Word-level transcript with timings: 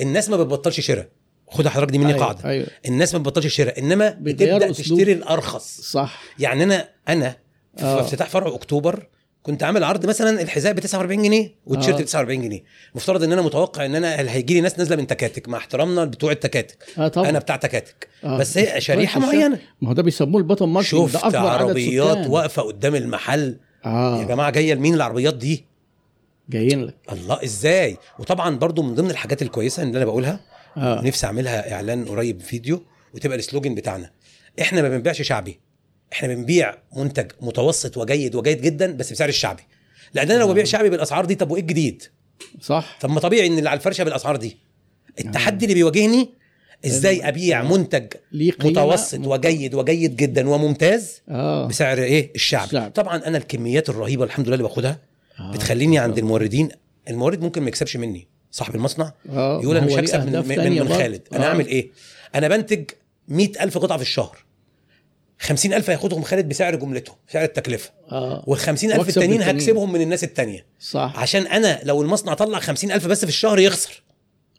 الناس 0.00 0.28
ما 0.30 0.36
بتبطلش 0.36 0.80
شراء. 0.80 1.08
خد 1.50 1.68
حضرتك 1.68 1.90
دي 1.92 1.98
مني 1.98 2.08
أيوة، 2.12 2.20
قاعدة. 2.24 2.44
أيوه. 2.44 2.66
الناس 2.88 3.14
ما 3.14 3.18
بتبطلش 3.20 3.46
شراء. 3.46 3.78
إنما 3.78 4.16
بتبدأ. 4.20 4.72
تشتري 4.72 5.12
الأرخص. 5.12 5.80
صح. 5.80 6.22
يعني 6.38 6.64
أنا 6.64 6.88
أنا 7.08 7.36
في 7.76 7.84
آه. 7.84 8.00
افتتاح 8.00 8.28
فرع 8.28 8.54
أكتوبر 8.54 9.06
كنت 9.42 9.62
عامل 9.62 9.84
عرض 9.84 10.06
مثلا 10.06 10.42
الحذاء 10.42 10.72
ب 10.72 10.80
49 10.80 11.22
جنيه 11.22 11.54
والتيشيرت 11.66 11.98
آه. 11.98 12.02
ب 12.02 12.06
49 12.06 12.42
جنيه. 12.42 12.62
مفترض 12.94 13.22
إن 13.22 13.32
أنا 13.32 13.42
متوقع 13.42 13.86
إن 13.86 13.94
أنا 13.94 14.20
هيجي 14.32 14.54
لي 14.54 14.60
ناس 14.60 14.78
نازلة 14.78 14.96
من 14.96 15.06
تكاتك. 15.06 15.48
مع 15.48 15.58
احترامنا 15.58 16.04
بتوع 16.04 16.32
التكاتك. 16.32 16.84
آه 16.98 17.08
طبعا. 17.08 17.28
أنا 17.28 17.38
بتاع 17.38 17.56
تكاتك. 17.56 18.08
آه. 18.24 18.38
بس 18.38 18.58
هي 18.58 18.80
شريحة 18.80 19.20
كويس 19.20 19.34
معينة. 19.34 19.58
ما 19.80 19.88
هو 19.88 19.92
ده 19.92 20.02
بيسموه 20.02 20.40
البطن 20.40 20.68
ماركتنج. 20.68 21.10
ده 21.10 21.18
أكبر 21.26 21.38
عربيات. 21.38 22.26
واقفة 22.26 22.62
قدام 22.62 22.94
المحل. 22.94 23.56
آه. 23.84 24.18
يا 24.20 24.24
جماعة 24.24 24.50
جاية 24.50 24.74
لمين 24.74 24.94
العربيات 24.94 25.34
دي؟ 25.34 25.64
جايين 26.50 26.84
لك. 26.84 26.94
الله 27.12 27.44
إزاي؟ 27.44 27.96
وطبعا 28.18 28.56
برضو 28.56 28.82
من 28.82 28.94
ضمن 28.94 29.10
الحاجات 29.10 29.42
الكويسة 29.42 29.82
اللي 29.82 29.96
أنا 29.96 30.04
بقولها 30.04 30.40
آه. 30.76 31.02
نفسي 31.04 31.26
أعملها 31.26 31.72
إعلان 31.72 32.04
قريب 32.04 32.40
فيديو 32.40 32.82
وتبقى 33.14 33.38
السلوجن 33.38 33.74
بتاعنا. 33.74 34.10
إحنا 34.60 34.82
ما 34.82 34.88
بنبيعش 34.88 35.22
شعبي. 35.22 35.60
إحنا 36.12 36.34
بنبيع 36.34 36.74
منتج 36.96 37.32
متوسط 37.40 37.96
وجيد 37.96 38.34
وجيد 38.34 38.60
جدا 38.60 38.92
بس 38.92 39.12
بسعر 39.12 39.28
الشعبي. 39.28 39.62
لأن 40.14 40.30
أنا 40.30 40.38
لو 40.38 40.48
ببيع 40.48 40.64
شعبي 40.64 40.90
بالأسعار 40.90 41.24
دي 41.24 41.34
طب 41.34 41.50
وإيه 41.50 41.62
الجديد؟ 41.62 42.02
صح. 42.60 42.98
طب 43.00 43.10
ما 43.10 43.20
طبيعي 43.20 43.46
إن 43.46 43.58
اللي 43.58 43.68
على 43.68 43.76
الفرشة 43.76 44.04
بالأسعار 44.04 44.36
دي. 44.36 44.56
التحدي 45.20 45.64
اللي 45.64 45.74
بيواجهني 45.74 46.28
إزاي 46.86 47.28
أبيع 47.28 47.62
منتج 47.62 48.12
ليه 48.32 48.52
قيمة؟ 48.52 48.70
متوسط 48.70 49.26
وجيد 49.26 49.74
وجيد 49.74 50.16
جدا 50.16 50.48
وممتاز 50.48 51.22
بسعر 51.68 51.98
إيه؟ 51.98 52.30
الشعبي. 52.34 52.64
الشعبي. 52.64 52.90
طبعا 52.90 53.16
أنا 53.16 53.38
الكميات 53.38 53.88
الرهيبة 53.88 54.24
الحمد 54.24 54.46
لله 54.46 54.54
اللي 54.54 54.68
باخدها 54.68 55.07
آه. 55.40 55.52
بتخليني 55.52 55.98
عند 55.98 56.18
الموردين 56.18 56.68
المورد 57.08 57.40
ممكن 57.40 57.62
ما 57.62 57.68
يكسبش 57.68 57.96
مني. 57.96 58.28
صاحب 58.50 58.74
المصنع 58.74 59.12
آه 59.30 59.60
يقول 59.62 59.76
أنا 59.76 59.86
مش 59.86 59.92
هكسب 59.92 60.26
من, 60.26 60.48
من, 60.48 60.82
من. 60.82 60.88
خالد. 60.88 61.22
أنا 61.32 61.44
آه. 61.46 61.48
أعمل 61.48 61.66
إيه؟ 61.66 61.90
أنا 62.34 62.48
بنتج 62.48 62.84
مئة 63.28 63.64
ألف 63.64 63.78
قطعة 63.78 63.98
في 63.98 64.02
الشهر. 64.02 64.38
خمسين 65.38 65.74
ألف 65.74 65.90
هياخدهم 65.90 66.22
خالد 66.22 66.48
بسعر 66.48 66.76
جملته 66.76 67.12
بسعر 67.28 67.44
التكلفة. 67.44 67.90
آه. 68.12 68.44
والخمسين 68.46 68.92
ألف 68.92 69.08
التانيين. 69.08 69.42
هكسبهم 69.42 69.92
من 69.92 70.00
الناس 70.00 70.24
التانية. 70.24 70.66
صح. 70.80 71.12
عشان 71.16 71.46
أنا 71.46 71.80
لو 71.82 72.02
المصنع 72.02 72.34
طلع 72.34 72.58
خمسين 72.58 72.92
ألف 72.92 73.06
بس 73.06 73.24
في 73.24 73.28
الشهر 73.28 73.58
يخسر. 73.58 74.02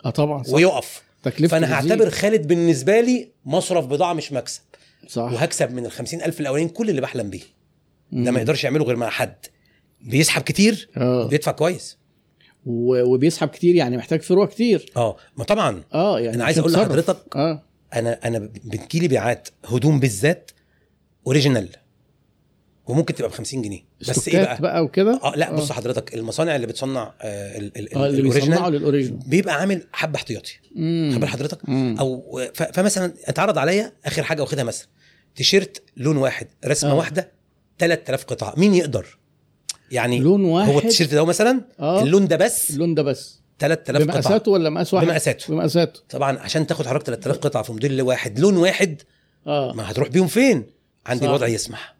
آه 0.05 0.09
طبعا 0.09 0.43
صح. 0.43 0.53
ويقف. 0.53 1.01
تكلفة 1.23 1.47
فأنا. 1.47 1.73
هعتبر 1.73 2.09
خالد 2.09 2.47
بالنسبة 2.47 3.01
لي 3.01 3.29
مصرف 3.45 3.85
بضاعة 3.85 4.13
مش 4.13 4.31
مكسب. 4.31 4.61
صح. 5.07 5.21
وهكسب 5.21 5.71
من 5.71 5.85
الخمسين 5.85 6.21
ألف 6.21 6.39
الأولين 6.39 6.69
كل 6.69 6.89
اللي 6.89 7.01
بحلم 7.01 7.29
بيه. 7.29 7.41
ده. 8.11 8.31
ما 8.31 8.39
يقدرش 8.39 8.63
يعمله 8.63 8.85
غير 8.85 8.95
مع 8.95 9.09
حد. 9.09 9.35
بيسحب 10.01 10.41
كتير 10.41 10.89
آه. 10.97 11.25
وبيدفع 11.25 11.51
كويس. 11.51 11.97
و- 12.65 13.13
وبيسحب 13.13 13.47
كتير 13.47 13.75
يعني 13.75 13.97
محتاج 13.97 14.21
فروع 14.21 14.45
كتير. 14.45 14.91
آه 14.97 15.17
ما 15.37 15.43
طبعا. 15.43 15.83
آه 15.93 16.19
يعني 16.19 16.35
أنا 16.35 16.43
عايز 16.45 16.55
تصرف. 16.57 16.75
لحضرتك 16.75 17.35
آه. 17.35 17.63
أنا 17.93 18.19
أنا 18.27 18.39
بتجيلي 18.65 19.07
بيعات 19.07 19.49
هدوم 19.65 19.99
بالذات 19.99 20.51
original 21.27 21.69
وممكن 22.87 23.15
تبقى 23.15 23.29
ب 23.29 23.33
50 23.33 23.61
جنيه. 23.61 23.81
بس 24.09 24.27
إيه 24.27 24.41
بقى؟ 24.41 24.61
بقى 24.61 24.83
وكده؟ 24.83 25.19
آه 25.23 25.33
لا 25.35 25.55
بص 25.55 25.71
حضرتك 25.71 26.13
المصانع 26.15 26.55
اللي 26.55 26.67
بتصنع 26.67 27.13
آه 27.21 27.57
ال- 27.57 27.77
ال- 27.77 27.93
آه 27.95 28.07
اللي 28.07 28.21
بيصنعوا 28.21 28.69
لل 28.69 28.79
original 28.79 29.19
بيبقى 29.27 29.55
عامل 29.55 29.83
حبة 29.93 30.15
احتياطي. 30.15 30.53
خبر 31.15 31.27
حضرتك؟ 31.27 31.69
مم. 31.69 31.95
أو 31.99 32.39
فمثلا 32.73 33.13
اتعرض 33.25 33.57
عليا 33.57 33.93
آخر 34.05 34.23
حاجة 34.23 34.41
واخدها 34.41 34.63
مثلا. 34.63 34.87
تيشيرت 35.35 35.83
لون 35.97 36.17
واحد 36.17 36.47
رسمة 36.65 36.91
آه. 36.91 36.95
واحدة 36.95 37.31
3000 37.79 38.23
قطعة. 38.25 38.53
مين 38.57 38.73
يقدر؟ 38.75 39.17
يعني 39.91 40.19
لون 40.19 40.45
واحد 40.45 40.69
هو 40.71 40.79
التيشيرت 40.79 41.13
ده 41.13 41.25
مثلا؟ 41.25 41.61
آه. 41.79 42.03
اللون 42.03 42.27
ده 42.27 42.35
بس؟ 42.35 42.69
اللون 42.71 42.95
ده 42.95 43.03
بس. 43.03 43.39
3000 43.59 44.01
قطعه 44.01 44.05
بمقاساته 44.05 44.51
ولا 44.51 44.69
مقاس 44.69 44.93
واحد؟ 44.93 45.05
بمقاساته. 45.05 45.53
بمقاساته. 45.53 45.99
طبعا 46.09 46.39
عشان 46.39 46.67
تاخد 46.67 46.87
حضرتك 46.87 47.05
3000 47.05 47.37
قطعة 47.37 47.63
في 47.63 47.71
موديل 47.71 48.01
واحد 48.01 48.39
لون 48.39 48.57
واحد 48.57 49.01
آه. 49.47 49.73
ما 49.73 49.91
هتروح 49.91 50.09
بيهم 50.09 50.27
فين؟ 50.27 50.65
عندي. 51.05 51.25
الوضع 51.25 51.47
يسمح. 51.47 51.95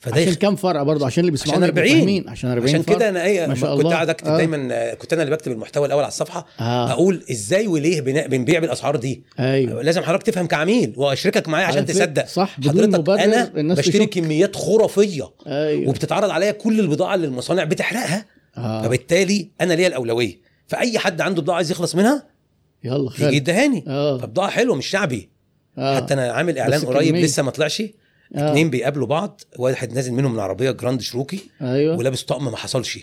فده 0.00 0.20
عشان. 0.20 0.34
كام 0.34 0.56
فرع 0.56 0.82
برضه 0.82 1.06
عشان 1.06 1.20
اللي 1.20 1.30
بيسمعونا 1.30 1.66
عشان 1.66 1.76
يبقوا 1.76 1.84
40 1.90 1.98
فاهمين 1.98 2.28
عشان 2.28 2.50
40 2.50 2.68
عشان. 2.68 2.82
كده 2.82 3.08
أنا 3.08 3.24
إيه 3.24 3.46
ما 3.46 3.54
شاء 3.54 3.70
كنت 3.72 3.80
الله. 3.80 3.94
قاعد 3.94 4.08
أكتب 4.10 4.26
آه. 4.28 4.36
دايما 4.36 4.68
آه، 4.72 4.94
كنت 4.94 5.12
أنا 5.12 5.22
اللي 5.22 5.36
بكتب 5.36 5.52
المحتوى 5.52 5.86
الأول 5.86 6.02
على 6.02 6.08
الصفحة 6.08 6.46
آه 6.60 6.90
أقول 6.90 7.24
إزاي 7.30 7.66
وليه 7.66 8.00
بنبيع 8.00 8.58
بالأسعار 8.60 8.96
دي 8.96 9.22
أيوه 9.38 9.82
لازم 9.82 10.02
حضرتك 10.02 10.22
تفهم 10.26 10.46
كعميل 10.46 10.92
وأشركك 10.96 11.48
معايا 11.48 11.66
عشان 11.66 11.86
تصدق 11.86 12.26
صح 12.26 12.56
حضرتك 12.56 13.08
أنا 13.10 13.50
بشتري. 13.74 14.06
كميات 14.06 14.56
خرافية 14.56 15.30
أيوه 15.46 15.88
وبتتعرض 15.88 16.30
عليا 16.30 16.50
كل 16.52 16.80
البضاعة 16.80 17.14
اللي 17.14 17.26
المصانع 17.26 17.64
بتحرقها 17.64 18.26
آه. 18.56 18.82
فبالتالي 18.82 19.50
أنا 19.60 19.74
ليا 19.74 19.86
الأولوية 19.86 20.38
فأي 20.66 20.98
حد 20.98 21.20
عنده 21.20 21.42
بضاعة 21.42 21.56
عايز 21.56 21.70
يخلص 21.70 21.94
منها 21.94 22.26
يلا 22.84 22.96
يجي 23.04 23.08
خير 23.24 23.32
يدهاني 23.32 23.84
آه 23.88 24.18
فبضاعة 24.18 24.50
حلوة 24.50 24.76
مش 24.76 24.86
شعبي 24.86 25.28
آه. 25.78 25.96
حتى 25.96 26.14
أنا 26.14 26.32
عامل 26.32 26.58
إعلان 26.58 26.80
قريب 26.80 27.08
كمية. 27.10 27.24
لسه 27.24 27.42
ما 27.42 27.50
طلعش 27.50 27.82
آه. 28.34 28.50
اتنين 28.50 28.70
بيقابلوا 28.70 29.06
بعض 29.06 29.40
واحد 29.58 29.92
نازل 29.92 30.12
منهم 30.12 30.32
من 30.32 30.40
عربية 30.40 30.70
جراند 30.70 31.00
شروكي 31.00 31.40
أيوه 31.62 31.96
ولابس 31.96 32.22
طقم 32.22 32.44
ما 32.44 32.56
حصلش 32.56 32.98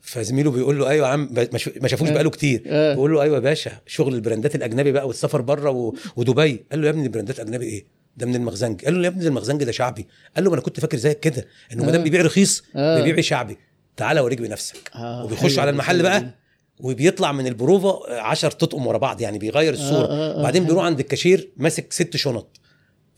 فزميله 0.00 0.50
بيقول 0.50 0.78
له 0.78 0.88
أيوه 0.88 1.06
يا 1.06 1.12
عم 1.12 1.34
ما 1.82 1.88
شافوش 1.88 2.08
آه. 2.08 2.12
بقاله 2.12 2.30
كتير 2.30 2.62
آه. 2.66 2.94
بيقول 2.94 3.12
له 3.12 3.22
أيوه 3.22 3.34
يا 3.34 3.40
باشا 3.40 3.72
شغل 3.86 4.14
البراندات 4.14 4.54
الأجنبي 4.54 4.92
بقى 4.92 5.06
والسفر 5.06 5.40
بره 5.40 5.70
و... 5.70 5.94
ودبي 6.16 6.64
قال 6.70 6.80
له 6.80 6.86
يا 6.86 6.90
ابني 6.90 7.02
البراندات 7.02 7.40
الأجنبي 7.40 7.64
إيه 7.64 7.84
ده 8.16 8.26
من 8.26 8.34
المخزنج 8.34 8.84
قال 8.84 8.94
له 8.94 9.02
يا 9.02 9.08
ابني 9.08 9.22
ده 9.22 9.28
المخزنج 9.28 9.64
ده 9.64 9.72
شعبي 9.72 10.06
قال 10.36 10.44
له 10.44 10.50
ما 10.50 10.56
أنا 10.56 10.62
كنت 10.64 10.80
فاكر 10.80 10.96
زيك 10.96 11.20
كده 11.20 11.46
انه 11.72 11.84
ما 11.84 11.90
دام 11.90 12.00
آه. 12.00 12.04
بيبيع 12.04 12.22
رخيص 12.22 12.64
آه. 12.76 13.02
بيبيع 13.02 13.22
شعبي 13.22 13.58
تعالى 13.96 14.20
أوريك 14.20 14.40
بنفسك 14.40 14.90
آه. 14.94 15.24
وبيخش 15.24 15.58
على 15.58 15.70
المحل 15.70 16.02
بقى. 16.02 16.34
وبيطلع 16.80 17.32
من 17.32 17.46
البروفا 17.46 18.12
10 18.20 18.48
تطقم 18.48 18.86
ورا 18.86 18.98
بعض 18.98 19.20
يعني 19.20 19.38
بيغير 19.38 19.72
الصورة 19.72 20.06
آه، 20.06 20.34
آه، 20.34 20.38
وبعدين 20.40 20.62
حلو. 20.62 20.70
بيروح 20.70 20.84
عند 20.84 21.00
الكاشير 21.00 21.50
ماسك 21.56 21.92
ست 21.92 22.16
شنط 22.16 22.60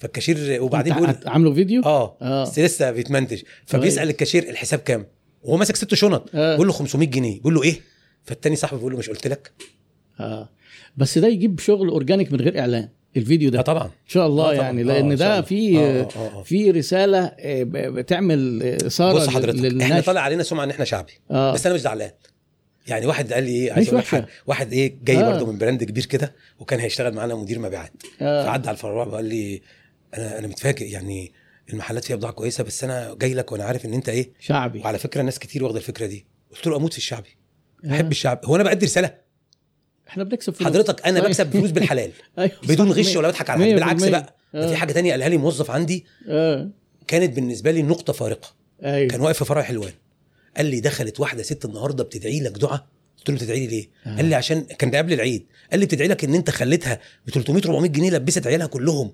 فالكاشير 0.04 0.62
وبعدين 0.62 0.94
بيقول 0.94 1.14
عامله 1.26 1.54
فيديو؟ 1.54 1.82
آه, 1.82 2.16
آه. 2.22 2.42
بس 2.42 2.58
لسه 2.58 2.90
بيتمنتج. 2.90 3.42
فبيسأل 3.66 4.08
الكاشير 4.08 4.42
الحساب 4.50 4.78
كام؟ 4.78 5.06
وهو 5.42 5.56
ماسك 5.56 5.76
ست 5.76 5.94
شنط. 5.94 6.30
آه. 6.34 6.52
بيقول 6.52 6.66
له 6.66 6.72
500 6.72 7.08
جنيه. 7.08 7.34
بيقول 7.36 7.54
له 7.54 7.62
إيه؟ 7.62 7.80
فالتاني 8.24 8.56
صاحبه 8.56 8.76
بيقول 8.78 8.92
له 8.92 8.98
مش 8.98 9.10
قلت 9.10 9.26
لك. 9.26 9.50
آه. 10.20 10.48
بس 10.96 11.18
ده 11.18 11.28
يجيب 11.28 11.60
شغل 11.60 11.88
organic 11.88 12.32
من 12.32 12.40
غير 12.40 12.58
إعلان. 12.60 12.88
الفيديو 13.16 13.50
ده. 13.50 13.58
آه 13.58 13.62
طبعا. 13.62 13.84
إن 13.84 13.90
شاء 14.08 14.26
الله 14.26 14.44
آه 14.44 14.52
طبعاً. 14.54 14.62
يعني 14.64 14.80
آه، 14.82 14.84
لأن 14.84 15.16
ده. 15.16 15.42
في 15.42 15.78
آه، 15.78 16.02
آه، 16.16 16.38
آه. 16.38 16.42
في 16.42 16.70
رسالة 16.70 17.18
آه، 17.38 17.62
بتعمل 17.72 18.62
آه، 18.62 18.86
إثارة 18.86 19.14
بص 19.14 19.28
حضرتك 19.28 19.56
إحنا 19.56 19.66
للناس. 19.68 20.04
طالع 20.04 20.20
علينا 20.20 20.42
سمعة 20.42 20.64
إن 20.64 20.70
إحنا 20.70 20.84
شعبي. 20.84 21.12
آه. 21.30 21.52
بس 21.54 21.66
أنا 21.66 21.74
مش 21.74 21.80
زعلان. 21.80 22.10
يعني 22.86 23.06
واحد 23.06 23.32
قال 23.32 23.44
لي 23.44 23.50
إيه؟ 23.50 23.72
عايز 23.72 23.88
أقول. 23.88 24.02
حاجة. 24.02 24.26
واحد 24.46 24.72
إيه؟ 24.72 24.94
جاي 25.04 25.18
آه. 25.18 25.32
برضه 25.32 25.52
من 25.52 25.58
brand 25.58 25.84
كبير 25.84 26.06
كده 26.06 26.34
وكان 26.58 26.80
هيشتغل 26.80 27.14
معانا 27.14 27.34
مدير 27.34 27.58
مبيعات. 27.58 27.92
آه. 28.20 28.44
فعدى 28.44 28.68
على 28.68 28.74
الفروع 28.74 29.06
وقال 29.06 29.24
لي 29.24 29.62
أنا 30.14 30.38
أنا 30.38 30.46
متفاجئ 30.46 30.90
يعني 30.90 31.32
المحلات 31.72 32.04
فيها 32.04 32.16
بضاعة 32.16 32.32
كويسة 32.32 32.64
بس 32.64 32.84
أنا 32.84 33.16
جاي 33.20 33.34
لك 33.34 33.52
وأنا 33.52 33.64
عارف 33.64 33.84
إن 33.84 33.94
أنت 33.94 34.08
إيه 34.08 34.32
شعبي. 34.40 34.78
وعلى 34.80 34.98
فكرة 34.98 35.22
ناس 35.22 35.38
كتير 35.38 35.64
واخدة 35.64 35.78
الفكرة 35.78 36.06
دي. 36.06 36.26
قلت 36.54 36.66
له 36.66 36.76
أموت 36.76 36.92
في 36.92 36.98
الشعبي. 36.98 37.36
آه. 37.84 37.90
أحب 37.92 38.10
الشعب. 38.10 38.40
هو 38.44 38.56
أنا 38.56 38.64
بأدي 38.64 38.86
رسالة؟ 38.86 39.14
إحنا 40.08 40.24
بنكسب 40.24 40.54
فلوس. 40.54 40.68
حضرتك 40.68 41.06
أنا 41.06 41.20
طيب. 41.20 41.28
بكسب 41.28 41.50
فلوس 41.50 41.70
بالحلال. 41.70 42.10
أيوه. 42.38 42.52
بدون 42.68 42.92
غش 42.92 43.16
ولا 43.16 43.28
بضحك 43.28 43.50
على 43.50 43.64
حد. 43.64 43.70
بالعكس. 43.70 44.04
بقى. 44.04 44.36
آه. 44.54 44.66
في 44.68 44.76
حاجة 44.76 44.92
تانية. 44.92 45.10
قالها 45.10 45.28
لي 45.28 45.36
موظف 45.36 45.70
عندي. 45.70 46.04
آه. 46.28 46.70
كانت 47.06 47.36
بالنسبة 47.36 47.70
لي 47.70 47.82
نقطة 47.82 48.12
فارقة. 48.12 48.54
أيوه. 48.84 49.08
كان 49.08 49.20
واقف 49.20 49.38
في 49.38 49.44
فرع 49.44 49.62
حلوان. 49.62 49.92
قال 50.56 50.66
لي 50.66 50.80
دخلت 50.80 51.20
واحدة 51.20 51.42
ست 51.42 51.64
النهارده 51.64 52.04
بتدعي 52.04 52.40
لك 52.40 52.52
دعاء. 52.52 52.86
قلت 53.18 53.30
له 53.30 53.36
بتدعي 53.36 53.60
لي 53.60 53.66
ليه؟ 53.66 53.88
آه. 54.06 54.16
قال 54.16 54.24
لي 54.24 54.34
عشان 54.34 54.60
كان 54.60 54.90
ده 54.90 54.98
قبل 54.98 55.12
العيد. 55.12 55.46
قال 55.70 55.80
لي 55.80 55.86
بتدعي 55.86 56.08
لك 56.08 56.24
إن 56.24 56.34
أنت 56.34 56.50
خليتها 56.50 57.00
ب 57.26 57.30
300 57.30 57.62
400 57.64 57.90
جنيه 57.90 58.10
لبست 58.10 58.46
عيالها 58.46 58.66
كلهم. 58.66 59.12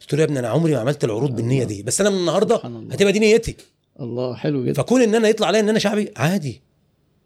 قلت 0.00 0.14
له 0.14 0.20
يا 0.20 0.24
ابني 0.24 0.38
أنا 0.38 0.48
عمري 0.48 0.72
ما 0.72 0.78
عملت 0.78 1.04
العروض 1.04 1.36
بالنية 1.36 1.64
دي 1.64 1.82
بس 1.82 2.00
أنا 2.00 2.10
من 2.10 2.16
النهارده. 2.16 2.56
هتبقى 2.92 3.12
دي 3.12 3.18
نيتي 3.18 3.56
الله 4.00 4.34
حلو 4.34 4.64
جدا 4.64 4.72
فكون 4.82 5.02
إن 5.02 5.14
أنا 5.14 5.28
يطلع 5.28 5.46
عليا 5.46 5.60
إن 5.60 5.68
أنا 5.68 5.78
شعبي 5.78 6.10
عادي 6.16 6.60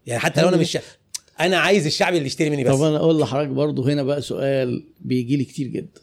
يعني 0.05 0.19
حتى 0.19 0.41
لو 0.41 0.47
أنا. 0.49 0.57
مش 0.57 0.71
شعبي 0.71 0.85
أنا 1.39 1.57
عايز 1.57 1.85
الشعبي 1.85 2.17
اللي 2.17 2.27
يشتري 2.27 2.49
مني 2.49 2.63
بس 2.63 2.75
طب 2.75 2.81
أنا 2.81 2.97
أقول 2.97 3.19
لحضرتك 3.19 3.49
برضه 3.49 3.93
هنا 3.93 4.03
بقى 4.03 4.21
سؤال 4.21 4.83
بيجي 5.01 5.35
لي 5.37 5.43
كتير 5.45 5.67
جدا 5.67 6.01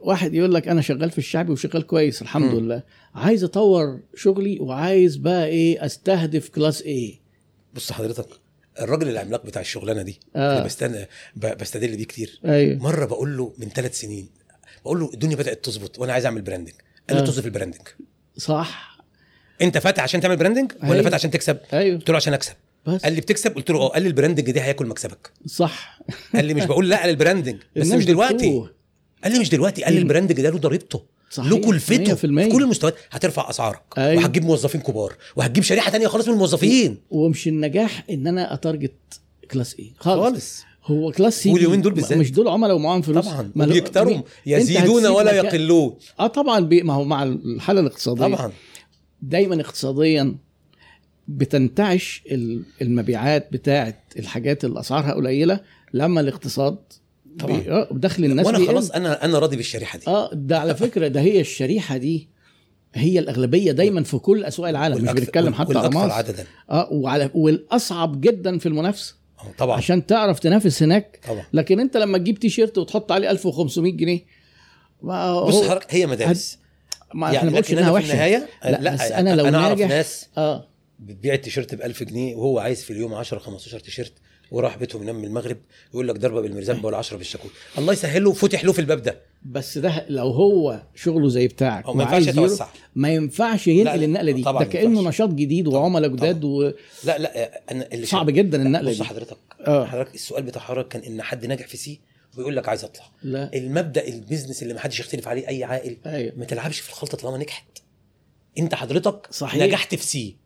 واحد 0.00 0.34
يقول 0.34 0.54
لك 0.54 0.68
أنا 0.68 0.80
شغال 0.80 1.10
في 1.10 1.18
الشعبي 1.18 1.52
وشغال 1.52 1.86
كويس 1.86 2.22
الحمد 2.22 2.52
مم. 2.54 2.60
لله 2.60 2.82
عايز 3.14 3.44
أطور 3.44 4.00
شغلي 4.14 4.58
وعايز 4.60 5.16
بقى 5.16 5.46
إيه 5.46 5.86
أستهدف 5.86 6.48
class 6.48 6.82
A 6.82 7.20
بص 7.74 7.92
حضرتك 7.92 8.26
الراجل 8.80 9.08
العملاق 9.08 9.46
بتاع 9.46 9.60
الشغلانة 9.62 10.02
دي 10.02 10.20
آه. 10.36 10.52
اللي 10.52 10.64
بستنى 10.64 11.06
بستدل 11.60 11.96
بيه 11.96 12.04
كتير 12.04 12.40
أيوه 12.44 12.78
مرة 12.82 13.04
بقول 13.04 13.36
له 13.36 13.52
من 13.58 13.68
ثلاث 13.68 14.00
سنين 14.00 14.28
بقول 14.84 15.00
له 15.00 15.10
الدنيا 15.14 15.36
بدأت 15.36 15.64
تظبط 15.64 15.98
وأنا 15.98 16.12
عايز 16.12 16.24
أعمل 16.24 16.42
branding 16.42 16.74
قال 17.10 17.18
لي. 17.18 17.26
طز 17.26 17.40
في 17.40 17.46
ال 17.46 17.50
branding 17.50 17.82
صح. 18.36 18.98
أنت 19.62 19.78
فاتح 19.78 20.02
عشان 20.02 20.20
تعمل 20.20 20.36
branding 20.36 20.72
ولا 20.82 20.92
أيوة. 20.92 21.02
فاتح 21.02 21.14
عشان 21.14 21.30
تكسب؟ 21.30 21.58
أيوه. 21.72 21.98
قلت 21.98 22.10
له 22.10 22.16
عشان 22.16 22.34
أكسب. 22.34 22.54
بس. 22.86 23.02
قال 23.02 23.12
لي 23.12 23.20
بتكسب؟ 23.20 23.54
قلت 23.54 23.70
له 23.70 23.78
آه. 23.78 23.88
قال 23.88 24.02
لي 24.02 24.08
ال 24.08 24.13
branding 24.13 24.50
ده 24.50 24.60
هياكل 24.60 24.86
مكسبك. 24.86 25.30
صح. 25.46 26.00
قال 26.34 26.44
لي 26.44 26.54
مش 26.54 26.64
بقول 26.64 26.88
لا 26.88 27.06
لل 27.06 27.17
branding 27.17 27.62
بس 27.76 27.86
مش 27.86 28.04
دلوقتي. 28.04 28.66
قال 29.24 29.32
لي 29.32 29.38
مش 29.38 29.50
دلوقتي. 29.50 29.84
قال 29.84 29.92
لي؟ 29.92 29.98
ال 29.98 30.03
branding 30.03 30.40
ده 30.40 30.50
له 30.50 30.58
ضريبته. 30.58 31.02
له 31.38 31.60
كلفته. 31.60 32.14
100%. 32.14 32.14
في 32.14 32.48
كل 32.48 32.62
المستويات. 32.62 32.96
هترفع 33.10 33.50
أسعارك. 33.50 33.82
أيوة. 33.98 34.22
وهتجيب 34.22 34.44
موظفين 34.44 34.80
كبار. 34.80 35.16
وهتجيب 35.36 35.64
شريحة 35.64 35.90
تانية 35.90 36.06
خالص 36.06 36.28
من 36.28 36.34
الموظفين. 36.34 36.98
ومش 37.10 37.48
النجاح 37.48 38.04
إن 38.10 38.26
أنا 38.26 38.54
ا 38.54 38.63
target 38.63 39.20
class 39.50 39.76
A 39.78 39.92
خالص, 39.96 40.22
خالص. 40.22 40.64
هو 40.86 41.12
class 41.12 41.42
C 41.42 41.52
واليومين. 41.52 41.82
دول 41.82 41.92
بالذات. 41.92 42.18
مش 42.18 42.32
دول 42.32 42.48
عملاء 42.48 42.76
ومعاهم 42.76 43.02
فلوس. 43.02 43.24
طبعا. 43.28 43.50
ما 43.54 43.66
مين- 43.66 44.22
يزيدون 44.46 45.06
ولا 45.06 45.32
يقلون 45.34 45.94
آه 46.20 46.26
طبعا 46.26 46.60
بي... 46.60 46.82
ما 46.82 46.94
هو 46.94 47.04
مع 47.04 47.22
الحالة 47.22 47.80
الاقتصادية. 47.80 48.20
طبعا. 48.36 48.52
دايما 49.22 49.60
اقتصاديا 49.60 50.34
بتنتعش 51.28 52.22
ال- 52.30 52.62
المبيعات 52.82 53.48
بتاعه 53.52 53.94
الحاجات 54.18 54.64
اللي 54.64 54.80
أسعارها 54.80 55.12
قليلة 55.14 55.60
لما 55.94 56.20
الاقتصاد 56.20 56.76
طبعا. 57.38 57.62
آه 57.68 57.88
دخل 57.92 58.24
الناس 58.24 58.46
وأنا. 58.46 58.66
خلاص 58.66 58.90
أنا 58.90 59.24
أنا 59.24 59.38
راضي 59.38 59.56
بالشريحة 59.56 59.98
دي. 59.98 60.06
آه 60.06 60.30
ده 60.34 60.58
على 60.58 60.74
فكرة 60.74 61.08
ده 61.08 61.20
هي 61.20 61.40
الشريحة 61.40 61.96
دي. 61.96 62.28
هي 62.94 63.18
الأغلبية 63.18 63.72
دايما 63.72 64.02
في 64.02 64.18
كل 64.18 64.44
أسواق 64.44 64.68
العالم 64.68 65.04
مش 65.04 65.10
بنتكلم 65.12 65.54
حتى 65.54 65.78
على 65.78 65.88
مصر. 65.90 66.10
عددا. 66.10 66.44
آه 66.70 66.88
وعلى 66.92 67.30
والأصعب 67.34 68.20
جدا 68.20 68.58
في 68.58 68.66
المنافسة. 68.66 69.14
آه، 69.14 69.23
طبعا. 69.58 69.76
عشان 69.76 70.06
تعرف 70.06 70.38
تنافس 70.38 70.82
هناك. 70.82 71.20
طبعا. 71.28 71.44
لكن 71.52 71.80
انت 71.80 71.96
لما 71.96 72.18
تجيب 72.18 72.38
تي 72.38 72.48
شيرت 72.48 72.78
وتحط 72.78 73.12
عليه 73.12 73.30
1500 73.30 73.92
جنيه 73.92 74.20
بص 75.02 75.62
حضرتك 75.68 75.94
هي 75.94 76.06
مدارس. 76.06 76.58
ما 77.14 77.26
يعني 77.26 77.38
إحنا 77.38 77.48
بنقولش 77.50 77.70
انها 77.72 77.82
أنا 77.82 77.88
في 77.90 77.94
وحشة. 77.94 78.12
النهاية 78.12 78.48
لا، 78.64 78.94
بس 78.94 79.00
أنا 79.00 79.34
لو 79.34 79.44
أنا 79.48 79.58
اعرف 79.58 79.80
ناس 79.80 80.28
آه. 80.38 80.68
بتبيع 80.98 81.34
التيشيرت 81.34 81.74
ب 81.74 81.82
1000 81.82 82.02
جنيه 82.02 82.34
وهو 82.36 82.58
عايز 82.58 82.82
في 82.82 82.92
اليوم 82.92 83.14
10 83.14 83.38
15 83.38 83.80
تيشيرت 83.80 84.12
وراح 84.54 84.76
بيتهم 84.76 85.02
ينام 85.02 85.16
من 85.16 85.24
المغرب 85.24 85.56
يقول 85.94 86.08
لك 86.08 86.16
ضربة 86.16 86.40
بالمرزبة 86.40 86.86
ولا 86.86 86.96
10 86.96 87.16
بالشاكوت 87.16 87.50
الله 87.78 87.92
يسهل 87.92 88.24
له 88.24 88.32
فتح 88.32 88.64
له 88.64 88.72
في 88.72 88.78
الباب 88.78 89.02
ده. 89.02 89.20
بس 89.44 89.78
ده 89.78 90.06
لو 90.08 90.26
هو 90.30 90.82
شغله 90.94 91.28
زي 91.28 91.48
بتاعك 91.48 91.88
ما 91.88 92.02
ينفعش 92.02 92.26
يتوسع. 92.26 92.68
ما 92.94 93.14
ينفعش 93.14 93.66
ينقل 93.66 94.04
النقلة 94.04 94.32
دي. 94.32 94.42
طبعاً 94.42 94.62
ده 94.64 94.68
كأنه. 94.70 95.08
نشاط 95.08 95.28
جديد 95.28 95.66
وعملاء 95.66 96.10
جداد 96.10 96.44
و... 96.44 96.72
لا 97.04 97.18
لا 97.18 97.62
أنا 97.70 97.88
اللي 97.92 98.06
صعب 98.06 98.30
جدا 98.30 98.62
النقلة 98.62 98.90
بص 98.90 98.98
دي. 98.98 99.04
حضرتك 99.04 99.36
آه. 99.60 99.84
حضرتك 99.84 100.14
السؤال 100.14 100.42
بتاع 100.42 100.62
حضرتك 100.62 100.88
كان 100.88 101.02
إن 101.02 101.22
حد 101.22 101.46
ناجح 101.46 101.66
في 101.66 101.76
C 101.76 102.00
ويقول 102.38 102.56
لك 102.56 102.68
عايز 102.68 102.84
أطلع. 102.84 103.04
لا. 103.22 103.50
المبدأ 103.54 104.08
ال 104.08 104.14
business 104.14 104.62
اللي 104.62 104.74
ما 104.74 104.80
حدش 104.80 105.00
يختلف 105.00 105.28
عليه 105.28 105.48
أي 105.48 105.64
عاقل 105.64 105.96
أيوه. 106.06 106.32
ما 106.36 106.44
تلعبش 106.44 106.80
في 106.80 106.88
الخلطة 106.88 107.18
طالما 107.18 107.38
نجحت. 107.38 107.78
أنت 108.58 108.74
حضرتك 108.74 109.28
صحيح. 109.30 109.62
نجحت 109.62 109.94
في 109.94 110.04
C. 110.04 110.36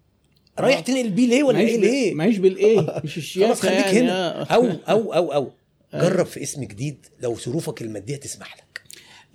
رايح 0.60 0.80
تنقل 0.80 1.10
B 1.10 1.26
ليه 1.28 1.42
ولا 1.42 1.58
A 1.58 1.76
ليه؟ 1.78 2.14
معيش 2.14 2.38
بال 2.38 2.59
A؟ 2.59 2.80
مش 3.04 3.14
خلاص 3.14 3.16
الشياكه 3.16 3.54
خليك 3.54 3.86
يعني. 3.86 4.00
هنا. 4.00 4.42
أو 4.54 4.68
أو 4.88 5.14
أو 5.14 5.32
أو. 5.32 5.50
جرب 6.02 6.26
في 6.26 6.42
اسم 6.42 6.64
جديد 6.64 7.06
لو 7.20 7.34
ظروفك 7.36 7.82
المادية 7.82 8.16
تسمح 8.16 8.56
لك. 8.56 8.80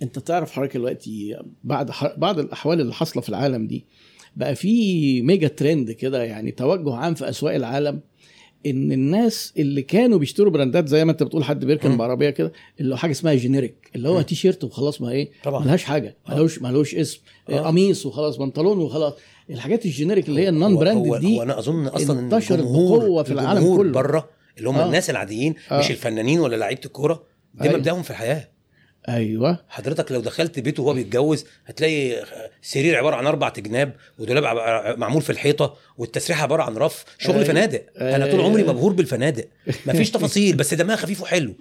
أنت 0.02 0.18
تعرف 0.18 0.52
حضرتك 0.52 0.76
دلوقتي 0.76 1.36
بعد 1.64 1.90
ح... 1.90 2.16
بعد 2.16 2.38
الأحوال 2.38 2.80
اللي 2.80 2.94
حاصلة 2.94 3.22
في 3.22 3.28
العالم 3.28 3.66
دي 3.66 3.84
بقى 4.36 4.54
في 4.54 5.22
mega 5.22 5.48
trend 5.48 5.90
كده 5.90 6.22
يعني 6.24 6.50
توجه 6.50 6.94
عام 6.94 7.14
في 7.14 7.28
أسواق 7.28 7.54
العالم. 7.54 8.00
إن 8.66 8.92
الناس 8.92 9.52
اللي 9.58 9.82
كانوا 9.82 10.18
بيشتروا 10.18 10.52
براندات 10.52 10.88
زي 10.88 11.04
ما 11.04 11.12
أنت 11.12 11.22
بتقول 11.22 11.44
حد 11.44 11.64
بيركن. 11.64 11.96
بعربية 11.96 12.30
كده 12.30 12.52
اللي 12.80 12.94
هو 12.94 12.98
حاجة 12.98 13.10
اسمها 13.10 13.34
generic 13.34 13.90
اللي 13.96 14.08
هو. 14.08 14.20
تي 14.22 14.34
شيرت 14.34 14.64
وخلاص 14.64 15.00
ما 15.00 15.10
إيه 15.10 15.30
طبعا 15.44 15.64
ملهاش 15.64 15.84
حاجة 15.84 16.16
آه. 16.28 16.34
ملوش 16.34 16.62
ملوش 16.62 16.94
اسم 16.94 17.20
آه. 17.50 17.60
قميص 17.60 18.06
وخلاص 18.06 18.36
بنطلون 18.36 18.78
وخلاص 18.78 19.12
الحاجات 19.50 19.86
ال 19.86 19.91
generic 19.91 20.28
اللي 20.28 20.40
هي 20.40 20.48
ال 20.48 20.76
non-brand 20.76 21.16
دي 21.20 21.38
هو 21.38 21.42
أنا 21.42 21.58
أظن 21.58 21.86
أصلا 21.86 22.18
إن 22.18 22.24
انتشرت 22.32 22.60
بقوة 22.60 23.22
في 23.22 23.32
العالم 23.32 23.76
كله. 23.76 23.92
بره 23.92 24.28
اللي 24.58 24.68
هم 24.68 24.76
آه. 24.76 24.86
الناس 24.86 25.10
العاديين 25.10 25.54
آه. 25.70 25.78
مش 25.78 25.90
الفنانين 25.90 26.40
ولا 26.40 26.56
لعيبة 26.56 26.80
الكورة 26.84 27.22
ده 27.54 27.64
أيوة. 27.64 27.76
مبدأهم 27.76 28.02
في 28.02 28.10
الحياة 28.10 28.48
أيوه 29.08 29.58
حضرتك 29.68 30.12
لو 30.12 30.20
دخلت 30.20 30.58
بيته 30.58 30.82
وهو 30.82 30.94
بيتجوز 30.94 31.44
هتلاقي 31.66 32.24
سرير 32.62 32.96
عبارة 32.96 33.16
عن 33.16 33.26
أربع 33.26 33.48
جناب 33.48 33.92
ودولاب 34.18 34.44
معمول 34.98 35.22
في 35.22 35.30
الحيطة 35.30 35.76
والتسريحه 35.98 36.42
عبارة 36.42 36.62
عن 36.62 36.76
رف 36.76 37.04
شغل 37.18 37.34
أيوة. 37.34 37.46
فنادق 37.46 37.82
أنا 37.96 38.26
طول 38.26 38.34
أيوة. 38.34 38.44
عمري 38.44 38.62
مبهور 38.62 38.92
بالفنادق 38.92 39.48
مفيش 39.86 40.10
تفاصيل 40.14 40.56
بس 40.56 40.74
دمها 40.74 40.96
خفيف 40.96 41.22
وحلو 41.22 41.54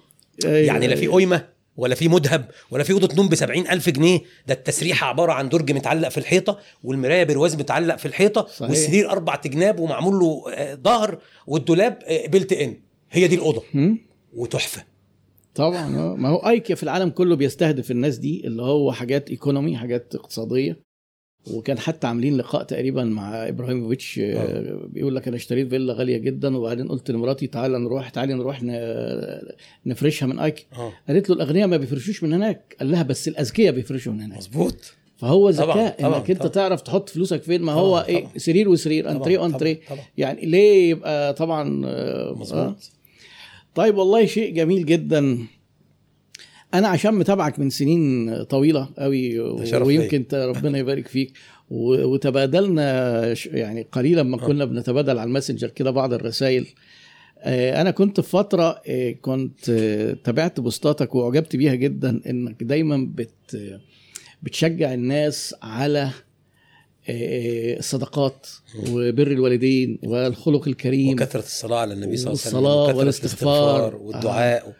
أيوة. 0.45 0.57
يعني 0.57 0.88
لا 0.88 0.95
في 0.95 1.07
قيمه 1.07 1.48
ولا 1.78 1.95
في 1.95 2.07
مذهب 2.07 2.50
ولا 2.72 2.84
في 2.84 2.94
أوضة 2.94 3.16
نوم 3.16 3.30
ب 3.30 3.34
ألف 3.72 3.90
جنيه 3.90 4.19
ده 4.48 4.54
التسريحه 4.54 5.07
عبارة 5.07 5.34
عن 5.34 5.50
درج 5.50 5.72
متعلق 5.72 6.10
في 6.10 6.18
الحيطة 6.18 6.60
والمرايه 6.84 7.24
برواز 7.24 7.56
متعلق 7.56 7.95
في 7.95 8.06
الحيطة 8.06 8.48
صحيح. 8.48 8.69
والسرير 8.69 9.10
أربع 9.12 9.42
جناب 9.45 9.80
ومعمول 9.80 10.19
له 10.19 10.44
آه، 10.54 10.75
ظهر 10.75 11.18
والدولاب 11.48 12.00
آه، 12.06 12.28
built-in 12.27 12.77
هي 13.12 13.28
دي 13.28 13.36
الأوضة؟ 13.36 13.63
وتحفة 14.34 14.84
طبعا 15.55 15.95
آه. 15.97 16.15
ما 16.15 16.29
هو 16.29 16.38
ايكيا 16.38 16.75
في 16.75 16.83
العالم 16.83 17.09
كله 17.09 17.35
بيستهدف 17.35 17.91
الناس 17.91 18.17
دي 18.17 18.47
اللي 18.47 18.61
هو 18.61 18.91
حاجات 18.91 19.29
economy 19.30 19.77
حاجات 19.77 20.15
اقتصادية. 20.15 20.94
وكان 21.53 21.79
حتى 21.79 22.07
عاملين 22.07 22.38
لقاء 22.38 22.63
تقريبا 22.63 23.03
مع 23.03 23.47
إبراهيموفيتش 23.47 24.19
آه، 24.23 24.85
بيقول 24.89 25.15
لك 25.15 25.27
أنا 25.27 25.38
اشتريت 25.38 25.69
فيلا 25.69 25.94
غالية 25.94 26.17
جدا 26.17 26.57
وبعدين 26.57 26.88
قلت 26.88 27.11
لمراتي 27.11 27.47
تعالى 27.47 27.79
نروح 27.79 28.09
تعالي 28.09 28.33
نروح 28.33 28.63
نفرشها 29.85 30.25
من 30.25 30.39
ايكيا 30.39 30.65
قالت 31.07 31.29
له 31.29 31.35
الأغنياء 31.35 31.67
ما 31.67 31.77
بيفرشوش 31.77 32.23
من 32.23 32.33
هناك. 32.33 32.75
قال 32.79 32.91
لها 32.91 33.03
بس 33.03 33.27
الأذكياء 33.27 33.73
بيفرشوا 33.73 34.13
من 34.13 34.21
هناك. 34.21 34.38
مظبوط. 34.38 34.94
فهو 35.17 35.49
ذكاء 35.49 36.07
إنك 36.07 36.31
أنت 36.31 36.39
طبعاً. 36.39 36.51
تعرف 36.51 36.81
تحط 36.81 37.09
فلوسك 37.09 37.41
فين. 37.41 37.61
ما 37.61 37.71
طبعاً، 37.73 37.83
هو 37.83 38.06
إيه 38.09 38.19
طبعاً. 38.19 38.38
سرير 38.38 38.69
وسرير 38.69 39.11
انتريه 39.11 39.39
وانتريه 39.39 39.79
طبعا 39.89 39.99
يعني 40.17 40.45
ليه 40.45 40.89
يبقى 40.89 41.33
طبعا 41.33 41.85
آه، 41.85 42.35
آه. 42.53 42.75
طيب 43.75 43.97
والله 43.97 44.25
شيء 44.25 44.53
جميل 44.53 44.85
جدا. 44.85 45.37
أنا 46.73 46.87
عشان 46.87 47.13
متابعك 47.13 47.59
من 47.59 47.69
سنين 47.69 48.43
طويلة 48.43 48.89
قوي 48.97 49.39
ويمكن 49.39 50.25
ربنا 50.33 50.77
يبارك 50.77 51.07
فيك. 51.07 51.33
وتبادلنا 51.69 53.35
يعني 53.45 53.87
قليلا 53.91 54.23
ما 54.23 54.43
آه. 54.43 54.47
كنا 54.47 54.65
بنتبادل 54.65 55.17
على 55.19 55.27
الماسنجر 55.27 55.67
كده 55.67 55.91
بعض 55.91 56.13
الرسائل. 56.13 56.67
آه، 57.39 57.81
أنا 57.81 57.91
كنت 57.91 58.19
في 58.19 58.29
فترة 58.29 58.81
آه، 58.87 59.11
كنت 59.11 59.71
تابعت 60.23 60.59
بوستاتك 60.59 61.15
وأعجبت 61.15 61.55
بيها 61.55 61.75
جدا 61.75 62.21
إنك 62.29 62.63
دايما 62.63 63.07
بت 63.15 63.79
بتشجع 64.43 64.93
الناس 64.93 65.55
على 65.61 66.09
الصدقات 67.09 68.47
وبر 68.89 69.27
الوالدين 69.27 70.00
والخلق 70.03 70.67
الكريم 70.67 71.13
وكثرة 71.13 71.39
الصلاة 71.39 71.77
على 71.77 71.94
النبي 71.94 72.17
صلى 72.17 72.31
الله 72.31 72.39
عليه 72.45 72.47
وسلم 72.47 72.55
والصلاة 72.65 72.83
وكثرة 72.83 72.97
والاستغفار. 72.97 73.88
الاستغفار 73.88 73.95
والدعاء. 73.95 74.73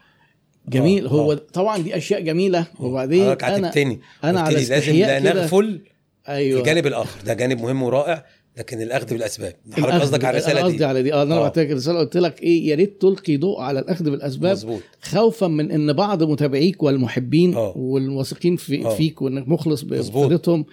جميل. 0.70 1.06
آه، 1.06 1.10
هو 1.10 1.32
آه. 1.32 1.42
طبعا 1.54 1.78
دي 1.78 1.98
أشياء 1.98 2.22
جميلة. 2.22 2.68
وبعدين 2.80 3.24
حضرتك 3.24 3.44
عاتبتني 3.44 4.00
أنا 4.24 4.40
على 4.42 4.66
لازم 4.66 4.94
لا 4.94 5.20
نغفل 5.20 5.82
أيوه. 6.30 6.60
الجانب 6.60 6.88
الآخر. 6.88 7.22
ده 7.26 7.34
جانب 7.34 7.62
مهم 7.62 7.84
ورائع 7.84 8.26
لكن 8.58 8.82
الأخذ 8.82 9.10
بالأسباب. 9.10 9.54
حضرتك 9.72 10.02
قصدك 10.02 10.26
على 10.26 10.38
الرسالة 10.38 10.62
قصدي 10.62 10.78
دي. 10.78 10.86
على 10.86 11.04
دي. 11.04 11.14
آه 11.14 11.24
أنا 11.24 11.36
آه. 11.36 11.40
بعت 11.40 11.60
لك 11.60 11.72
رساله 11.72 12.00
قلت 12.00 12.18
لك 12.18 12.44
إيه 12.44 12.68
يا 12.68 12.76
ريت 12.76 13.02
تلقي 13.02 13.38
ضوء 13.38 13.62
على 13.62 13.80
الأخذ 13.80 14.10
بالأسباب 14.10 14.52
مظبوط. 14.52 14.82
خوفا 15.02 15.48
من 15.48 15.72
إن 15.72 15.94
بعض 15.94 16.24
متابعيك 16.24 16.84
والمحبين 16.84 17.54
آه. 17.56 17.74
والواثقين 17.78 18.56
في 18.56 18.86
آه. 18.86 18.96
فيك 18.96 19.22
وإنك 19.22 19.48
مخلص 19.48 19.84
مظبوط. 19.84 20.66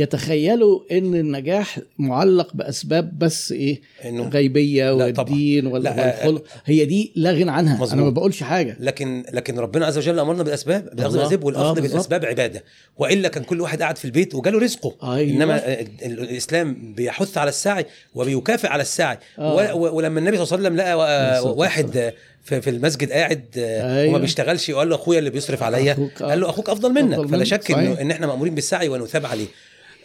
يتخيلوا 0.00 0.80
إن 0.92 1.14
النجاح 1.14 1.78
معلق 1.98 2.50
بأسباب 2.54 3.18
بس 3.18 3.52
إيه 3.52 3.80
انه 4.04 4.28
غيبية. 4.28 4.90
والدين 4.94 5.66
آه، 5.66 5.72
والخلق 5.72 6.44
هي 6.66 6.84
دي 6.84 7.12
لا 7.16 7.30
غنى 7.32 7.50
عنها 7.50 7.72
أنا 7.74 7.82
مظبوط. 7.82 8.02
ما 8.04 8.10
بقولش 8.10 8.42
حاجة 8.42 8.76
لكن 8.80 9.24
لكن 9.32 9.58
ربنا 9.58 9.86
عز 9.86 9.98
وجل 9.98 10.18
أمرنا 10.18 10.42
بالاسباب 10.42 10.90
بالاخذ 10.96 11.18
آه، 11.34 11.38
والأخذ 11.44 11.74
بالظبط. 11.74 11.90
بالاسباب 11.92 12.24
عبادة 12.24 12.64
وإلا 12.96 13.28
كان 13.28 13.42
كل 13.44 13.60
واحد 13.60 13.82
قاعد 13.82 13.98
في 13.98 14.04
البيت 14.04 14.34
وجاله 14.34 14.58
رزقه 14.58 15.14
أيوة. 15.16 15.30
إنما 15.36 15.54
آه، 15.56 15.82
ال- 15.82 16.20
الإسلام 16.20 16.94
بيحث 16.96 17.38
على 17.38 17.48
السعي 17.48 17.86
وبيكافئ 18.14 18.68
على 18.68 18.82
السعي 18.82 19.18
آه. 19.38 19.74
ولما 19.74 20.20
النبي 20.20 20.36
صلى 20.36 20.44
الله 20.44 20.52
عليه 20.52 20.62
وسلم 20.62 20.76
لقى 20.76 21.08
آه، 21.38 21.42
واحد 21.42 21.96
آه، 21.96 22.12
في 22.44 22.60
في 22.60 22.70
المسجد 22.70 23.12
قاعد 23.12 23.44
آه، 23.58 24.00
أيوة. 24.00 24.10
وما 24.10 24.18
بيشتغلش 24.18 24.70
وقال 24.70 24.88
له 24.88 24.94
أخويا 24.94 25.18
اللي 25.18 25.30
بيصرف 25.30 25.62
عليا 25.62 26.10
آه. 26.20 26.24
قال 26.24 26.40
له 26.40 26.50
أخوك 26.50 26.70
أفضل 26.70 26.92
منك 26.92 27.12
أفضل 27.12 27.28
فلا 27.28 27.36
منك، 27.38 27.46
شك 27.46 27.62
صحيح. 27.62 27.78
انه 27.78 28.00
إن 28.00 28.10
إحنا 28.10 28.26
مأمورين 28.26 28.54
بالسعي 28.54 28.88
ونثاب 28.88 29.26
عليه 29.26 29.46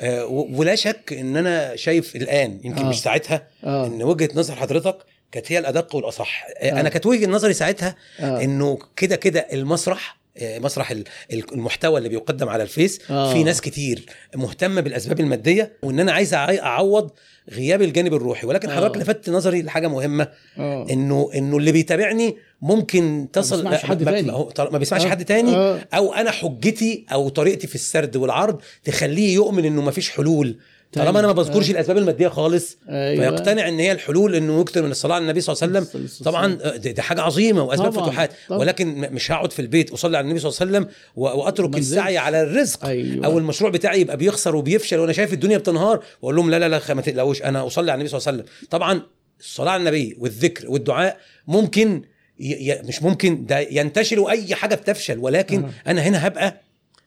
آه، 0.01 0.25
ولا 0.25 0.75
شك 0.75 1.13
إن 1.13 1.37
أنا 1.37 1.75
شايف 1.75 2.15
الآن 2.15 2.59
يمكن 2.63 2.81
آه. 2.81 2.89
مش 2.89 3.01
ساعتها 3.01 3.47
آه 3.63 3.87
إن 3.87 4.03
وجهة 4.03 4.29
نظر 4.35 4.55
حضرتك 4.55 4.97
كانت 5.31 5.51
هي 5.51 5.59
الأدق 5.59 5.95
والأصح 5.95 6.45
آه. 6.45 6.71
آه. 6.71 6.79
أنا 6.79 6.89
كانت 6.89 7.05
وجهة 7.05 7.27
نظري 7.27 7.53
ساعتها 7.53 7.95
آه. 8.19 8.43
إنه 8.43 8.79
كده 8.95 9.15
كده 9.15 9.47
المسرح 9.53 10.15
آه، 10.15 10.20
مسرح 10.41 10.91
ال- 10.91 11.03
ال- 11.33 11.53
المحتوى 11.53 11.97
اللي 11.97 12.09
بيقدم 12.09 12.49
على 12.49 12.63
الفيس 12.63 12.99
آه. 13.09 13.33
في 13.33 13.43
ناس 13.43 13.61
كتير 13.61 14.05
مهتمة 14.35 14.81
بالأسباب 14.81 15.19
المادية 15.19 15.73
وإن 15.83 15.99
أنا 15.99 16.11
عايز 16.11 16.33
أعوض 16.33 17.11
غياب 17.51 17.81
الجانب 17.81 18.13
الروحي 18.13 18.47
ولكن 18.47 18.69
آه. 18.69 18.75
حضرتك 18.75 18.97
لفت 18.97 19.29
نظري 19.29 19.61
لحاجة 19.61 19.87
مهمة 19.87 20.27
آه 20.57 20.87
انه 20.91 21.29
إنه 21.35 21.57
اللي 21.57 21.71
بيتابعني 21.71 22.35
ممكن 22.61 23.27
تصل 23.33 23.55
بيسمعش 23.57 23.85
حد 23.85 24.03
ما- 24.03 24.11
تاني. 24.11 24.31
ما, 24.31 24.69
ما 24.71 24.77
بيسمعش 24.77 25.05
آه. 25.05 25.09
حد 25.09 25.25
تاني 25.25 25.55
آه. 25.55 25.87
أو 25.93 26.13
أنا 26.13 26.31
حجتي 26.31 27.05
أو 27.11 27.29
طريقتي 27.29 27.67
في 27.67 27.75
السرد 27.75 28.15
والعرض 28.15 28.61
تخليه 28.83 29.33
يؤمن 29.33 29.65
إنه 29.65 29.81
ما 29.81 29.91
فيش 29.91 30.09
حلول. 30.09 30.57
طالما 30.93 31.19
أنا 31.19 31.27
ما 31.27 31.33
بذكرش 31.33 31.67
آه. 31.69 31.71
الأسباب 31.71 31.97
المادية 31.97 32.27
خالص 32.27 32.77
أيوة. 32.89 33.29
فيقتنع 33.29 33.67
إن 33.67 33.79
هي 33.79 33.91
الحلول 33.91 34.35
إنه 34.35 34.61
يكثر 34.61 34.81
من 34.81 34.91
الصلاة 34.91 35.15
على 35.15 35.21
النبي 35.21 35.41
صلى 35.41 35.55
الله 35.67 35.77
عليه 35.79 35.87
وسلم 35.87 36.07
طبعا 36.25 36.57
آه، 36.61 36.77
دي, 36.77 36.91
دي 36.93 37.01
حاجة 37.01 37.21
عظيمة 37.21 37.63
وأسباب 37.63 37.91
طبعاً، 37.91 38.03
فتوحات 38.05 38.31
طبعاً. 38.49 38.59
ولكن 38.59 38.87
مش 39.11 39.31
هقعد 39.31 39.53
في 39.53 39.61
البيت 39.61 39.91
أصلي 39.91 40.17
على 40.17 40.23
النبي 40.25 40.39
صلى 40.39 40.49
الله 40.49 40.77
عليه 40.77 40.87
وسلم 40.87 40.95
وأترك 41.15 41.77
السعي. 41.77 42.17
على 42.17 42.41
الرزق 42.41 42.85
أيوة. 42.85 43.25
أو 43.25 43.37
المشروع 43.37 43.71
بتاعي 43.71 44.01
يبقى 44.01 44.17
بيخسر 44.17 44.55
وبيفشل 44.55 44.99
وأنا 44.99 45.13
شايف 45.13 45.33
الدنيا 45.33 45.57
بتنهار 45.57 46.03
وأقول 46.21 46.35
لهم 46.35 46.49
لا 46.49 46.59
لا 46.59 46.69
لا 46.69 46.93
ما 46.93 47.01
تقلقوش 47.01 47.41
أنا 47.41 47.67
أصلي 47.67 47.91
على 47.91 47.99
النبي 47.99 48.09
صلى 48.09 48.17
الله 48.17 48.27
عليه 48.27 48.37
وسلم 48.43 48.67
طبعا 48.69 49.01
الصلاة 49.39 49.71
على 49.71 49.79
النبي 49.79 50.15
والذكر 50.19 50.69
والدعاء 50.71 51.17
ممكن 51.47 52.01
ي... 52.39 52.81
مش 52.83 53.03
ممكن 53.03 53.45
ده 53.45 53.59
ينتشر 53.59 54.19
وأي 54.19 54.55
حاجة 54.55 54.75
بتفشل 54.75 55.17
ولكن 55.19 55.63
آه. 55.63 55.69
أنا 55.91 56.01
هنا 56.01 56.27
هبقى 56.27 56.61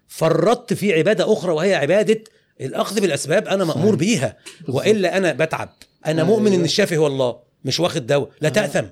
فرطت 0.09 0.73
في 0.73 0.93
عبادة 0.93 1.33
أخرى 1.33 1.53
وهي 1.53 1.75
عبادة 1.75 2.21
الأخذ 2.61 3.01
بالأسباب 3.01 3.49
أنا 3.49 3.65
مأمور. 3.65 3.95
بيها. 3.97 4.37
وإلا 4.69 5.17
أنا 5.17 5.33
بتعب 5.33 5.69
أنا 6.07 6.23
أيوة. 6.23 6.35
مؤمن 6.35 6.53
إن 6.53 6.65
الشافي 6.65 6.97
هو 6.97 7.07
الله 7.07 7.37
مش 7.65 7.81
واخد 7.81 8.07
دواء 8.07 8.31
لا 8.41 8.49
آه. 8.49 8.53
تأثم 8.53 8.85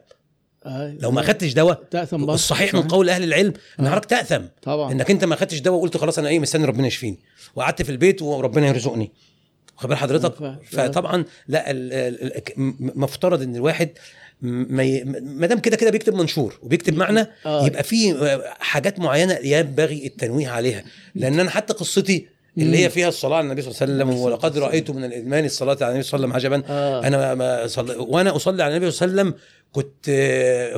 آه. 0.67 0.97
لو 1.01 1.11
ما 1.11 1.21
أخدتش 1.21 1.53
دواء 1.53 1.83
تأثم 1.91 2.17
برضه. 2.19 2.35
الصحيح 2.35 2.75
من. 2.75 2.83
قول 2.83 3.11
أهل 3.11 3.23
العلم 3.25 3.53
ان. 3.81 3.89
حضرتك 3.89 4.11
تأثم 4.11 4.43
طبعا 4.63 4.93
إنك 4.93 5.11
أنت 5.11 5.25
ما 5.25 5.35
أخدتش 5.35 5.59
دواء 5.59 5.79
وقلت 5.79 5.97
خلاص 5.97 6.19
أنا 6.19 6.29
إيه 6.29 6.39
مستني 6.39 6.65
ربنا 6.65 6.87
يشفيني 6.87 7.19
وقعدت 7.55 7.83
في 7.83 7.91
البيت 7.93 8.23
وربنا 8.23 8.67
يرزقني 8.67 9.13
بال 9.85 9.97
حضرتك. 9.97 10.59
فطبعا 10.71 11.25
لا 11.49 11.65
مفترض 12.79 13.43
إن 13.43 13.57
الواحد 13.57 13.89
ما 14.43 15.47
دام 15.47 15.59
كده 15.59 15.77
كده 15.77 15.91
بيكتب 15.91 16.15
منشور 16.15 16.59
وبيكتب 16.63 16.97
معنى 16.97 17.27
آه. 17.47 17.67
يبقى 17.67 17.83
في 17.83 18.15
حاجات 18.61 18.99
معينة 18.99 19.35
ينبغي 19.35 20.07
التنويه 20.07 20.49
عليها 20.49 20.85
لأن 21.15 21.41
أنا 21.41 21.51
حتى 21.51 21.73
قصتي 21.75 22.27
اللي 22.59 22.85
هي 22.85 22.91
فيها 22.91 23.09
الصلاة 23.09 23.37
على 23.37 23.45
النبي 23.45 23.63
صلى 23.63 23.71
الله 23.71 23.83
عليه 24.05 24.13
وسلم 24.13 24.23
ولقد 24.25 24.59
رايت 24.59 24.91
من 24.91 25.05
الإدمان 25.05 25.45
الصلاة 25.45 25.77
على 25.81 25.89
النبي 25.89 26.03
صلى 26.03 26.25
الله 26.25 26.35
عليه 26.35 26.47
وسلم 26.47 26.53
عجبا 26.55 26.73
آه. 26.73 27.07
أنا 27.07 27.35
ما- 27.35 27.67
صلي 27.67 27.97
وأنا 27.97 28.37
أصلي 28.37 28.63
على 28.63 28.77
النبي 28.77 28.91
صلى 28.91 29.07
الله 29.09 29.21
عليه 29.21 29.31
وسلم 29.31 29.41
كنت 29.73 30.11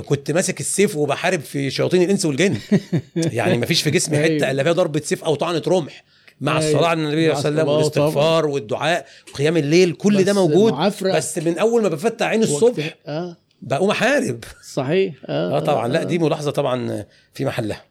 كنت 0.06 0.30
ماسك 0.30 0.60
السيف 0.60 0.96
وبحارب 0.96 1.40
في 1.40 1.70
شياطين 1.70 2.02
الإنس 2.02 2.24
والجن. 2.24 2.56
يعني 3.16 3.58
ما 3.58 3.66
فيش 3.66 3.82
في 3.82 3.90
جسمي 3.90 4.18
حتة 4.18 4.30
أيوة. 4.32 4.50
إلا 4.50 4.62
فيها 4.62 4.72
ضربة 4.72 5.00
سيف 5.04 5.24
أو 5.24 5.34
طعنة 5.34 5.62
رمح 5.68 6.04
مع 6.40 6.58
أيوة. 6.58 6.70
الصلاة 6.70 6.88
على 6.88 7.00
النبي 7.02 7.34
صلى 7.34 7.48
الله 7.48 7.62
عليه 7.62 7.62
وسلم 7.62 7.68
والاستغفار 7.68 8.46
والدعاء 8.46 9.06
وقيام 9.32 9.56
الليل 9.56 9.92
كل 9.92 10.24
ده 10.24 10.32
موجود. 10.32 10.72
معافرة. 10.72 11.12
بس 11.16 11.38
من 11.38 11.58
أول 11.58 11.82
ما 11.82 11.88
بفتح 11.88 12.26
عيني 12.26 12.44
الصبح 12.44 12.94
آه. 13.06 13.36
بقوم 13.62 13.90
أحارب. 13.90 14.44
صحيح. 14.74 15.14
آه, 15.26 15.56
آه 15.56 15.60
طبعا. 15.60 15.88
لا 15.88 16.02
دي 16.02 16.18
ملاحظة 16.18 16.50
طبعا 16.50 17.04
في 17.34 17.44
محلها. 17.44 17.84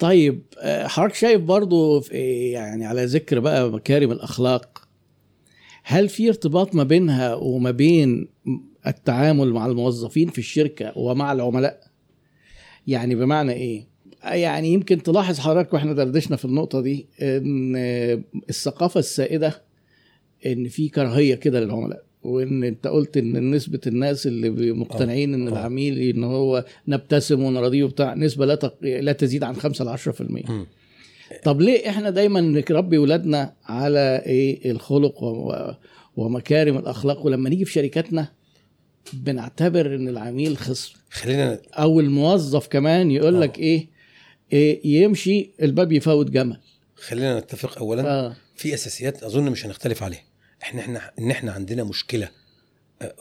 طيب 0.00 0.42
آه، 0.58 0.86
حضرتك 0.86 1.14
شايف 1.14 1.40
برضو 1.40 2.02
يعني 2.52 2.86
على 2.86 3.04
ذكر 3.04 3.40
بقى 3.40 3.70
مكارم 3.70 4.12
الأخلاق 4.12 4.88
هل 5.82 6.08
في 6.08 6.28
ارتباط 6.28 6.74
ما 6.74 6.82
بينها 6.82 7.34
وما 7.34 7.70
بين 7.70 8.28
التعامل 8.86 9.52
مع 9.52 9.66
الموظفين 9.66 10.28
في 10.28 10.38
الشركة 10.38 10.98
ومع 10.98 11.32
العملاء؟ 11.32 11.80
يعني 12.86 13.14
بمعنى 13.14 13.52
إيه؟ 13.52 13.86
يعني 14.24 14.72
يمكن 14.72 15.02
تلاحظ 15.02 15.38
حضرتك 15.38 15.74
وإحنا 15.74 15.92
دردشنا 15.92 16.36
في 16.36 16.44
النقطة 16.44 16.80
دي 16.80 17.06
إن 17.22 17.76
الثقافة 18.48 19.00
السائدة 19.00 19.62
إن 20.46 20.68
في 20.68 20.88
كراهية 20.88 21.34
كده 21.34 21.60
للعملاء. 21.60 22.04
وإن 22.22 22.64
أنت 22.64 22.86
قلت 22.86 23.16
إن 23.16 23.50
نسبة 23.50 23.80
الناس 23.86 24.26
اللي 24.26 24.72
مقتنعين 24.72 25.34
إن 25.34 25.48
آه. 25.48 25.52
العميل 25.52 25.98
إن 25.98 26.24
هو 26.24 26.64
نبتسم 26.88 27.42
ونراضيه 27.42 27.84
وبتاع 27.84 28.14
نسبة 28.14 28.46
لا 28.46 28.54
تق... 28.54 28.74
لا 28.82 29.12
تزيد 29.12 29.44
عن 29.44 29.56
5 29.56 29.84
ل 29.84 29.98
10% 29.98 30.50
مم. 30.50 30.66
طب 31.44 31.60
ليه 31.60 31.88
إحنا 31.88 32.10
دايما 32.10 32.40
نربي 32.40 32.98
ولادنا 32.98 33.54
على 33.64 34.22
إيه؟ 34.26 34.70
الخلق 34.70 35.22
و... 35.22 35.70
ومكارم 36.16 36.78
الأخلاق. 36.78 37.26
ولما 37.26 37.48
نيجي 37.50 37.64
في 37.64 37.72
شركاتنا 37.72 38.28
بنعتبر 39.12 39.94
إن 39.94 40.08
العميل 40.08 40.56
خصم. 40.58 40.94
خلينا 41.10 41.60
أو 41.74 42.00
الموظف 42.00 42.66
كمان 42.66 43.10
يقول 43.10 43.34
آه. 43.36 43.40
لك 43.40 43.58
إيه, 43.58 43.88
إيه؟ 44.52 45.02
يمشي 45.02 45.50
الباب 45.62 45.92
يفوت 45.92 46.30
جمل. 46.30 46.56
خلينا 46.94 47.40
نتفق 47.40 47.78
اولا. 47.78 48.06
آه. 48.06 48.36
في 48.56 48.74
أساسيات 48.74 49.22
أظن 49.22 49.50
مش 49.50 49.66
هنختلف 49.66 50.02
عليها. 50.02 50.29
إحنا 50.62 50.80
إحنا 50.80 51.10
إن 51.18 51.30
إحنا 51.30 51.52
عندنا 51.52 51.84
مشكلة 51.84 52.28
آه، 53.02 53.14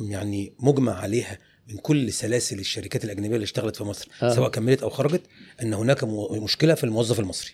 يعني 0.00 0.52
مجمع 0.58 0.92
عليها 1.00 1.38
من 1.68 1.76
كل 1.76 2.12
سلاسل 2.12 2.58
الشركات 2.58 3.04
الأجنبية 3.04 3.34
اللي 3.34 3.44
اشتغلت 3.44 3.76
في 3.76 3.84
مصر 3.84 4.08
آه. 4.22 4.34
سواء 4.34 4.50
كملت 4.50 4.82
أو 4.82 4.90
خرجت 4.90 5.22
إن 5.62 5.74
هناك 5.74 6.04
مشكلة 6.32 6.74
في 6.74 6.84
الموظف 6.84 7.20
المصري. 7.20 7.50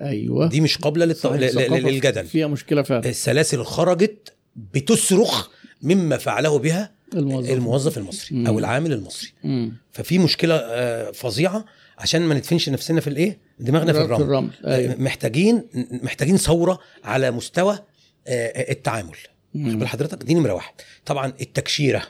أيوه. 0.00 0.48
دي 0.48 0.60
مش 0.60 0.78
قابلة 0.78 1.04
للط... 1.04 1.26
للجدل. 1.26 2.26
فيها 2.26 2.46
مشكلة 2.46 2.82
فعلا. 2.82 3.08
السلاسل 3.08 3.64
خرجت 3.64 4.32
بتصرخ 4.74 5.48
مما 5.82 6.16
فعله 6.16 6.58
بها 6.58 6.92
الموظف 7.14 7.50
الموظف 7.50 7.98
المصري. 7.98 8.36
مم. 8.36 8.46
أو 8.46 8.58
العامل 8.58 8.92
المصري. 8.92 9.32
مم. 9.44 9.72
ففي 9.92 10.18
مشكلة 10.18 10.54
آه، 10.54 11.10
فظيعة 11.10 11.64
عشان 11.98 12.22
ما 12.22 12.34
ندفنش 12.34 12.68
نفسنا 12.68 13.00
في 13.00 13.06
الإيه؟ 13.06 13.38
دماغنا 13.58 13.92
في 13.92 13.98
في 13.98 14.04
الرمل. 14.04 14.22
الرمل. 14.22 14.50
أيوه. 14.64 14.96
محتاجين 14.96 15.64
محتاجين 16.02 16.36
ثورة 16.36 16.78
على 17.04 17.30
مستوى 17.30 17.74
آه، 17.74 17.84
التعامل 18.26 19.16
مم. 19.54 19.80
خد 19.80 19.86
حضرتك 19.86 20.22
دي 20.22 20.34
نمرة 20.34 20.52
واحد 20.52 20.74
طبعا 21.06 21.32
التكشيرة 21.40 22.02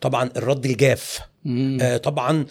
طبعا 0.00 0.30
الرد 0.36 0.66
الجاف. 0.66 1.20
آه، 1.80 1.96
طبعا 1.96 2.46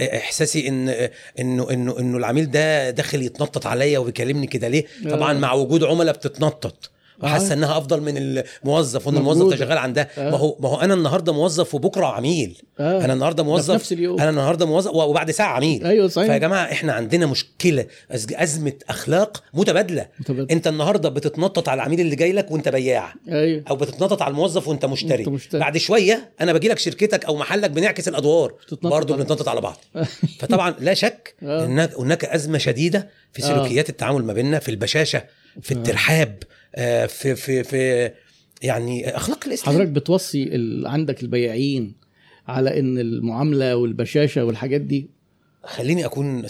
إحساسي 0.00 0.68
إن 0.68 0.88
آه، 0.88 1.10
إنه 1.40 1.70
إنه 1.70 1.98
إنه 1.98 2.16
العميل 2.16 2.50
ده 2.50 2.90
داخل 2.90 3.22
يتنطط 3.22 3.66
عليا 3.66 3.98
وبيكلمني 3.98 4.46
كده 4.46 4.68
ليه 4.68 4.84
طبعا 5.10 5.32
آه. 5.32 5.38
مع 5.38 5.52
وجود 5.52 5.84
عملاء 5.84 6.14
بتتنطط 6.14 6.90
وحاسه 7.22 7.50
آه. 7.50 7.54
إنها 7.54 7.78
أفضل 7.78 8.00
من 8.00 8.14
الموظف 8.16 9.06
وإن. 9.06 9.16
الموظف 9.16 9.50
ده 9.50 9.56
شغال 9.56 9.78
عندها 9.78 10.08
آه. 10.18 10.30
ما 10.30 10.36
هو 10.36 10.56
ما 10.60 10.68
هو 10.68 10.80
أنا 10.80 10.94
النهارده 10.94 11.32
موظف 11.32 11.74
وبكرة 11.74 12.06
عميل 12.06 12.62
آه. 12.80 13.04
أنا 13.04 13.12
النهارده 13.12 13.42
موظف 13.42 13.74
نفس 13.74 13.92
اليوم 13.92 14.20
أنا 14.20 14.30
النهارده 14.30 14.66
موظف 14.66 14.90
وبعد 14.94 15.30
ساعة 15.30 15.52
عميل 15.52 15.86
أيوه 15.86 16.08
صحيح 16.08 16.26
فيا 16.28 16.38
جماعة 16.38 16.64
إحنا 16.72 16.92
عندنا 16.92 17.26
مشكلة 17.26 17.86
أزمة 18.10 18.72
أخلاق 18.88 19.42
متبادلة 19.54 20.06
متبادل. 20.20 20.50
أنت 20.50 20.66
النهارده 20.66 21.08
بتتنطط 21.08 21.68
على 21.68 21.82
العميل 21.82 22.00
اللي 22.00 22.16
جاي 22.16 22.32
لك 22.32 22.50
وأنت 22.50 22.68
بياع 22.68 23.14
أيوه 23.28 23.62
أو 23.70 23.76
بتتنطط 23.76 24.22
على 24.22 24.30
الموظف 24.30 24.68
وأنت 24.68 24.84
مشتري, 24.84 25.24
مشتري. 25.24 25.60
بعد 25.60 25.78
شوية 25.78 26.30
أنا 26.40 26.52
باجي 26.52 26.68
لك 26.68 26.78
شركتك 26.78 27.24
أو 27.24 27.36
محلك 27.36 27.70
بنعكس 27.70 28.08
الأدوار 28.08 28.54
برضه 28.82 29.16
بنتنطط 29.16 29.48
على 29.48 29.60
بعض 29.60 29.76
فطبعا 30.40 30.74
لا 30.80 30.94
شك. 30.94 31.34
إن 31.42 31.88
هناك 31.98 32.24
أزمة 32.24 32.58
شديدة 32.58 33.08
في. 33.32 33.42
سلوكيات 33.42 33.88
التعامل 33.88 34.24
ما 34.24 34.32
بيننا 34.32 34.58
في 34.58 34.68
البشاشة 34.68 35.24
في. 35.62 35.72
الترحاب 35.72 36.42
في 37.06 37.34
في 37.36 37.64
في 37.64 38.10
يعني 38.62 39.16
أخلاق 39.16 39.46
الإسلام. 39.46 39.74
حضرتك 39.74 39.90
بتوصي 39.90 40.42
ال... 40.42 40.86
عندك 40.86 41.22
البياعين 41.22 41.94
على 42.48 42.78
إن 42.80 42.98
المعاملة 42.98 43.76
والبشاشة 43.76 44.44
والحاجات 44.44 44.80
دي؟ 44.80 45.10
خليني 45.64 46.04
أكون 46.06 46.46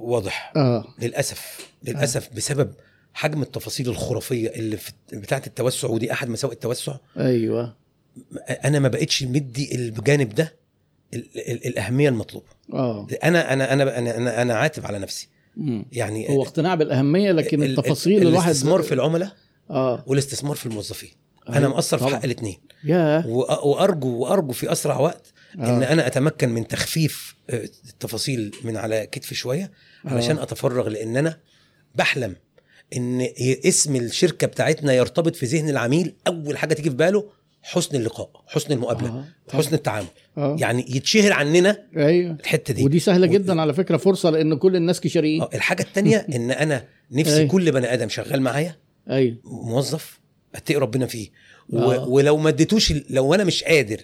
واضح. 0.00 0.52
آه. 0.56 0.84
للأسف 1.02 1.70
للأسف 1.84 2.28
بسبب 2.34 2.72
حجم 3.14 3.42
التفاصيل 3.42 3.88
الخرافية 3.88 4.48
اللي 4.48 4.76
في 4.76 4.92
بتاعة 5.12 5.42
التوسع 5.46 5.88
ودي 5.88 6.12
أحد 6.12 6.28
مساوئ 6.28 6.52
التوسع. 6.54 6.96
أيوه. 7.18 7.76
أنا 8.64 8.78
ما 8.78 8.88
بقتش 8.88 9.22
مدي 9.22 9.74
الجانب 9.74 10.34
ده 10.34 10.54
ال- 11.14 11.28
ال- 11.50 11.66
الأهمية 11.66 12.08
المطلوبة. 12.08 12.46
آه. 12.72 13.06
أنا 13.24 13.52
أنا 13.52 13.72
أنا 13.72 13.98
أنا 13.98 14.42
أنا, 14.42 14.54
عاتب 14.54 14.86
على 14.86 14.98
نفسي. 14.98 15.28
يعني 15.92 16.28
هو 16.30 16.42
اقتناع 16.42 16.74
بالأهمية 16.74 17.32
لكن 17.32 17.62
ال- 17.62 17.70
التفاصيل 17.78 18.22
ال- 18.22 18.28
الواحد 18.28 18.46
الاستثمار 18.50 18.82
في 18.82 18.94
العملاء 18.94 19.32
آه. 19.70 20.04
والاستثمار 20.06 20.56
في 20.56 20.66
الموظفين. 20.66 21.10
أنا 21.48 21.58
أيوة، 21.58 21.68
مقصر 21.70 21.98
في. 21.98 22.04
حق 22.16 22.24
الاثنين 22.24 22.56
وارجو 23.26 24.08
وأرجو 24.18 24.52
في 24.52 24.72
أسرع 24.72 24.98
وقت 24.98 25.32
إن 25.58 25.82
آه. 25.82 25.92
أنا 25.92 26.06
أتمكن 26.06 26.48
من 26.48 26.66
تخفيف 26.68 27.36
آه، 27.50 27.68
التفاصيل 27.88 28.54
من 28.64 28.76
على 28.76 29.06
كتفي 29.12 29.34
شوية 29.34 29.70
علشان 30.04 30.38
أتفرغ 30.38 30.88
لأن 30.88 31.16
أنا 31.16 31.38
بحلم 31.94 32.36
إن 32.96 33.28
اسم 33.40 33.96
الشركة 33.96 34.46
بتاعتنا 34.46 34.92
يرتبط 34.92 35.36
في 35.36 35.46
ذهن 35.46 35.68
العميل. 35.68 36.14
أول 36.26 36.58
حاجة 36.58 36.74
تيجي 36.74 36.90
في 36.90 36.96
باله 36.96 37.24
حسن 37.68 37.96
اللقاء 37.96 38.30
حسن 38.46 38.72
المقابلة 38.72 39.08
آه. 39.08 39.24
حسن 39.52 39.74
التعامل 39.74 40.06
أه 40.38 40.56
يعني 40.60 40.84
يتشهر 40.88 41.32
عننا 41.32 41.82
أيوه 41.96 42.36
الحتة 42.40 42.74
دي 42.74 42.84
ودي 42.84 42.98
سهلة 42.98 43.26
و- 43.28 43.30
جدا 43.30 43.60
على 43.60 43.74
فكرة 43.74 43.96
فرصة 43.96 44.30
لأن 44.30 44.54
كل 44.54 44.76
الناس 44.76 45.00
كشريين 45.00 45.42
آه، 45.42 45.50
الحاجة 45.54 45.82
الثانية 45.82 46.16
إن 46.36 46.50
أنا 46.50 46.84
نفسي 47.12 47.36
أيوة. 47.36 47.48
كل 47.50 47.72
بني 47.72 47.92
آدم 47.94 48.08
شغال 48.08 48.42
معايا 48.42 48.76
أيوه 49.10 49.36
موظف 49.44 50.20
أتقي 50.54 50.74
ربنا 50.78 51.06
فيه 51.06 51.28
و... 51.68 51.78
آه. 51.78 52.08
ولو 52.08 52.36
ما 52.36 52.48
اديتوش 52.48 52.92
لو 53.10 53.34
أنا 53.34 53.44
مش 53.44 53.64
قادر 53.64 54.00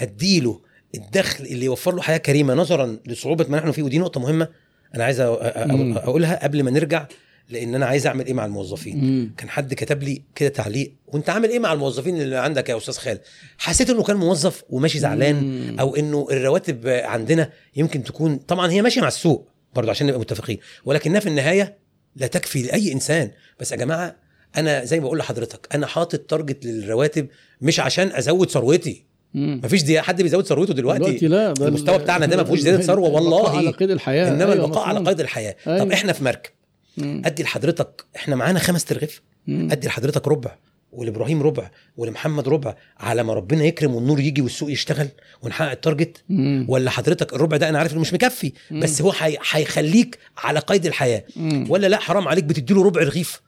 أديله 0.00 0.60
الدخل 0.94 1.44
اللي 1.44 1.64
يوفر 1.64 1.94
له 1.94 2.02
حياة 2.02 2.16
كريمة 2.18 2.54
نظرا 2.54 2.98
لصعوبة 3.06 3.46
ما 3.48 3.58
نحن 3.58 3.70
فيه 3.70 3.82
ودي 3.82 3.98
نقطة 3.98 4.20
مهمة 4.20 4.48
أنا 4.94 5.04
عايز 5.04 5.20
أ- 5.20 5.24
أ- 5.24 5.58
مم. 5.72 5.98
أقولها 5.98 6.42
قبل 6.44 6.62
ما 6.62 6.70
نرجع 6.70 7.06
لأن 7.50 7.74
أنا 7.74 7.86
عايز 7.86 8.06
اعمل 8.06 8.26
إيه 8.26 8.32
مع 8.34 8.44
الموظفين 8.46 8.96
مم. 9.04 9.34
كان 9.38 9.48
حد 9.50 9.74
كتب 9.74 10.02
لي 10.02 10.22
كده 10.34 10.48
تعليق 10.48 10.92
وانت 11.06 11.30
عامل 11.30 11.48
إيه 11.50 11.58
مع 11.58 11.72
الموظفين 11.72 12.20
اللي 12.20 12.36
عندك 12.36 12.68
يا 12.68 12.76
أستاذ 12.76 12.94
خالد 12.94 13.20
حسيت 13.58 13.90
انه 13.90 14.02
كان 14.02 14.16
موظف 14.16 14.62
وماشي 14.70 14.98
زعلان 14.98 15.34
مم. 15.34 15.80
أو 15.80 15.96
انه 15.96 16.26
الرواتب 16.30 16.86
عندنا 16.88 17.50
يمكن 17.76 18.02
تكون 18.04 18.36
طبعا 18.36 18.70
هي 18.70 18.82
ماشية 18.82 19.00
مع 19.00 19.08
السوق 19.08 19.48
برضه 19.74 19.90
عشان 19.90 20.06
نبقى 20.06 20.20
متفقين 20.20 20.58
ولكنها 20.84 21.20
في 21.20 21.28
النهاية 21.28 21.78
لا 22.16 22.26
تكفي 22.26 22.62
لأي 22.62 22.92
إنسان 22.92 23.30
بس 23.60 23.72
يا 23.72 23.76
جماعة 23.76 24.16
أنا 24.56 24.84
زي 24.84 25.00
ما 25.00 25.04
بقول 25.06 25.18
لحضرتك 25.18 25.68
أنا 25.74 25.86
حاطط 25.86 26.18
target 26.20 26.64
للرواتب 26.66 27.28
مش 27.60 27.80
عشان 27.80 28.12
أزود 28.12 28.50
ثروتي. 28.50 29.06
مفيش 29.34 29.82
دي 29.82 30.00
حد 30.00 30.22
بيزود 30.22 30.46
ثروته 30.46 30.74
دلوقتي, 30.74 30.98
دلوقتي 31.04 31.28
لا 31.28 31.68
المستوى 31.68 31.96
ال- 31.96 32.02
بتاعنا 32.02 32.26
ده 32.26 32.36
ما 32.36 32.44
فيهوش 32.44 32.58
زياده 32.60 32.82
ثروة 32.92 33.08
والله 33.10 33.56
على 33.56 33.70
قيد 33.70 33.90
الحياة 33.90 34.28
إنما 34.28 34.52
أيوة، 34.52 34.64
البقاء 34.64 34.84
على. 34.88 34.98
قيد 35.08 35.20
الحياة 35.20 35.56
طب 35.66 35.70
أيوة. 35.72 35.94
إحنا 35.94 36.12
في 36.12 36.24
مركب 36.24 36.50
مم. 36.98 37.22
أدي 37.24 37.42
لحضرتك 37.42 38.04
إحنا 38.16 38.36
معانا 38.36 38.58
خمس 38.58 38.84
ترغيف. 38.84 39.22
أدي 39.48 39.86
لحضرتك 39.88 40.28
ربع 40.28 40.56
ولإبراهيم 40.92 41.42
ربع 41.42 41.70
ولمحمد 41.96 42.48
ربع 42.48 42.74
على 42.98 43.22
ما 43.22 43.34
ربنا 43.34 43.64
يكرم 43.64 43.94
والنور 43.94 44.20
يجي 44.20 44.40
والسوق 44.42 44.70
يشتغل 44.70 45.08
ونحقق 45.42 45.70
التارجت. 45.70 46.24
ولا 46.68 46.90
حضرتك 46.90 47.32
الربع 47.34 47.56
ده 47.56 47.68
أنا 47.68 47.78
عارف 47.78 47.92
إنه 47.92 48.00
مش 48.00 48.12
مكفي 48.14 48.52
مم. 48.70 48.80
بس 48.80 49.02
هو 49.02 49.12
هي- 49.18 49.38
هيخليك 49.50 50.18
على 50.38 50.58
قيد 50.58 50.86
الحياة 50.86 51.24
مم. 51.36 51.66
ولا 51.68 51.86
لا 51.86 51.96
حرام 51.98 52.28
عليك 52.28 52.44
بتديله 52.44 52.82
ربع 52.84 53.00
رغيف 53.02 53.40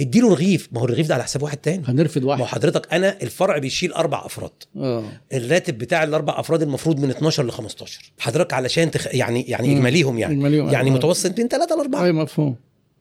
اديله 0.00 0.30
رغيف 0.30 0.68
ما 0.72 0.80
هو 0.80 0.84
الرغيف 0.84 1.06
ده 1.08 1.14
على 1.14 1.22
حساب 1.24 1.42
واحد 1.42 1.56
تاني 1.56 1.82
هنرفد 1.88 2.22
ما 2.24 2.26
هو 2.34 2.40
واحد 2.40 2.44
حضرتك 2.54 2.92
أنا 2.94 3.16
الفرع 3.22 3.58
بيشيل 3.58 3.92
أربع 3.92 4.26
أفراد 4.26 4.50
آه 4.76 5.04
الراتب 5.32 5.78
بتاع 5.78 6.04
الأربع 6.04 6.40
أفراد 6.40 6.62
المفروض 6.62 7.00
من 7.00 7.10
12 7.10 7.46
ل 7.46 7.50
15 7.52 8.12
حضرتك 8.18 8.52
علشان 8.52 8.90
تخ... 8.90 9.06
يعني 9.14 9.42
يعني 9.42 9.68
مم. 9.68 9.76
إجماليهم 9.76 10.18
يعني 10.18 10.34
إجماليهم، 10.34 10.68
يعني 10.70 10.90
آه. 10.90 10.94
متوسط 10.94 11.32
بين 11.36 11.48
3 11.48 11.76
ل 11.76 11.80
4 11.80 12.04
اي 12.04 12.12
مفهوم 12.12 12.56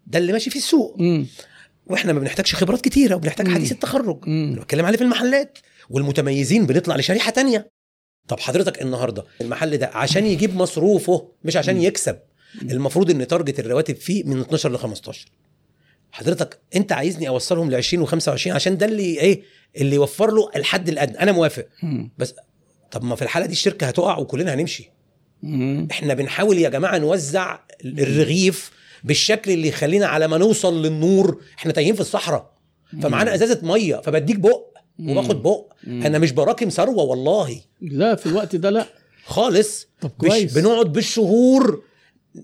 ده 0.06 0.20
اللي 0.20 0.34
ماشي 0.34 0.50
في 0.50 0.56
السوق. 0.56 0.96
مم. 1.00 1.28
وإحنا 1.88 2.14
ما 2.14 2.20
بنحتاجش 2.20 2.56
خبرات 2.56 2.82
كتيرة 2.82 3.16
وبنحتاج. 3.16 3.48
حديث 3.48 3.72
التخرج. 3.72 4.20
بتكلم 4.30 4.86
عليه 4.86 4.98
في 4.98 5.04
المحلات 5.04 5.58
والمتميزين 5.90 6.66
بنطلع 6.66 6.96
لشريحة 6.96 7.32
تانية. 7.32 7.70
طب 8.28 8.40
حضرتك 8.40 8.82
النهارده 8.82 9.26
المحل 9.42 9.78
ده 9.78 9.88
عشان 9.94 10.26
يجيب 10.26 10.56
مصروفه 10.56 11.32
مش 11.44 11.58
عشان. 11.58 11.82
يكسب. 11.82 12.18
المفروض 12.62 13.10
إن 13.12 13.28
تارجت 13.28 13.60
الرواتب 13.60 13.96
فيه 13.96 14.24
من 14.24 14.40
12 14.40 14.72
ل 14.72 14.78
15 14.78 15.28
حضرتك 16.12 16.60
أنت 16.76 16.92
عايزني 16.92 17.28
أوصلهم 17.28 17.72
ل 17.72 17.76
20 17.76 18.08
و25 18.08 18.48
عشان 18.48 18.78
ده 18.78 18.86
اللي 18.86 19.04
إيه؟ 19.04 19.42
اللي 19.78 19.96
يوفر 19.96 20.32
له 20.32 20.50
الحد 20.56 20.90
الأدنى. 20.90 21.20
أنا 21.20 21.32
موافق. 21.32 21.68
بس 22.18 22.34
طب 22.92 23.04
ما 23.04 23.16
في 23.16 23.22
الحالة 23.22 23.46
دي 23.46 23.52
الشركة 23.52 23.88
هتقع 23.88 24.18
وكلنا 24.18 24.54
هنمشي. 24.54 24.92
إحنا 25.92 26.14
بنحاول 26.14 26.58
يا 26.58 26.70
جماعة 26.70 26.98
نوزع 26.98 27.60
الرغيف 27.86 28.72
بالشكل 29.06 29.52
اللي 29.52 29.68
يخلينا 29.68 30.06
على 30.08 30.28
ما 30.28 30.38
نوصل 30.38 30.82
للنور 30.82 31.42
إحنا 31.58 31.72
تايهين 31.72 31.96
في 31.96 32.02
الصحراء. 32.02 32.54
فمعانا 33.02 33.34
ازازة 33.36 33.60
مية 33.64 33.96
فبديك 33.96 34.40
بق 34.40 34.62
وباخد 35.00 35.44
بق. 35.44 35.74
أنا 35.88 36.20
مش 36.20 36.32
براكم 36.32 36.70
ثروة 36.70 37.04
والله. 37.04 37.62
لا 37.82 38.16
في 38.16 38.26
الوقت 38.26 38.56
ده 38.56 38.70
لا. 38.70 38.86
خالص. 39.26 39.88
طب 40.02 40.12
كويس. 40.18 40.58
بنقعد 40.58 40.94
بالشهور 40.94 41.84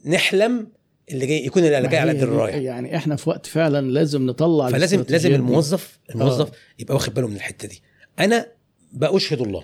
نحلم 0.05 0.67
اللي 1.11 1.25
جاي 1.25 1.45
يكون 1.45 1.63
اللي 1.65 1.87
جاي 1.87 1.99
على 1.99 2.11
قد 2.11 2.21
الرايح 2.23 2.55
يعني 2.55 2.95
إحنا 2.95 3.15
في 3.15 3.29
وقت 3.29 3.45
فعلا 3.45 3.91
لازم 3.91 4.25
نطلع 4.25 4.69
فلازم 4.69 5.05
لازم. 5.09 5.33
الموظف 5.33 5.99
الموظف 6.09 6.47
آه. 6.47 6.53
يبقى 6.79 6.93
واخد 6.93 7.13
باله 7.13 7.27
من 7.27 7.35
الحتة 7.35 7.67
دي. 7.67 7.81
أنا 8.19 8.47
بأشهد 8.93 9.41
الله 9.41 9.63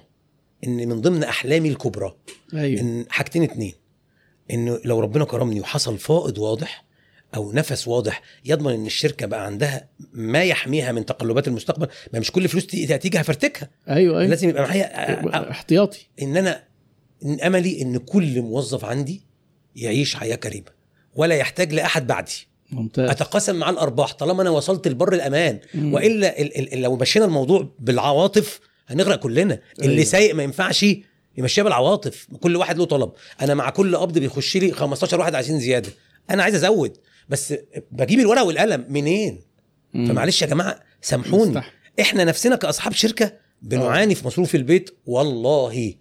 إن 0.63 0.87
من 0.89 1.01
ضمن 1.01 1.23
أحلامي 1.23 1.69
الكبرى 1.69 2.15
أيوه. 2.53 2.81
إن 2.81 3.05
حاجتين 3.09 3.43
اتنين 3.43 3.73
إنه 4.51 4.79
لو 4.85 4.99
ربنا 4.99 5.25
كرمني 5.25 5.59
وحصل 5.61 5.97
فائض 5.97 6.37
واضح 6.37 6.85
أو 7.36 7.51
نفس 7.51 7.88
واضح 7.88 8.22
يضمن 8.46 8.74
إن 8.74 8.86
الشركة 8.86 9.25
بقى 9.25 9.46
عندها 9.46 9.88
ما 10.13 10.43
يحميها 10.43 10.91
من 10.91 11.05
تقلبات 11.05 11.48
المستقبل 11.48 11.88
ما 12.13 12.19
مش 12.19 12.31
كل 12.31 12.48
فلوس 12.48 12.67
تيجي 12.67 13.22
هفرتكها. 13.22 13.69
أيوه 13.89 14.19
أيوه. 14.19 14.29
لازم 14.29 14.50
يبقى 14.50 14.63
معايا 14.63 15.51
احتياطي. 15.51 16.07
إن 16.22 16.38
أنا 16.38 16.63
إن 17.25 17.41
أملي 17.41 17.81
إن 17.81 17.98
كل 17.98 18.41
موظف 18.41 18.86
عندي 18.86 19.22
يعيش 19.75 20.15
حياة 20.15 20.36
كريمة 20.36 20.77
ولا 21.15 21.36
يحتاج 21.36 21.74
لأحد 21.74 22.07
بعدي. 22.07 22.48
ممتاز. 22.72 23.10
أتقاسم 23.10 23.55
مع 23.55 23.69
الأرباح 23.69 24.13
طالما 24.13 24.41
أنا 24.41 24.50
وصلت 24.50 24.88
لبر 24.88 25.13
الأمان. 25.13 25.60
مم. 25.74 25.93
وإلا 25.93 26.41
ال 26.41 26.74
ال 26.74 26.81
لو 26.81 26.96
مشينا 26.96 27.25
الموضوع 27.25 27.69
بالعواطف 27.79 28.60
هنغرق 28.88 29.19
كلنا. 29.19 29.60
اللي 29.79 29.93
أيوة. 29.93 30.03
سايق 30.03 30.36
ما 30.36 30.43
ينفعش 30.43 30.86
يمشيها 31.38 31.63
بالعواطف. 31.63 32.27
كل 32.41 32.55
واحد 32.55 32.77
له 32.77 32.86
طلب. 32.86 33.12
أنا 33.41 33.53
مع 33.53 33.69
كل 33.69 33.96
قبض 33.96 34.17
بيخش 34.17 34.57
لي 34.57 34.72
15 34.72 35.19
واحد 35.19 35.36
عايزين 35.36 35.60
زيادة. 35.60 35.89
أنا 36.29 36.43
عايز 36.43 36.55
أزود. 36.55 36.98
بس 37.29 37.53
بجيب 37.91 38.19
الورقة 38.19 38.43
والقلم 38.43 38.86
منين. 38.89 39.39
فمعلش 39.93 40.41
يا 40.41 40.48
جماعة 40.48 40.79
سامحوني. 41.01 41.51
مستح- 41.60 41.72
إحنا 42.00 42.24
نفسنا 42.24 42.55
كأصحاب 42.55 42.93
شركة 42.93 43.34
بنعاني 43.62 44.15
في 44.15 44.27
مصروف 44.27 44.55
البيت 44.55 44.89
والله. 45.05 45.93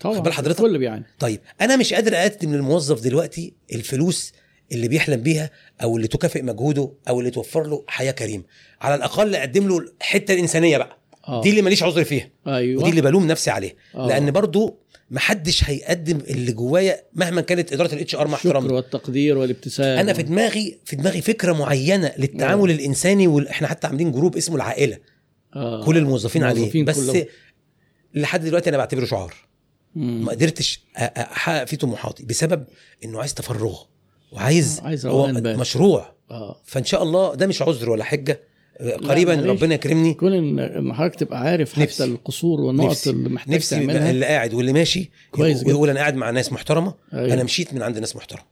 طبعا. 0.00 0.18
بال 0.18 0.32
حضرتك؟ 0.32 0.60
كل 0.60 0.78
بيعاني. 0.78 1.04
طيب 1.18 1.40
أنا 1.60 1.76
مش 1.76 1.94
قادر 1.94 2.14
أقدم 2.16 2.54
للموظف 2.54 3.00
دلوقتي 3.00 3.54
الفلوس 3.72 4.32
اللي 4.72 4.88
بيحلم 4.88 5.22
بيها 5.22 5.50
أو 5.82 5.96
اللي 5.96 6.08
تكافئ 6.08 6.42
مجهوده 6.42 6.92
أو 7.08 7.20
اللي 7.20 7.30
توفر 7.30 7.66
له 7.66 7.84
حياة 7.86 8.12
كريمة. 8.12 8.44
على 8.80 8.94
الأقل 8.94 9.34
أقدم 9.34 9.68
له 9.68 9.78
الحتة 9.78 10.34
الإنسانية 10.34 10.78
بقى. 10.78 10.98
آه. 11.28 11.42
دي 11.42 11.50
اللي 11.50 11.62
ماليش 11.62 11.82
عذر 11.82 12.04
فيها. 12.04 12.28
أيوه. 12.46 12.80
ودي 12.82 12.90
اللي 12.90 13.00
بلوم 13.00 13.26
نفسي 13.26 13.50
عليها. 13.50 13.72
آه. 13.94 14.08
لأن 14.08 14.30
برضو 14.30 14.78
محدش 15.10 15.64
هيقدم 15.64 16.16
اللي 16.16 16.52
جوايا 16.52 17.02
مهما 17.12 17.40
كانت 17.40 17.72
إدارة 17.72 17.94
ال 17.94 18.14
HR 18.14 18.28
مع 18.28 18.36
الشكر 18.36 18.72
والتقدير 18.72 19.38
والابتسام. 19.38 19.98
أنا 19.98 20.12
في 20.12 20.22
دماغي 20.22 20.78
في 20.84 20.96
دماغي 20.96 21.20
فكرة 21.22 21.52
معينة 21.52 22.12
للتعامل 22.18 22.70
الإنساني 22.70 23.26
وإحنا 23.26 23.68
حتى 23.68 23.86
عاملين 23.86 24.12
group 24.12 24.36
اسمه 24.36 24.56
العائلة. 24.56 24.98
آه. 25.56 25.84
كل 25.84 25.96
الموظفين 25.96 26.44
عليه. 26.44 26.56
الموظفين 26.56 26.84
بس 26.84 27.10
كلهم. 27.10 27.24
لحد 28.14 28.44
دلوقتي 28.44 28.70
أنا 28.70 28.76
بعتبره 28.76 29.04
شعار. 29.04 29.34
مم. 29.94 30.24
ما 30.24 30.30
قدرتش 30.30 30.80
أحقق 30.96 31.64
فيه 31.64 31.76
طموحاتي 31.76 32.24
بسبب 32.24 32.64
إنه 33.04 33.20
عايز 33.20 33.34
تفرغ. 33.34 33.78
وعايز 34.32 34.80
عايز 34.80 35.06
هو. 35.06 35.26
مشروع. 35.26 36.16
آه. 36.30 36.62
فإن 36.64 36.84
شاء 36.84 37.02
الله 37.02 37.34
ده 37.34 37.46
مش 37.46 37.62
عذر 37.62 37.90
ولا 37.90 38.04
حجة. 38.04 38.40
قريبا 38.80 39.36
معلش. 39.36 39.46
ربنا 39.46 39.74
يكرمني 39.74 40.14
كون 40.14 40.32
ان 40.32 40.92
حضرتك 40.94 41.14
تبقى 41.20 41.40
عارف 41.40 41.78
نفسي. 41.78 42.02
حتى 42.02 42.12
القصور 42.12 42.60
والنقط 42.60 42.90
نفسي 42.90 43.10
اللي 43.10 43.28
محتاج 43.28 43.54
نفسي 43.54 43.76
تعملها 43.76 44.10
اللي 44.10 44.26
قاعد 44.26 44.54
واللي 44.54 44.72
ماشي 44.72 45.10
كويس 45.30 45.62
يقول- 45.62 45.90
أنا 45.90 46.00
قاعد 46.00 46.14
مع 46.16 46.30
ناس 46.30 46.52
محترمة 46.52 46.94
أيوة. 47.14 47.32
أنا 47.34 47.44
مشيت 47.44 47.74
من 47.74 47.82
عند 47.82 47.98
ناس 47.98 48.16
محترمة 48.16 48.42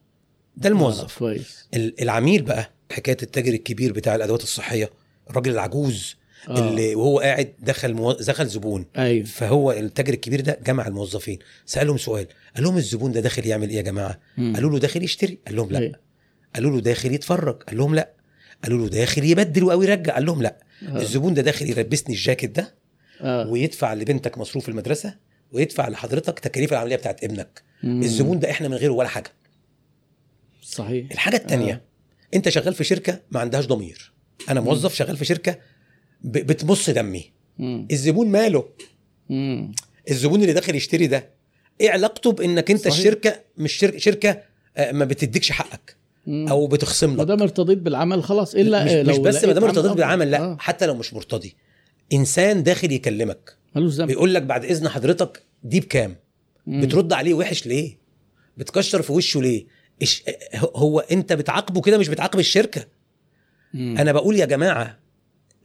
ده 0.57 0.69
الموظف 0.69 1.15
آه. 1.15 1.19
كويس 1.19 1.67
ال- 1.73 2.01
العميل 2.01 2.41
بقى 2.41 2.71
حكاية 2.91 3.17
التاجر 3.23 3.53
الكبير 3.53 3.93
بتاع 3.93 4.15
الأدوات 4.15 4.43
الصحية 4.43 4.89
الراجل 5.29 5.51
العجوز 5.51 6.15
آه. 6.49 6.59
اللي 6.69 6.95
وهو 6.95 7.19
قاعد 7.19 7.53
دخل 7.59 7.93
مو... 7.93 8.11
دخل 8.11 8.47
زبون 8.47 8.85
أيوه 8.97 9.25
فهو 9.25 9.71
التاجر 9.71 10.13
الكبير 10.13 10.41
ده 10.41 10.59
جمع 10.67 10.87
الموظفين 10.87 11.39
سألهم 11.65 11.97
سؤال 11.97 12.27
قال 12.55 12.63
لهم 12.63 12.77
الزبون 12.77 13.11
ده 13.11 13.19
داخل 13.19 13.45
يعمل 13.45 13.69
إيه 13.69 13.75
يا 13.77 13.81
جماعة 13.81 14.19
مم. 14.37 14.53
قالوا 14.55 14.71
له 14.71 14.79
داخل 14.79 15.03
يشتري 15.03 15.37
قال 15.47 15.55
لهم 15.55 15.69
لأ 15.71 15.79
أيوة. 15.79 15.95
قالوا 16.55 16.71
له 16.71 16.79
داخل 16.81 17.13
يتفرج 17.13 17.55
قال 17.63 17.77
لهم 17.77 17.95
لأ 17.95 18.09
قالوا 18.65 18.79
له 18.79 18.89
داخل 18.89 19.23
يبدل 19.23 19.71
أو 19.71 19.81
يرجع 19.83 20.13
قال 20.13 20.25
لهم 20.25 20.41
لا 20.41 20.57
آه. 20.87 20.97
الزبون 21.01 21.33
ده 21.33 21.41
داخل 21.41 21.69
يلبسني 21.69 22.15
الجاكيت 22.15 22.55
ده 22.55 22.75
آه. 23.21 23.47
ويدفع 23.47 23.93
لبنتك 23.93 24.37
مصروف 24.37 24.69
المدرسة 24.69 25.15
ويدفع 25.51 25.87
لحضرتك 25.89 26.39
تكاليف 26.39 26.73
العملية 26.73 26.95
بتاعت 26.95 27.23
ابنك 27.23 27.61
مم. 27.83 28.01
الزبون 28.01 28.39
ده 28.39 28.51
إحنا 28.51 28.67
من 28.67 28.73
غيره 28.73 28.91
ولا 28.93 29.07
حاجة 29.07 29.31
صحيح 30.61 31.11
الحاجة 31.11 31.35
الثانية 31.37 31.73
آه. 31.73 31.81
أنت 32.35 32.49
شغال 32.49 32.73
في 32.73 32.83
شركة 32.83 33.19
ما 33.31 33.39
عندهاش 33.39 33.65
ضمير 33.65 34.13
أنا 34.49 34.61
موظف 34.61 34.95
شغال 34.95 35.17
في 35.17 35.25
شركة 35.25 35.57
ب- 36.21 36.37
بتمص 36.37 36.89
دمي 36.89 37.31
مم. 37.59 37.87
الزبون 37.91 38.27
ماله 38.27 38.69
مم. 39.29 39.71
الزبون 40.11 40.41
اللي 40.41 40.53
داخل 40.53 40.75
يشتري 40.75 41.07
ده 41.07 41.29
إيه 41.81 41.89
علاقته 41.91 42.31
بإنك 42.31 42.71
أنت 42.71 42.79
صحيح. 42.87 42.97
الشركة 42.97 43.39
مش 43.57 43.73
شركه 43.73 43.97
شركة 43.97 44.41
آه، 44.77 44.91
ما 44.91 45.05
بتديكش 45.05 45.51
حقك 45.51 45.95
مم. 45.97 46.04
أو 46.27 46.67
بتخصم 46.67 47.09
ما 47.17 47.21
لك 47.21 47.27
دام 47.27 47.41
ارتضيت 47.41 47.77
بالعمل 47.77 48.23
خلاص 48.23 48.55
إلا 48.55 48.85
مش, 48.85 48.91
آه، 48.91 49.03
مش 49.03 49.15
لو 49.15 49.21
بس 49.21 49.43
ما 49.45 49.53
دام 49.53 49.63
ارتضيت. 49.63 49.91
بالعمل 49.91 50.31
لا 50.31 50.39
آه. 50.41 50.57
حتى 50.59 50.85
لو 50.85 50.95
مش 50.95 51.13
مرتضي. 51.13 51.55
إنسان 52.13 52.63
داخل 52.63 52.91
يكلمك 52.91 53.57
ملوش 53.75 53.93
ذنب. 53.93 54.07
بيقول 54.07 54.33
لك 54.33 54.41
بعد 54.41 54.65
إذن 54.65 54.89
حضرتك 54.89 55.43
دي 55.63 55.79
بكام؟ 55.79 56.15
مم. 56.67 56.81
بترد 56.81 57.13
عليه 57.13 57.33
وحش 57.33 57.67
ليه؟ 57.67 57.97
بتكشر 58.57 59.01
في 59.01 59.11
وشه 59.13 59.41
ليه؟ 59.41 59.65
إيش 60.01 60.23
هو 60.75 60.99
أنت 60.99 61.33
بتعاقبه 61.33 61.81
كده 61.81 61.97
مش 61.97 62.07
بتعاقب 62.09 62.39
الشركة. 62.39 62.85
مم. 63.73 63.97
أنا 63.97 64.11
بقول 64.11 64.35
يا 64.35 64.45
جماعة 64.45 64.99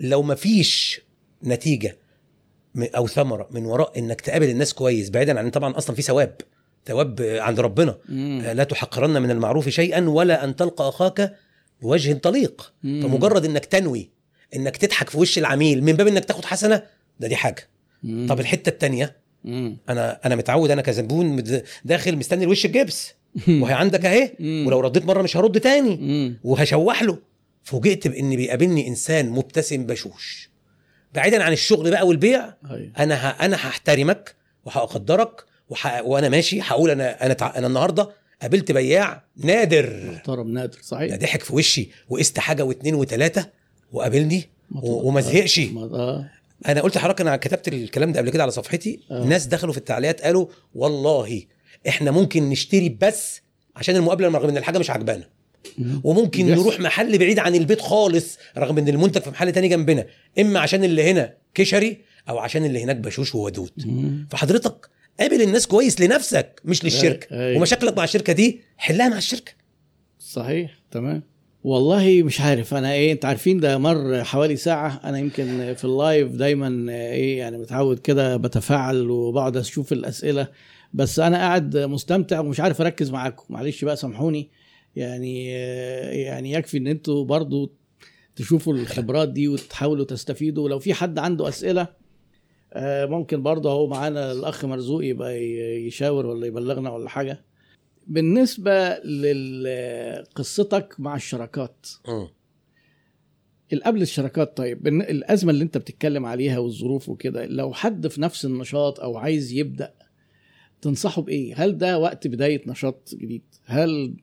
لو 0.00 0.22
مفيش 0.22 1.00
نتيجة 1.44 1.98
م- 2.74 2.86
أو 2.96 3.06
ثمرة 3.06 3.48
من 3.50 3.64
وراء 3.66 3.98
إنك 3.98 4.20
تقابل 4.20 4.48
الناس 4.48 4.74
كويس 4.74 5.10
بعيدا 5.10 5.38
عن 5.38 5.50
طبعا 5.50 5.76
أصلا 5.78 5.96
في 5.96 6.02
ثواب. 6.02 6.34
ثواب 6.86 7.22
عند 7.22 7.60
ربنا 7.60 7.96
مم. 8.08 8.42
لا 8.54 8.64
تحقرن 8.64 9.22
من 9.22 9.30
المعروف 9.30 9.68
شيئا 9.68 10.08
ولا 10.08 10.44
أن 10.44 10.56
تلقى 10.56 10.88
أخاك 10.88 11.36
بوجه 11.82 12.12
طليق 12.12 12.72
مم. 12.82 13.02
فمجرد 13.02 13.44
إنك 13.44 13.64
تنوي 13.64 14.10
إنك 14.56 14.76
تضحك 14.76 15.10
في 15.10 15.18
وش 15.18 15.38
العميل 15.38 15.84
من 15.84 15.92
باب 15.92 16.06
إنك 16.06 16.24
تاخد 16.24 16.44
حسنة 16.44 16.82
ده 17.20 17.28
دي 17.28 17.36
حاجة 17.36 17.68
مم. 18.02 18.26
طب 18.28 18.40
الحتة 18.40 18.68
التانية 18.68 19.16
مم. 19.44 19.76
أنا 19.88 20.20
أنا 20.24 20.36
متعود 20.36 20.70
أنا 20.70 20.82
كزبون 20.82 21.42
داخل 21.84 22.16
مستني 22.16 22.44
الوش 22.44 22.64
الجبس 22.64 23.14
وهي 23.48 23.72
عندك 23.72 24.04
أهي. 24.06 24.32
ولو 24.66 24.80
رديت 24.80 25.04
مرة 25.04 25.22
مش 25.22 25.36
هرد 25.36 25.60
تاني. 25.60 26.34
وهشوح 26.44 27.02
له 27.02 27.18
فوجئت 27.62 28.08
بإن 28.08 28.36
بيقابلني 28.36 28.88
إنسان 28.88 29.30
مبتسم 29.30 29.86
بشوش 29.86 30.50
بعيدا 31.14 31.42
عن 31.42 31.52
الشغل 31.52 31.90
بقى 31.90 32.06
والبيع 32.06 32.54
أيوة. 32.70 32.90
أنا 32.98 33.14
ه... 33.14 33.44
أنا 33.44 33.56
هحترمك 33.56 34.34
وهقدرك 34.64 35.44
وح... 35.70 36.00
وأنا 36.04 36.28
ماشي 36.28 36.60
هقول 36.62 36.90
أنا 36.90 37.26
أنا 37.26 37.34
تع... 37.34 37.56
أنا 37.56 37.66
النهارده 37.66 38.10
قابلت 38.42 38.72
بياع 38.72 39.24
نادر 39.36 40.10
محترم 40.12 40.48
نادر 40.52 40.76
ده 40.76 40.82
صحيح 40.82 41.16
ضحك 41.16 41.42
في 41.42 41.54
وشي 41.54 41.90
وقست 42.08 42.38
حاجة 42.38 42.62
واثنين 42.64 42.94
وثلاثه 42.94 43.46
وقابلني. 43.92 44.48
و... 44.74 45.08
وما 45.08 45.20
زهقش 45.20 45.58
ما- 45.58 45.82
آه 45.82 46.30
أنا 46.68 46.80
قلت 46.80 46.96
لحضرتك 46.96 47.20
أنا 47.20 47.36
كتبت 47.36 47.68
الكلام 47.68 48.12
ده 48.12 48.20
قبل 48.20 48.30
كده 48.30 48.42
على 48.42 48.50
صفحتي 48.52 49.00
آه. 49.10 49.24
ناس 49.24 49.46
دخلوا 49.46 49.72
في 49.72 49.78
التعليقات 49.78 50.20
قالوا 50.22 50.46
والله 50.74 51.42
إحنا 51.88 52.10
ممكن 52.10 52.48
نشتري 52.50 52.88
بس 53.00 53.40
عشان 53.76 53.96
المقابلة 53.96 54.28
رغم 54.28 54.48
إن 54.48 54.56
الحاجة 54.56 54.78
مش 54.78 54.90
عجبانا 54.90 55.24
مم. 55.78 56.00
وممكن 56.04 56.46
بيحصل. 56.46 56.62
نروح 56.62 56.80
محل 56.80 57.18
بعيد 57.18 57.38
عن 57.38 57.54
البيت 57.54 57.80
خالص 57.80 58.38
رغم 58.58 58.78
إن 58.78 58.88
المنتج 58.88 59.20
في 59.22 59.30
محل 59.30 59.52
تاني 59.52 59.68
جنبنا 59.68 60.06
إما 60.38 60.60
عشان 60.60 60.84
اللي 60.84 61.10
هنا 61.10 61.34
كشري 61.54 62.00
أو 62.28 62.38
عشان 62.38 62.64
اللي 62.64 62.82
هناك 62.82 62.96
بشوش 62.96 63.34
وودود. 63.34 63.70
فحضرتك 64.30 64.88
قابل 65.20 65.42
الناس 65.42 65.66
كويس 65.66 66.00
لنفسك 66.00 66.60
مش 66.64 66.84
للشركة. 66.84 67.26
أي- 67.28 67.32
أي. 67.32 67.56
ومشاكلك 67.56 67.96
مع 67.96 68.04
الشركة 68.04 68.32
دي 68.32 68.60
حلها 68.76 69.08
مع 69.08 69.18
الشركة. 69.18 69.52
صحيح 70.18 70.78
تمام. 70.90 71.22
والله 71.64 72.22
مش 72.22 72.40
عارف 72.40 72.74
أنا 72.74 72.92
إيه 72.92 73.12
أنت 73.12 73.24
عارفين 73.24 73.60
ده 73.60 73.78
مر 73.78 74.24
حوالي 74.24 74.56
ساعة 74.56 75.00
أنا 75.04 75.18
يمكن 75.18 75.74
في 75.76 75.84
اللايف 75.84 76.32
دايما 76.32 76.92
إيه 76.92 77.38
يعني 77.38 77.58
متعود 77.58 77.98
كده 77.98 78.36
بتفاعل 78.36 79.10
وبقعد 79.10 79.56
أشوف 79.56 79.92
الأسئلة. 79.92 80.48
بس 80.94 81.18
أنا 81.18 81.36
قاعد 81.36 81.76
مستمتع 81.76 82.40
ومش 82.40 82.60
عارف 82.60 82.80
أركز 82.80 83.10
معاكم. 83.10 83.44
معلش 83.50 83.84
بقى 83.84 83.96
سامحوني. 83.96 84.50
يعني 84.96 85.50
يعني 86.22 86.52
يكفي 86.52 86.76
إن 86.78 86.86
أنتوا 86.86 87.24
برضو 87.24 87.72
تشوفوا 88.36 88.74
الخبرات 88.74 89.28
دي 89.28 89.48
وتحاولوا 89.48 90.04
تستفيدوا. 90.04 90.64
ولو 90.64 90.78
في 90.78 90.94
حد 90.94 91.18
عنده 91.18 91.48
أسئلة 91.48 91.82
آه، 91.82 91.88
ممكن 93.06 93.42
برضه 93.42 93.70
اهو 93.70 93.86
معانا 93.86 94.32
الاخ 94.32 94.64
مرزوق 94.64 95.04
يبقى 95.04 95.42
يشاور 95.86 96.26
ولا 96.26 96.46
يبلغنا 96.46 96.90
ولا 96.90 97.08
حاجة 97.08 97.44
بالنسبة 98.06 98.94
لقصتك 98.98 100.94
مع 100.98 101.16
الشراكات 101.16 101.86
مم. 102.08 102.28
قبل 103.84 104.02
الشراكات 104.02 104.56
طيب 104.56 104.86
الأزمة 104.88 105.50
اللي 105.52 105.64
أنت 105.64 105.78
بتتكلم 105.78 106.26
عليها 106.26 106.58
والظروف 106.58 107.08
وكده 107.08 107.46
لو 107.46 107.72
حد 107.72 108.06
في 108.08 108.20
نفس 108.20 108.44
النشاط 108.44 109.00
أو 109.00 109.16
عايز 109.16 109.52
يبدأ 109.52 109.92
تنصحه 110.82 111.22
بإيه؟ 111.22 111.54
هل 111.64 111.78
ده 111.78 111.98
وقت 111.98 112.26
بداية 112.26 112.62
نشاط 112.66 113.14
جديد؟ 113.14 113.42
هل 113.66 114.14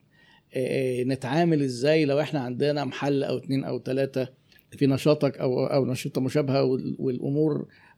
آه، 0.54 1.04
نتعامل 1.04 1.62
إزاي 1.64 2.06
لو 2.06 2.20
إحنا 2.20 2.40
عندنا 2.40 2.86
محل 2.86 3.24
أو 3.24 3.38
اتنين 3.38 3.64
أو 3.64 3.78
تلاتة 3.78 4.28
في 4.72 4.88
نشاطك 4.88 5.38
أو 5.38 5.66
أو 5.66 5.86
نشاطة 5.86 6.22
مشابهة 6.22 6.64
وال- 6.64 6.96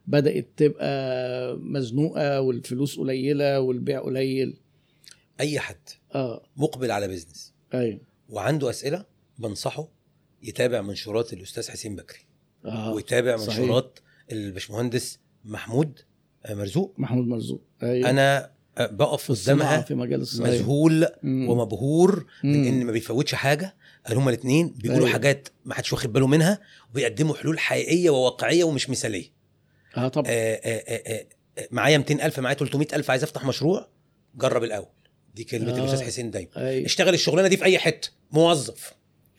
بدأت 0.06 0.48
تبقى 0.56 1.56
مزنوقة 1.56 2.40
والفلوس 2.40 2.98
قليلة 2.98 3.60
والبيع 3.60 4.00
قليل. 4.00 4.56
أي 5.40 5.60
حد 5.60 5.76
آه. 6.14 6.42
مقبل 6.56 6.90
على 6.90 7.08
بيزنس 7.08 7.54
أيوه. 7.74 8.00
وعنده 8.28 8.70
أسئلة 8.70 9.04
بنصحه 9.38 9.88
يتابع 10.42 10.80
منشورات 10.80 11.32
الأستاذ 11.32 11.70
حسين 11.70 11.96
بكري 11.96 12.20
آه. 12.64 12.92
ويتابع. 12.92 13.36
منشورات 13.36 13.98
الباشمهندس 14.32 15.18
محمود 15.44 15.98
مرزوق. 16.50 16.94
محمود 16.98 17.26
مرزوق. 17.26 17.62
أيوه. 17.82 18.10
أنا 18.10 18.50
بقف 18.78 19.32
قدامها 19.32 19.80
في 19.80 19.94
مجال 19.94 20.20
الصناعة. 20.20 20.50
مذهول 20.50 21.06
مم. 21.22 21.48
ومبهور 21.48 22.26
من. 22.44 22.66
ان 22.66 22.84
ما 22.86 22.92
بيفوتش 22.92 23.34
حاجة. 23.34 23.76
قال 24.06 24.16
هما 24.16 24.30
الاثنين 24.30 24.68
بيقولوا 24.68 25.02
أيوة. 25.02 25.12
حاجات 25.12 25.48
ما 25.64 25.74
حدش 25.74 25.92
واخد 25.92 26.12
باله 26.12 26.26
منها 26.26 26.60
وبيقدموا 26.90 27.34
حلول 27.34 27.58
حقيقية 27.58 28.10
وواقعية 28.10 28.64
ومش 28.64 28.90
مثالية. 28.90 29.39
آه 29.96 30.08
طبعا 30.08 30.26
آه، 30.28 30.60
آه، 30.64 30.82
آه، 30.88 31.26
آه، 31.58 31.68
معايا 31.70 31.98
200000 31.98 32.38
معايا 32.38 32.56
300000 32.56 33.10
عايز 33.10 33.22
أفتح 33.22 33.44
مشروع 33.44 33.88
جرب 34.34 34.64
الأول. 34.64 34.86
دي 35.34 35.44
كلمة 35.44 35.72
آه. 35.72 35.78
الأستاذ 35.78 36.02
حسين 36.02 36.30
دايما. 36.30 36.50
أيوه 36.56 36.86
اشتغل 36.86 37.14
الشغلانة 37.14 37.48
دي 37.48 37.56
في 37.56 37.64
أي 37.64 37.78
حتة. 37.78 38.08
موظف. 38.30 38.92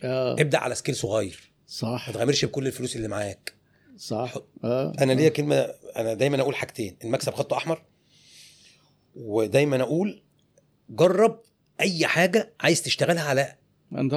آه. 0.03 0.33
ابدأ 0.33 0.57
على 0.57 0.75
scale 0.75 0.95
صغير. 0.95 1.51
صح. 1.67 2.03
ما 2.07 2.13
تغامرش 2.13 2.45
بكل 2.45 2.67
الفلوس 2.67 2.95
اللي 2.95 3.07
معاك. 3.07 3.53
صح. 3.97 4.33
آه. 4.63 4.93
أنا 5.01 5.13
ليا 5.13 5.29
كلمة 5.29 5.55
أنا 5.95 6.13
دايما 6.13 6.41
أقول 6.41 6.55
حاجتين. 6.55 6.97
المكسب 7.03 7.33
خط 7.33 7.53
أحمر 7.53 7.83
ودايما 9.15 9.81
أقول 9.81 10.21
جرب 10.89 11.41
أي 11.79 12.07
حاجة 12.07 12.53
عايز 12.59 12.81
تشتغلها 12.81 13.23
على 13.23 13.55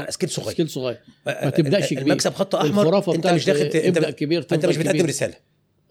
scale 0.08 0.30
صغير. 0.30 0.50
scale 0.50 0.68
صغير. 0.70 1.00
ما 1.26 1.50
تبدأش 1.50 1.90
كبير. 1.90 2.02
المكسب 2.02 2.34
خط 2.34 2.54
أحمر. 2.54 3.14
أنت 3.14 3.26
مش 3.26 3.44
داخل 3.44 3.60
أنت 3.60 3.76
أنت 4.52 4.66
مش 4.66 4.76
بتقدم. 4.76 5.06
رسالة. 5.06 5.34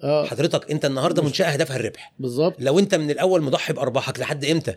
آه. 0.04 0.26
حضرتك 0.26 0.72
انت 0.72 0.86
النهارده 0.86 1.24
منشأة 1.24 1.46
هدفها 1.50 1.76
الربح. 1.78 2.14
بالظبط. 2.20 2.56
لو 2.60 2.80
انت 2.80 2.96
من 2.96 3.12
الأول 3.12 3.42
مضحي 3.42 3.74
بأرباحك 3.74 4.20
لحد 4.20 4.46
إمتى؟ 4.46 4.76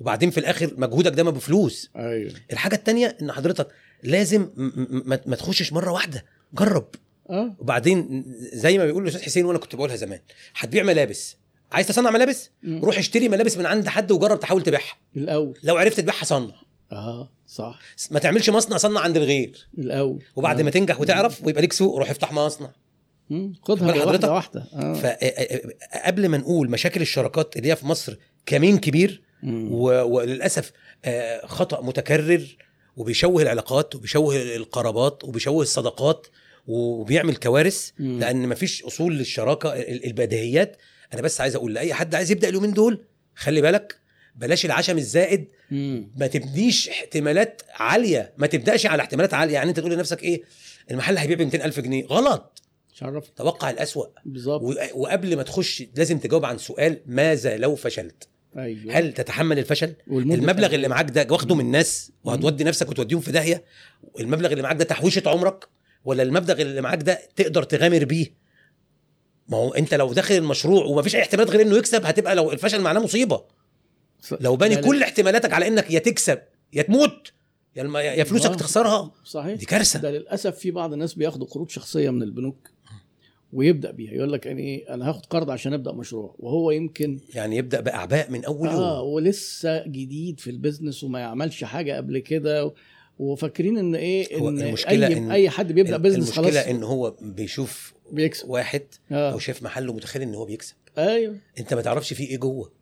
وبعدين 0.00 0.30
في 0.30 0.38
الآخر 0.40 0.74
مجهودك 0.76 1.12
ده 1.12 1.22
ما 1.22 1.30
بفلوس. 1.30 1.90
أيوه. 1.96 2.32
الحاجة 2.52 2.74
التانية 2.74 3.16
إن 3.22 3.32
حضرتك 3.32 3.68
لازم 4.02 4.40
م- 4.56 4.72
م- 5.14 5.18
ما 5.26 5.36
تخشش 5.36 5.72
مرة 5.72 5.92
واحدة. 5.92 6.24
جرب. 6.54 6.86
آه. 7.30 7.56
وبعدين 7.58 8.24
زي 8.52 8.78
ما 8.78 8.84
بيقول 8.84 9.02
الأستاذ 9.02 9.22
حسين 9.22 9.44
وأنا 9.44 9.58
كنت 9.58 9.74
بقولها 9.76 9.96
زمان 9.96 10.18
هتبيع 10.56 10.82
ملابس. 10.82 11.36
عايز 11.72 11.86
تصنع 11.88 12.10
ملابس؟ 12.10 12.50
مم. 12.62 12.84
روح 12.84 12.98
اشتري 12.98 13.28
ملابس 13.28 13.58
من 13.58 13.66
عند 13.66 13.88
حد 13.88 14.12
وجرب 14.12 14.40
تحاول 14.40 14.62
تبيعها. 14.62 14.94
الأول. 15.16 15.58
لو 15.62 15.76
عرفت 15.76 16.00
تبيعها 16.00 16.24
صنع. 16.24 16.54
آه 16.92 17.30
صح. 17.46 17.78
ما 18.10 18.18
تعملش 18.18 18.50
مصنع 18.50 18.76
صنع 18.76 19.00
عند 19.00 19.16
الغير. 19.16 19.68
الأول. 19.78 20.22
وبعد 20.36 20.60
آه. 20.60 20.62
ما 20.64 20.70
تنجح 20.70 21.00
وتعرف 21.00 21.44
ويبقى 21.44 21.62
ليك 21.62 21.72
سوق 21.72 21.96
روح 21.98 22.10
افتح 22.10 22.32
مصنع. 22.32 22.72
خدها 23.62 24.04
واحدة؟ 24.04 24.32
واحدة. 24.32 24.64
آه. 24.74 24.94
فقبل 24.94 26.28
ما 26.28 26.38
نقول 26.38 26.70
مشاكل 26.70 27.00
الشراكات 27.02 27.56
اللي 27.56 27.70
هي 27.70 27.76
في 27.76 27.86
مصر 27.86 28.16
كمين 28.46 28.78
كبير. 28.78 29.22
و- 29.46 30.02
وللأسف 30.02 30.72
آه، 31.04 31.46
خطأ 31.46 31.80
متكرر 31.82 32.56
وبيشوه 32.96 33.42
العلاقات 33.42 33.94
وبيشوه 33.94 34.36
القرابات 34.36 35.24
وبيشوه 35.24 35.62
الصداقات 35.62 36.26
وبيعمل 36.66 37.36
كوارث 37.36 37.90
مم. 37.98 38.20
لأن 38.20 38.48
مفيش 38.48 38.82
أصول 38.84 39.18
للشراكة 39.18 39.72
ال- 39.72 40.06
البديهيات. 40.06 40.76
أنا 41.14 41.22
بس 41.22 41.40
عايز 41.40 41.54
أقول 41.56 41.74
لأي 41.74 41.94
حد 41.94 42.14
عايز 42.14 42.30
يبدأ 42.30 42.48
اليومين 42.48 42.72
دول 42.72 43.04
خلي 43.34 43.60
بالك 43.60 43.96
بلاش 44.36 44.64
العشم 44.66 44.98
الزائد. 44.98 45.48
مم. 45.70 46.10
ما 46.16 46.26
تبنيش 46.26 46.88
احتمالات 46.88 47.62
عالية. 47.74 48.32
ما 48.38 48.46
تبدأش 48.46 48.86
على 48.86 49.02
احتمالات 49.02 49.34
عالية. 49.34 49.54
يعني 49.54 49.70
أنت 49.70 49.80
تقول 49.80 49.92
لنفسك 49.92 50.22
إيه؟ 50.22 50.42
المحل 50.90 51.18
هيبيع 51.18 51.36
ب 51.36 51.40
200000 51.42 51.80
جنيه. 51.80 52.06
غلط. 52.06 52.62
شرف 52.94 53.28
توقع 53.30 53.70
الأسوأ. 53.70 54.06
بالظبط. 54.24 54.62
وقبل 54.94 55.36
ما 55.36 55.42
تخش 55.42 55.82
لازم 55.96 56.18
تجاوب 56.18 56.44
عن 56.44 56.58
سؤال 56.58 57.00
ماذا 57.06 57.56
لو 57.56 57.74
فشلت؟ 57.76 58.28
أيوه. 58.56 58.98
هل 58.98 59.12
تتحمل 59.12 59.58
الفشل؟ 59.58 59.94
المبلغ 60.10 60.68
قد 60.68 60.74
اللي؟ 60.74 60.88
معاك 60.88 61.10
ده 61.10 61.26
واخده 61.30 61.54
من 61.54 61.60
الناس 61.64 62.12
وهتودي 62.24 62.64
نفسك 62.64 62.88
وتوديهم 62.88 63.20
في 63.20 63.32
داهية؟ 63.32 63.64
المبلغ 64.20 64.50
اللي 64.52 64.62
معاك 64.62 64.76
ده 64.76 64.84
تحويشة 64.84 65.22
عمرك؟ 65.26 65.68
ولا 66.04 66.22
المبلغ 66.22 66.60
اللي 66.62 66.80
معاك 66.80 67.02
ده 67.02 67.18
تقدر 67.36 67.62
تغامر 67.62 68.04
بيه؟ 68.04 68.26
ما 69.48 69.56
هو 69.56 69.74
انت 69.74 69.94
لو 69.94 70.12
داخل 70.12 70.34
المشروع 70.34 70.84
ومفيش 70.84 71.16
أي 71.16 71.20
احتمالات 71.22 71.50
غير 71.50 71.60
إنه 71.62 71.76
يكسب 71.76 72.04
هتبقى 72.06 72.34
لو 72.34 72.52
الفشل 72.52 72.80
معناه 72.80 73.00
مصيبة. 73.00 73.44
ص- 74.20 74.34
لو 74.40 74.56
باني 74.56 74.74
ده 74.74 74.80
كل 74.80 75.02
احتمالاتك 75.02 75.52
على 75.52 75.68
إنك 75.68 75.90
يا 75.90 75.98
تكسب 75.98 76.38
يا 76.72 76.82
تموت 76.82 77.32
يا 77.76 77.82
الم- 77.82 77.96
يا 77.96 78.24
فلوسك 78.24 78.50
آه. 78.50 78.54
تخسرها. 78.54 79.12
صحيح. 79.24 79.54
دي 79.54 79.66
كارثة. 79.66 79.98
ده 80.00 80.10
للأسف 80.10 80.56
في 80.58 80.70
بعض 80.70 80.92
الناس 80.92 81.14
بياخدوا 81.14 81.46
قروض 81.46 81.68
شخصية 81.68 82.10
من 82.10 82.22
البنوك. 82.22 82.68
ويبدأ 83.54 83.90
بيها. 83.90 84.12
يقول 84.12 84.32
لك 84.32 84.46
يعني 84.46 84.62
إيه؟ 84.62 84.94
أنا 84.94 85.08
هاخد 85.08 85.26
قرض 85.26 85.50
عشان 85.50 85.72
أبدأ 85.72 85.92
مشروع. 85.92 86.34
وهو 86.38 86.70
يمكن 86.70 87.20
يعني 87.34 87.56
يبدأ 87.56 87.80
بأعباء 87.80 88.30
من 88.30 88.44
أول 88.44 88.68
آه 88.68 88.98
يوم 88.98 89.08
ولسه 89.08 89.86
جديد 89.86 90.40
في 90.40 90.50
ال 90.50 90.56
business 90.56 91.04
وما 91.04 91.20
يعملش 91.20 91.64
حاجة 91.64 91.96
قبل 91.96 92.18
كده. 92.18 92.74
وفاكرين 93.18 93.78
إن 93.78 93.94
إيه؟ 93.94 94.38
إن 94.48 94.62
المشكلة 94.62 95.06
أي 95.06 95.18
إن 95.18 95.30
أي 95.30 95.50
حد 95.50 95.72
بيبدأ 95.72 95.96
business 95.96 96.24
المشكلة 96.38 96.50
خلاص. 96.62 96.66
إن 96.66 96.82
هو 96.82 97.16
بيشوف 97.20 97.94
بيكسب. 98.12 98.48
واحد 98.48 98.82
أو 99.12 99.16
آه 99.16 99.38
شاف 99.38 99.62
محله 99.62 99.92
متخيل 99.92 100.22
إن 100.22 100.34
هو 100.34 100.44
بيكسب. 100.44 100.74
أيوه. 100.98 101.36
أنت 101.58 101.74
ما 101.74 101.82
تعرفش 101.82 102.12
فيه 102.12 102.28
إيه 102.28 102.36
جوه. 102.36 102.72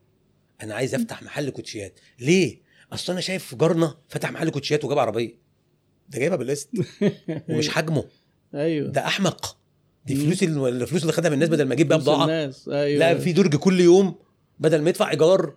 أنا 0.62 0.74
عايز 0.74 0.94
أفتح 0.94 1.22
محل 1.22 1.50
كوتشيات. 1.50 2.00
ليه؟ 2.20 2.60
أصل 2.92 3.12
أنا 3.12 3.20
شايف 3.20 3.54
جارنا 3.54 3.94
فتح 4.08 4.32
محل 4.32 4.50
كوتشيات 4.50 4.84
وجاب 4.84 4.98
عربية. 4.98 5.38
ده 6.08 6.18
جايبها 6.18 6.36
بالقسط. 6.36 6.68
ومش 7.48 7.68
حجمه. 7.68 8.04
أيوه. 8.54 8.90
ده 8.90 9.06
أحمق. 9.06 9.61
دي. 10.06 10.14
فلوس 10.16 10.42
ال- 10.42 10.82
الفلوس 10.82 11.02
اللي 11.02 11.12
خدها 11.12 11.30
من 11.30 11.34
الناس 11.34 11.48
بدل 11.48 11.64
ما 11.64 11.74
بيها 11.74 11.86
فلوس 11.86 12.02
بضاعه 12.02 12.22
الناس. 12.24 12.68
أيوه. 12.68 12.98
لا 12.98 13.18
في 13.18 13.32
درج 13.32 13.56
كل 13.56 13.80
يوم 13.80 14.14
بدل 14.58 14.82
ما 14.82 14.90
يدفع 14.90 15.10
إيجار 15.10 15.54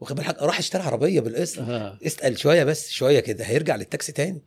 واخد 0.00 0.16
بالك؟ 0.16 0.42
راح 0.42 0.58
اشترى 0.58 0.82
عربية 0.82 1.20
بالقسط. 1.20 1.58
آه. 1.58 1.98
اسأل 2.06 2.38
شوية 2.38 2.64
بس 2.64 2.90
شوية 2.90 3.20
كده. 3.20 3.44
هيرجع 3.44 3.76
للتاكسي 3.76 4.12
تاني. 4.12 4.42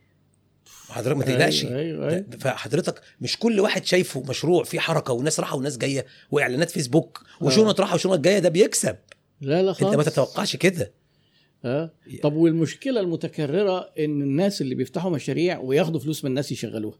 حضرتك 0.89 1.17
ما 1.17 1.23
تقلقش. 1.23 1.65
أيوه 1.65 1.79
أيوه, 1.79 2.09
أيوة. 2.09 2.25
فحضرتك 2.39 3.01
مش 3.21 3.37
كل 3.39 3.59
واحد 3.59 3.85
شايفه 3.85 4.23
مشروع 4.29 4.63
فيه 4.63 4.79
حركة 4.79 5.13
وناس 5.13 5.39
راحة 5.39 5.55
وناس 5.57 5.77
جاية 5.77 6.05
وإعلانات 6.31 6.69
فيسبوك 6.71 7.23
وشنط 7.41 7.79
راحة 7.81 7.95
وشنط 7.95 8.19
جاية 8.19 8.39
ده 8.39 8.49
بيكسب. 8.49 8.95
لا 9.41 9.63
لا 9.63 9.73
خالص 9.73 9.83
أنت 9.89 9.95
ما 9.97 10.03
تتوقعش 10.03 10.55
كده. 10.55 10.91
أه. 11.65 11.91
طب 12.23 12.33
والمشكلة 12.33 12.99
المتكررة 12.99 13.79
إن 13.99 14.21
الناس 14.21 14.61
اللي 14.61 14.75
بيفتحوا 14.75 15.11
مشاريع 15.11 15.59
وياخدوا 15.59 15.99
فلوس 15.99 16.23
من 16.23 16.29
الناس 16.29 16.51
يشغلوها. 16.51 16.97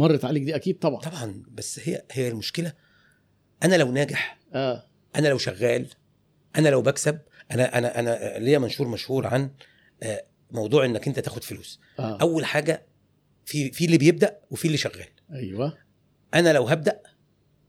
مرت 0.00 0.24
عليك 0.24 0.42
دي 0.42 0.56
أكيد 0.56 0.78
طبعا. 0.78 1.00
طبعا 1.00 1.42
بس 1.48 1.80
هي 1.88 2.02
هي 2.12 2.28
المشكلة 2.28 2.72
أنا 3.62 3.76
لو 3.76 3.92
ناجح 3.92 4.38
آه. 4.54 4.86
أنا 5.16 5.28
لو 5.28 5.38
شغال 5.38 5.86
أنا 6.56 6.68
لو 6.68 6.82
بكسب 6.82 7.18
أنا 7.50 7.78
أنا 7.78 7.98
أنا 7.98 8.38
ليا 8.38 8.58
منشور 8.58 8.88
مشهور 8.88 9.26
عن 9.26 9.50
آه، 10.02 10.24
موضوع 10.50 10.84
إنك 10.84 11.08
أنت 11.08 11.18
تاخد 11.18 11.44
فلوس. 11.44 11.80
آه. 11.98 12.18
أول 12.20 12.44
حاجة 12.44 12.86
في 13.44 13.70
في 13.72 13.84
اللي 13.84 13.98
بيبدأ 13.98 14.38
وفي 14.50 14.64
اللي 14.64 14.76
شغال. 14.76 15.08
أيوه. 15.32 15.78
أنا 16.34 16.52
لو 16.52 16.64
هبدأ 16.64 17.00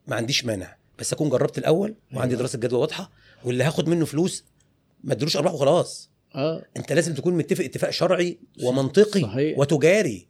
ما 0.07 0.15
عنديش 0.15 0.45
مانع 0.45 0.75
بس 0.99 1.13
أكون 1.13 1.29
جربت 1.29 1.57
الأول 1.57 1.95
وعندي 2.13 2.29
أيوة. 2.31 2.39
دراسة 2.39 2.59
جدوى 2.59 2.79
واضحة 2.79 3.11
واللي 3.43 3.63
هاخد 3.63 3.89
منه 3.89 4.05
فلوس 4.05 4.45
ما 5.03 5.13
ادلوش 5.13 5.37
ارباح 5.37 5.53
وخلاص 5.53 6.11
آه. 6.35 6.65
أنت 6.77 6.93
لازم 6.93 7.13
تكون 7.13 7.33
متفق 7.37 7.63
اتفاق 7.63 7.89
شرعي 7.89 8.39
ومنطقي 8.63 9.21
صحيح. 9.21 9.59
وتجاري. 9.59 10.27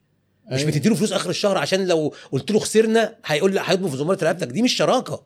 مش 0.51 0.59
أيوة. 0.59 0.71
بتديله 0.71 0.95
فلوس 0.95 1.11
آخر 1.11 1.29
الشهر 1.29 1.57
عشان 1.57 1.87
لو 1.87 2.13
قلت 2.31 2.51
له 2.51 2.59
خسرنا 2.59 3.15
هيقول 3.25 3.55
لا 3.55 3.71
هيطلب 3.71 3.89
في 3.89 3.97
زمارة 3.97 4.23
رقبتك. 4.23 4.47
دي 4.47 4.61
مش 4.61 4.73
شراكة. 4.73 5.23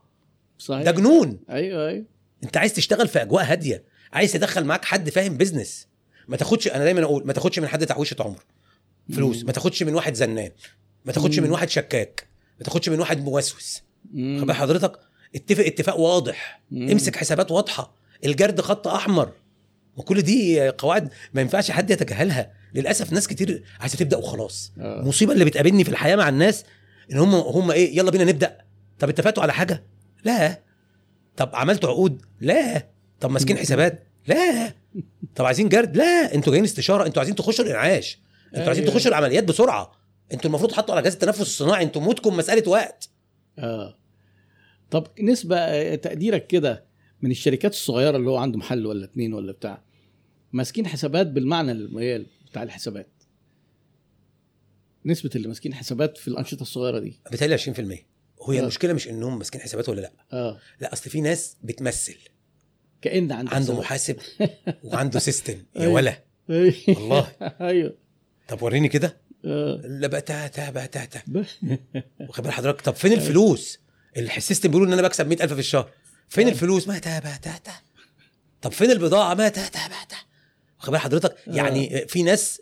صحيح. 0.58 0.82
ده 0.84 0.92
جنون. 0.92 1.40
أيوه 1.50 1.88
أيوه. 1.88 2.06
أنت 2.44 2.58
عايز 2.58 2.74
تشتغل 2.74 3.08
في 3.08 3.22
أجواء 3.22 3.44
هادية. 3.46 3.84
عايز 4.14 4.34
تدخل 4.34 4.64
معاك 4.64 4.86
حد 4.86 5.10
فاهم 5.10 5.38
بيزنس 5.38 5.88
ما 6.28 6.38
تاخدش 6.38 6.68
أنا 6.68 6.84
دايما 6.84 7.04
أقول 7.04 7.28
ما 7.28 7.34
تاخدش 7.34 7.60
من 7.60 7.68
حد 7.68 7.86
تحويشة 7.86 8.16
عمر. 8.20 8.40
فلوس. 9.14 9.40
مم. 9.40 9.46
ما 9.46 9.52
تاخدش 9.52 9.84
من 9.84 9.96
واحد 9.96 10.14
زنان. 10.14 10.52
ما 11.06 11.12
تاخدش 11.12 11.40
مم. 11.40 11.46
من 11.46 11.52
واحد 11.52 11.70
شكاك. 11.70 12.28
ما 12.60 12.66
تاخدش 12.66 12.90
من 12.90 13.00
واحد 13.00 13.24
موسوس. 13.24 13.82
خد 14.16 14.52
حضرتك 14.52 15.00
اتفق 15.36 15.66
اتفاق 15.66 16.00
واضح. 16.00 16.62
مم. 16.72 16.90
امسك 16.90 17.16
حسابات 17.16 17.52
واضحة. 17.52 17.96
الجرد 18.26 18.62
خط 18.62 18.88
أحمر. 18.88 19.32
وكل 19.98 20.22
دي 20.22 20.70
قواعد 20.70 21.10
ما 21.34 21.42
ينفعش 21.42 21.72
حد 21.72 21.92
يتجاهلها. 21.92 22.52
للأسف 22.74 23.14
ناس 23.14 23.28
كتير 23.28 23.64
عايزة 23.80 23.98
تبدأ 23.98 24.18
وخلاص. 24.18 24.72
آه. 24.80 25.00
المصيبه 25.02 25.34
اللي 25.34 25.46
بتقابلني 25.46 25.84
في 25.84 25.90
الحياة 25.90 26.16
مع 26.16 26.30
الناس 26.30 26.64
إن 27.12 27.18
هم 27.18 27.36
هم 27.36 27.72
إيه 27.72 27.98
يلا 27.98 28.12
بينا 28.12 28.24
نبدأ. 28.24 28.58
طب 29.00 29.10
اتفقتوا 29.10 29.44
على 29.44 29.54
حاجة؟ 29.54 29.84
لا. 30.24 30.62
طب 31.38 31.50
عملتوا 31.54 31.90
عقود؟ 31.90 32.22
لا. 32.42 32.88
طب 33.20 33.32
ماسكين 33.32 33.58
حسابات؟ 33.58 34.08
لا. 34.28 34.74
طب 35.36 35.46
عايزين 35.46 35.70
جرد؟ 35.70 35.98
لا. 35.98 36.36
أنتوا 36.36 36.52
جايين 36.52 36.66
استشارة. 36.66 37.06
أنتوا 37.06 37.20
عايزين 37.20 37.36
تخشوا 37.36 37.66
الإنعاش. 37.66 38.20
أنتوا 38.48 38.68
عايزين 38.68 38.84
أيوة. 38.84 38.96
تخشوا 38.96 39.10
العمليات 39.12 39.44
بسرعة. 39.44 39.92
أنتوا 40.34 40.50
المفروض 40.50 40.72
تحطوا 40.72 40.96
على 40.96 41.04
جهاز 41.04 41.14
التنفس 41.14 41.42
الصناعي. 41.42 41.84
أنتوا 41.84 42.02
موتكم 42.02 42.38
مسألة 42.38 42.70
وقت. 42.70 43.10
آه. 43.60 43.98
طب 44.92 45.08
نسبة 45.22 45.58
آه، 45.58 45.96
تقديرك 45.96 46.48
كده 46.48 46.85
من 47.22 47.32
الشركات 47.32 47.72
الصغيرة 47.72 48.18
اللي 48.18 48.30
هو 48.30 48.38
عنده 48.38 48.58
محل 48.58 48.86
ولا 48.86 49.06
اتنين 49.06 49.34
ولا 49.34 49.52
بتاع 49.52 49.82
ماسكين 50.54 50.88
حسابات 50.88 51.28
بالمعنى 51.28 51.72
الميال 51.72 52.26
بتاع 52.52 52.64
الحسابات. 52.64 53.08
نسبة 55.06 55.30
اللي 55.36 55.48
ماسكين 55.48 55.74
حسابات 55.74 56.18
في 56.18 56.28
الأنشطة 56.28 56.62
الصغيرة 56.62 57.00
دي. 57.00 57.20
بتهيألي 57.32 57.58
20% 57.58 57.80
هي 58.50 58.60
آه. 58.60 58.62
المشكلة 58.62 58.94
مش 58.94 59.08
إنهم 59.08 59.38
ماسكين 59.38 59.62
حسابات 59.62 59.90
ولا 59.90 60.02
لأ. 60.02 60.12
آه. 60.34 60.60
لأ 60.82 60.94
أصل 60.94 61.10
في 61.10 61.22
ناس 61.22 61.58
بتمثل. 61.64 62.18
كأن 63.02 63.32
عنده 63.32 63.52
عنده 63.56 63.56
حسابات. 63.56 63.80
محاسب 63.80 64.18
وعنده 64.84 65.20
system 65.20 65.54
يا 65.76 65.82
أيوة. 65.82 65.94
ولا. 65.94 66.24
أيوة. 66.50 66.74
والله. 66.88 67.28
أيوه. 67.62 67.96
طب 68.48 68.62
وريني 68.62 68.88
كده. 68.88 69.18
آه. 69.46 69.82
لا 69.86 70.08
بقى 70.08 70.22
تا 70.22 70.48
تا 70.48 70.70
بقى 70.70 70.88
تا 70.88 71.06
تا 71.06 71.22
ب- 71.28 71.46
واخد 72.20 72.48
حضرتك؟ 72.48 72.82
طب 72.82 72.96
فين 72.96 73.14
الفلوس؟ 73.14 73.80
ال 74.18 74.25
system 74.25 74.70
بيقولوا 74.70 74.88
إن 74.88 74.94
أنا 74.94 75.02
بكسب 75.02 75.28
100000 75.28 75.54
في 75.54 75.60
الشهر. 75.60 75.92
فين 76.30 76.48
آه. 76.48 76.52
الفلوس؟ 76.52 76.88
ما 76.88 77.00
تا 77.00 77.20
بقى 77.20 77.40
تا 77.42 77.58
تا. 77.64 77.72
طب 78.62 78.72
فين 78.72 78.92
البضاعة؟ 78.92 79.34
ما 79.34 79.50
تا 79.50 79.68
تا 79.68 79.88
بقى 79.88 80.06
تا. 80.10 80.16
واخد 80.80 80.92
بال 80.92 81.00
حضرتك؟ 81.00 81.36
آه. 81.48 81.56
يعني 81.56 82.06
في 82.08 82.24
ناس 82.24 82.62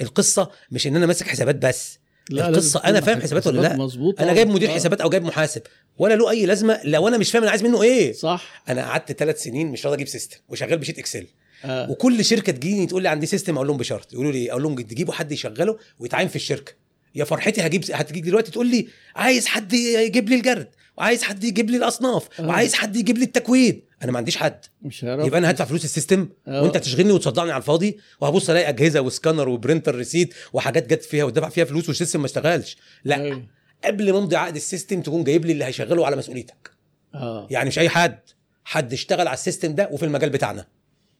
القصة 0.00 0.50
مش 0.70 0.86
إن 0.86 0.96
أنا 0.96 1.06
ماسك 1.06 1.28
حسابات 1.28 1.56
بس. 1.56 1.98
لا، 2.30 2.48
أنا 2.48 2.60
تكون 2.60 3.00
فاهم 3.00 3.20
حسابات 3.20 3.46
ولا 3.46 3.60
لا؟ 3.60 3.76
مظبوط 3.76 4.20
أنا 4.20 4.30
آه. 4.30 4.34
جايب 4.34 4.48
مدير 4.48 4.70
آه. 4.70 4.74
حسابات 4.74 5.00
أو 5.00 5.10
جايب 5.10 5.24
محاسب. 5.24 5.62
ولا 5.98 6.14
له 6.14 6.30
أي 6.30 6.46
لازمة 6.46 6.80
لو 6.84 7.08
أنا 7.08 7.18
مش 7.18 7.30
فاهم 7.30 7.42
أنا 7.42 7.50
عايز 7.50 7.62
منه 7.62 7.82
إيه. 7.82 8.12
صح. 8.12 8.62
أنا 8.68 8.82
قعدت 8.82 9.12
ثلاث 9.12 9.42
سنين 9.42 9.66
مش 9.66 9.86
راضي 9.86 9.96
أجيب 9.96 10.08
system 10.08 10.36
وشغال 10.48 10.78
ب 10.78 10.81
sheet 10.81 10.98
Excel. 10.98 11.26
آه. 11.64 11.90
وكل 11.90 12.24
شركة 12.24 12.52
تجيني 12.52 12.86
تقول 12.86 13.02
لي 13.02 13.08
عندي 13.08 13.26
system 13.26 13.54
أقول 13.54 13.66
لهم 13.66 13.76
بشرط. 13.76 14.12
يقولوا 14.12 14.32
لي 14.32 14.50
أقول 14.50 14.62
لهم 14.62 14.80
تجيبوا 14.80 15.14
حد 15.14 15.32
يشغله 15.32 15.78
ويتعين 15.98 16.28
في 16.28 16.36
الشركة. 16.36 16.72
يا 17.14 17.24
فرحتي 17.24 17.66
هجيب 17.66 17.84
هتجيك 17.92 18.22
دلوقتي 18.22 18.50
تقول 18.50 18.66
لي 18.66 18.88
عايز 19.16 19.46
حد 19.46 19.72
يجيب 19.72 20.28
لي 20.28 20.34
الجرد. 20.34 20.68
وعايز 20.98 21.22
حد 21.22 21.44
يجيب 21.44 21.70
لي 21.70 21.76
الأصناف 21.76 22.40
آه. 22.40 22.46
وعايز 22.46 22.74
حد 22.74 22.96
يجيب 22.96 23.18
لي 23.18 23.24
التكوين. 23.24 23.82
أنا 24.02 24.12
ما 24.12 24.18
عنديش 24.18 24.36
حد. 24.36 24.60
مش 24.82 25.04
هيعرف 25.04 25.26
يبقى 25.26 25.38
أنا 25.38 25.50
هدفع 25.50 25.64
فلوس 25.64 25.84
ال 25.84 25.90
system 25.90 26.28
آه. 26.48 26.62
وأنت 26.62 26.76
تشغلني 26.76 27.12
وتصدعني 27.12 27.50
على 27.52 27.60
الفاضي 27.60 27.98
وهبص 28.20 28.50
ألاقي 28.50 28.68
أجهزة 28.68 29.00
و 29.00 29.06
scanner 29.06 29.48
و 29.48 29.54
printer 29.54 29.94
receipt 29.94 30.34
وحاجات 30.52 30.86
جت 30.86 31.04
فيها 31.04 31.24
ودفع 31.24 31.48
فيها 31.48 31.64
فلوس 31.64 31.88
وال 31.88 31.96
system 31.96 32.20
ما 32.20 32.26
اشتغلش. 32.26 32.76
لا. 33.04 33.16
أيوة. 33.22 33.46
قبل 33.84 34.12
ما 34.12 34.18
امضي 34.18 34.36
عقد 34.36 34.56
ال 34.56 34.63
system 34.63 35.02
تكون 35.02 35.24
جايب 35.24 35.44
لي 35.44 35.52
اللي 35.52 35.64
هيشغله 35.64 36.06
على 36.06 36.16
مسؤوليتك. 36.16 36.70
آه. 37.14 37.46
يعني 37.50 37.68
مش 37.68 37.78
أي 37.78 37.88
حد. 37.88 38.18
حد 38.64 38.92
اشتغل 38.92 39.28
على 39.28 39.34
ال 39.34 39.40
system 39.40 39.74
ده 39.74 39.88
وفي 39.92 40.04
المجال 40.04 40.30
بتاعنا. 40.30 40.66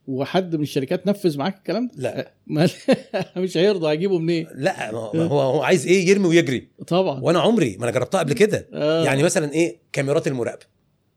وحد 0.06 0.56
من 0.56 0.62
الشركات 0.62 1.06
نفذ 1.06 1.38
معاك 1.38 1.56
الكلام 1.56 1.86
ده؟ 1.94 1.94
لا. 2.02 2.32
مش 3.36 3.56
هيرضى 3.56 3.88
هيجيبه 3.90 4.18
منين؟ 4.18 4.46
لا 4.54 4.92
ما 4.92 4.98
هو- 4.98 5.40
هو 5.40 5.62
عايز 5.62 5.86
إيه؟ 5.86 6.08
يرمي 6.08 6.26
ويجري. 6.26 6.68
طبعا. 6.86 7.20
وأنا 7.20 7.40
عمري 7.40 7.76
ما 7.76 7.84
أنا 7.84 7.92
جربتها 7.92 8.18
قبل 8.18 8.32
كده. 8.32 8.68
آه. 8.72 9.04
يعني 9.04 9.22
مثلا 9.22 9.52
إيه؟ 9.52 9.76
كاميرات 9.92 10.26
المراقبه 10.26 10.66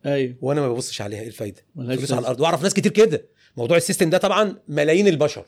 أيوه. 0.06 0.36
وأنا 0.42 0.62
ما 0.62 0.70
ببصش 0.70 1.02
عليها 1.02 1.22
إيه 1.22 1.28
الفايدة؟ 1.28 1.62
فلوس 1.76 2.12
على. 2.12 2.22
الأرض. 2.22 2.40
واعرف 2.40 2.64
ناس 2.64 2.74
كتير 2.74 2.92
كده. 2.92 3.26
موضوع 3.58 3.78
ال 3.78 3.82
system 3.82 4.10
ده 4.10 4.18
طبعا 4.18 4.56
ملايين 4.68 5.08
البشر. 5.08 5.46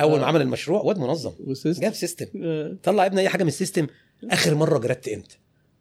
أول 0.00 0.14
آه. 0.14 0.20
ما 0.20 0.26
عمل 0.26 0.40
المشروع 0.42 0.80
واد 0.82 0.98
منظم. 0.98 1.32
و 1.46 1.51
system. 1.51 1.82
جاب 1.82 1.92
system. 1.94 2.26
آه. 2.44 2.76
طلع 2.82 3.06
ابني 3.06 3.20
أي 3.20 3.28
حاجة 3.28 3.42
من 3.42 3.48
ال 3.48 3.53
system. 3.53 3.86
آخر 4.30 4.54
مرة 4.54 4.78
جردت 4.78 5.08
إمتى؟ 5.08 5.36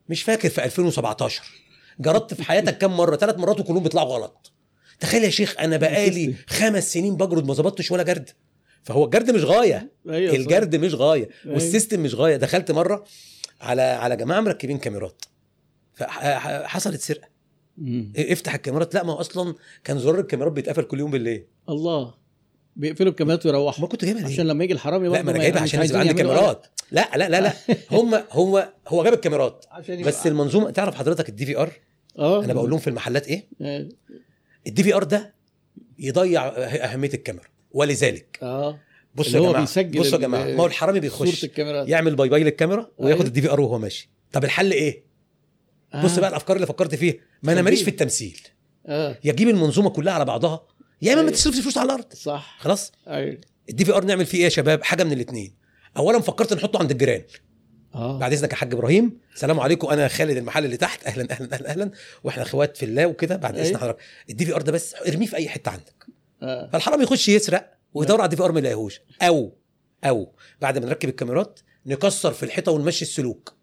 مش 0.09 0.23
فاكر 0.23 0.49
في 0.49 0.63
2017 0.65 1.43
جردت 1.99 2.33
في 2.33 2.43
حياتك 2.43 2.77
كام 2.77 2.97
مرة؟ 2.97 3.15
ثلاث 3.15 3.37
مرات 3.37 3.59
وكلهم 3.59 3.83
بيطلعوا 3.83 4.13
غلط. 4.13 4.51
تخيل 4.99 5.23
يا 5.23 5.29
شيخ 5.29 5.55
أنا 5.59 5.77
بقالي. 5.77 6.35
خمس 6.47 6.93
سنين 6.93 7.15
بجرد 7.17 7.47
ما 7.47 7.53
ظبطتش 7.53 7.91
ولا 7.91 8.03
جرد. 8.03 8.29
فهو 8.83 9.05
الجرد 9.05 9.31
مش 9.31 9.43
غاية. 9.43 9.91
صح. 10.07 10.13
الجرد 10.13 10.75
مش 10.75 10.93
غاية. 10.93 11.29
أيوة. 11.45 11.53
وال 11.53 11.65
system 11.65 11.99
مش 11.99 12.15
غاية. 12.15 12.37
دخلت 12.37 12.71
مرة 12.71 13.03
على 13.61 13.81
على 13.81 14.17
جماعة 14.17 14.41
مركبين 14.41 14.77
كاميرات. 14.77 15.25
فحصلت 15.93 17.01
سرقة. 17.01 17.27
افتح 18.17 18.53
الكاميرات. 18.53 18.95
لا 18.95 19.03
ما 19.03 19.13
هو 19.13 19.17
أصلا 19.17 19.55
كان 19.83 19.99
زرار 19.99 20.19
الكاميرات 20.19 20.51
بيتقفل 20.51 20.83
كل 20.83 20.99
يوم 20.99 21.11
بالليل. 21.11 21.45
الله. 21.69 22.13
بيقفلوا 22.75 23.09
الكاميرات 23.09 23.45
ويروحوا. 23.45 23.81
ما 23.81 23.87
كنت 23.87 24.05
جايبها 24.05 24.21
ليه؟ 24.21 24.33
عشان 24.33 24.47
لما 24.47 24.63
يجي 24.63 24.73
الحرامي 24.73 25.07
لا 25.07 25.21
ما 25.21 25.31
أنا 25.31 25.39
جايبها 25.39 25.63
مش 25.63 25.75
عشان 25.75 25.85
يبقى 25.85 25.99
عندي 25.99 26.13
كاميرات. 26.13 26.67
لا 26.91 27.09
لا 27.15 27.29
لا 27.29 27.41
لا. 27.41 27.53
هم 27.91 28.23
هم 28.31 28.63
هو 28.87 29.03
جاب 29.03 29.13
الكاميرات. 29.13 29.65
بس 29.89 30.27
المنظومة 30.27 30.71
تعرف 30.71 30.95
حضرتك 30.95 31.29
ال 31.29 31.45
DVR 31.45 31.71
آه. 32.19 32.43
أنا 32.45 32.53
بقول 32.53 32.69
لهم 32.69 32.79
في 32.79 32.89
المحلات 32.89 33.27
إيه؟ 33.27 33.47
آه. 33.61 33.89
ال 34.67 34.83
DVR 34.83 35.03
ده 35.03 35.35
يضيع 35.99 36.47
أهمية 36.47 37.09
الكاميرا 37.13 37.45
ولذلك. 37.71 38.39
آه. 38.41 38.79
بصوا 39.15 39.39
يا 39.39 39.51
جماعة 39.51 39.63
بصوا 39.99 40.17
يا 40.17 40.17
جماعة 40.17 40.43
ما 40.45 40.61
هو 40.63 40.65
الحرامي 40.65 40.99
بيخش 40.99 41.47
يعمل 41.59 42.15
bye 42.15 42.29
bye 42.29 42.43
للكاميرا 42.43 42.91
وياخد 42.97 43.19
أيوة. 43.19 43.27
ال 43.27 43.41
DVR 43.41 43.61
وهو 43.61 43.79
ماشي. 43.79 44.09
طب 44.31 44.43
الحل 44.43 44.71
إيه؟ 44.71 45.03
آه. 45.93 46.03
بص 46.03 46.19
بقى 46.19 46.29
الأفكار 46.29 46.55
اللي 46.55 46.67
فكرت 46.67 46.95
فيها. 46.95 47.13
ما 47.43 47.53
أنا 47.53 47.61
ماليش 47.61 47.83
في. 47.83 47.89
التمثيل. 47.89 48.41
آه. 48.85 49.17
يا 49.23 49.31
تجيب 49.31 49.49
المنظومة 49.49 49.89
كلها 49.89 50.13
على 50.13 50.25
بعضها. 50.25 50.67
يا 51.01 51.13
إما 51.13 51.21
ما 51.21 51.27
أيوة. 51.27 51.37
تصرفش 51.37 51.59
فلوس 51.59 51.77
على 51.77 51.85
الأرض. 51.85 52.13
صح. 52.13 52.57
خلاص؟ 52.59 52.91
أيوه. 53.07 53.37
ال 53.69 53.85
DVR 53.85 54.03
نعمل 54.05 54.25
فيه 54.25 54.37
إيه 54.37 54.43
يا 54.43 54.49
شباب؟ 54.49 54.83
حاجة 54.83 55.03
من 55.03 55.11
الاثنين 55.11 55.53
اولا 55.97 56.19
فكرت 56.19 56.53
نحطه 56.53 56.79
عند 56.79 56.91
الجيران. 56.91 57.21
آه. 57.95 58.19
بعد 58.19 58.33
إذنك 58.33 58.51
يا 58.51 58.55
حاج 58.55 58.73
إبراهيم 58.73 59.17
السلام 59.35 59.59
عليكم. 59.59 59.87
أنا 59.87 60.07
خالد 60.07 60.37
المحل 60.37 60.65
اللي 60.65 60.77
تحت. 60.77 61.03
أهلا 61.05 61.27
أهلا 61.31 61.53
أهلا 61.53 61.69
أهلا. 61.69 61.91
وإحنا 62.23 62.43
أخوات 62.43 62.77
في 62.77 62.85
الله 62.85 63.05
وكده. 63.07 63.35
بعد 63.35 63.57
إذن 63.57 63.65
أيوة. 63.65 63.79
حضرتك. 63.79 63.97
ال 64.29 64.45
DVR 64.45 64.61
ده 64.61 64.71
بس 64.71 64.95
ارميه 65.07 65.27
في 65.27 65.35
أي 65.35 65.49
حتة 65.49 65.71
عندك. 65.71 66.05
آه. 66.43 66.69
فالحرامي 66.73 67.03
يخش 67.03 67.29
يسرق 67.29 67.73
ويدور 67.93 68.17
على 68.17 68.25
ال 68.25 68.35
DVR 68.35 68.51
ما 68.51 68.59
يلاقيهوش. 68.59 69.01
أو 69.21 69.53
أو. 70.03 70.31
بعد 70.61 70.77
ما 70.77 70.85
نركب 70.85 71.09
الكاميرات 71.09 71.59
نكسر 71.85 72.31
في 72.33 72.43
الحيطة 72.43 72.71
ونمشي 72.71 73.01
السلوك. 73.05 73.53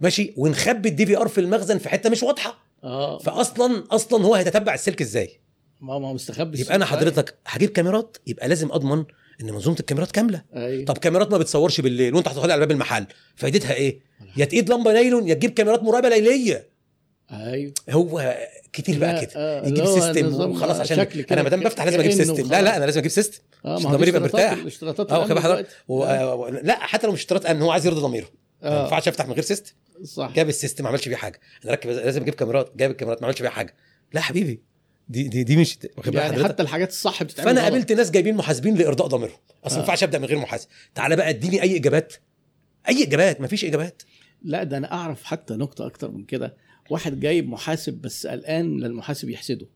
ماشي؟ 0.00 0.34
ونخبي 0.36 0.88
ال 0.88 1.06
DVR 1.06 1.28
في 1.28 1.40
المخزن 1.40 1.78
في 1.78 1.88
حتة 1.88 2.10
مش 2.10 2.22
واضحة. 2.22 2.64
آه. 2.84 3.18
فاصلا 3.18 3.84
أصلا 3.90 4.24
هو 4.24 4.34
هيتتبع 4.34 4.74
السلك 4.74 5.00
إزاي؟ 5.00 5.40
ما 5.80 5.98
ما 5.98 6.08
هو 6.08 6.14
مستخبي 6.14 6.60
يبقى 6.60 6.74
أنا. 6.74 6.84
حضرتك 6.84 7.34
هجيب 7.46 7.70
كاميرات 7.70 8.16
يبقى 8.26 8.48
لازم 8.48 8.72
أضمن 8.72 9.04
إن 9.40 9.50
منظومة 9.52 9.76
الكاميرات 9.80 10.10
كاملة. 10.10 10.42
أيوه. 10.56 10.84
طب 10.84 10.98
كاميرات 10.98 11.30
ما 11.30 11.38
بتصورش 11.38 11.80
بالليل 11.80 12.14
وأنت 12.14 12.28
هتدخل 12.28 12.50
على 12.50 12.60
باب 12.60 12.70
المحل 12.70 13.06
فايدتها 13.36 13.74
إيه؟ 13.74 13.98
يا 14.36 14.44
تقيد 14.44 14.70
لمبة 14.72 14.92
نيون 14.92 15.28
يا 15.28 15.34
تجيب 15.34 15.50
كاميرات 15.50 15.82
مراقبه 15.82 16.08
ليلية. 16.08 16.68
أيوه. 17.30 17.72
هو 17.90 18.36
كتير 18.72 18.98
بقى 18.98 19.26
كده. 19.26 19.32
آه، 19.36 19.66
يجيب 19.66 19.86
system 19.86 20.34
وخلاص 20.50 20.80
عشان 20.80 21.06
أنا 21.30 21.42
ما 21.42 21.48
دام 21.48 21.60
بفتح 21.60 21.84
لازم 21.84 22.00
أجيب 22.00 22.12
system 22.12 22.50
لا 22.50 22.62
لا. 22.62 22.76
أنا 22.76 22.84
لازم 22.84 22.98
أجيب 22.98 23.10
system 23.10 23.38
آه 23.64 23.74
عشان 23.76 23.90
ضميري 23.90 24.08
يبقى 24.08 24.20
مرتاح. 24.20 24.52
آه 25.10 25.20
واخد. 25.20 25.66
آه، 25.90 26.60
لا 26.62 26.78
حتى 26.78 27.06
لو 27.06 27.12
مش 27.12 27.20
اشتراط 27.20 27.46
ان 27.46 27.62
هو 27.62 27.70
عايز 27.70 27.86
يرضي 27.86 28.00
ضميره. 28.00 28.28
ما 28.62 28.68
آه. 28.80 28.82
ينفعش 28.84 29.08
أفتح 29.08 29.26
من 29.26 29.32
غير 29.32 29.42
system 29.42 29.72
صح. 30.04 30.32
جاب 30.36 30.48
ال 30.48 30.53
system 30.53 30.84
ما 30.84 30.90
عملش 30.90 31.08
بيه 31.08 31.16
حاجة. 31.16 31.40
أنا 31.64 31.72
ركب 31.72 31.90
لازم 31.90 32.22
أجيب 32.22 32.34
كاميرات. 32.34 32.72
جاب 32.76 32.90
الكاميرات 32.90 33.22
ما 33.22 33.26
عملش 33.26 33.42
بيها 33.42 33.50
حاجة. 33.50 33.74
لا 34.12 34.20
حبيبي. 34.20 34.60
دي 35.08 35.28
دي 35.28 35.44
دي 35.44 35.56
مش 35.56 35.78
يعني 36.04 36.20
حضرتك؟ 36.20 36.44
حتى 36.44 36.62
الحاجات 36.62 36.88
الصح 36.88 37.22
بتتعمل 37.22 37.48
فأنا. 37.48 37.62
قابلت 37.62 37.92
ناس 37.92 38.10
جايبين 38.10 38.34
محاسبين 38.36 38.74
لإرضاء 38.74 39.06
ضميرهم. 39.08 39.36
أصل 39.64 39.74
ما 39.74 39.80
آه. 39.80 39.84
ينفعش 39.84 40.02
أبدأ 40.02 40.18
من 40.18 40.24
غير 40.24 40.38
محاسب. 40.38 40.68
تعالى 40.94 41.16
بقى 41.16 41.28
اديني 41.30 41.62
أي 41.62 41.76
إجابات. 41.76 42.14
أي 42.88 43.02
إجابات. 43.02 43.40
مفيش 43.40 43.64
إجابات. 43.64 44.02
لا 44.42 44.62
ده 44.62 44.76
أنا 44.76 44.92
أعرف 44.92 45.22
حتى 45.24 45.54
نقطة 45.54 45.86
أكتر 45.86 46.10
من 46.10 46.24
كده. 46.24 46.56
واحد 46.90 47.20
جايب 47.20 47.48
محاسب 47.48 47.92
بس 47.94 48.26
قلقان 48.26 48.80
للمحاسب 48.80 49.28
يحسده. 49.28 49.66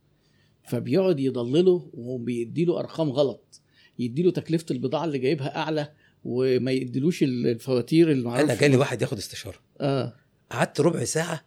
فبيقعد 0.69 1.21
يضلله 1.21 1.91
وبيديله 1.95 2.79
أرقام 2.81 3.11
غلط. 3.11 3.61
يديله 3.99 4.31
تكلفة 4.31 4.67
البضاعة 4.71 5.05
اللي 5.05 5.19
جايبها 5.19 5.57
أعلى 5.57 5.93
وما 6.25 6.71
يديلوش 6.73 7.23
الفواتير 7.23 8.11
اللي 8.11 8.41
أنا 8.41 8.55
جالي 8.55 8.77
واحد 8.77 9.03
ياخد 9.03 9.19
استشارة. 9.19 9.57
آه. 9.81 10.15
قعدت 10.51 10.81
ربع 10.81 11.05
ساعة 11.05 11.45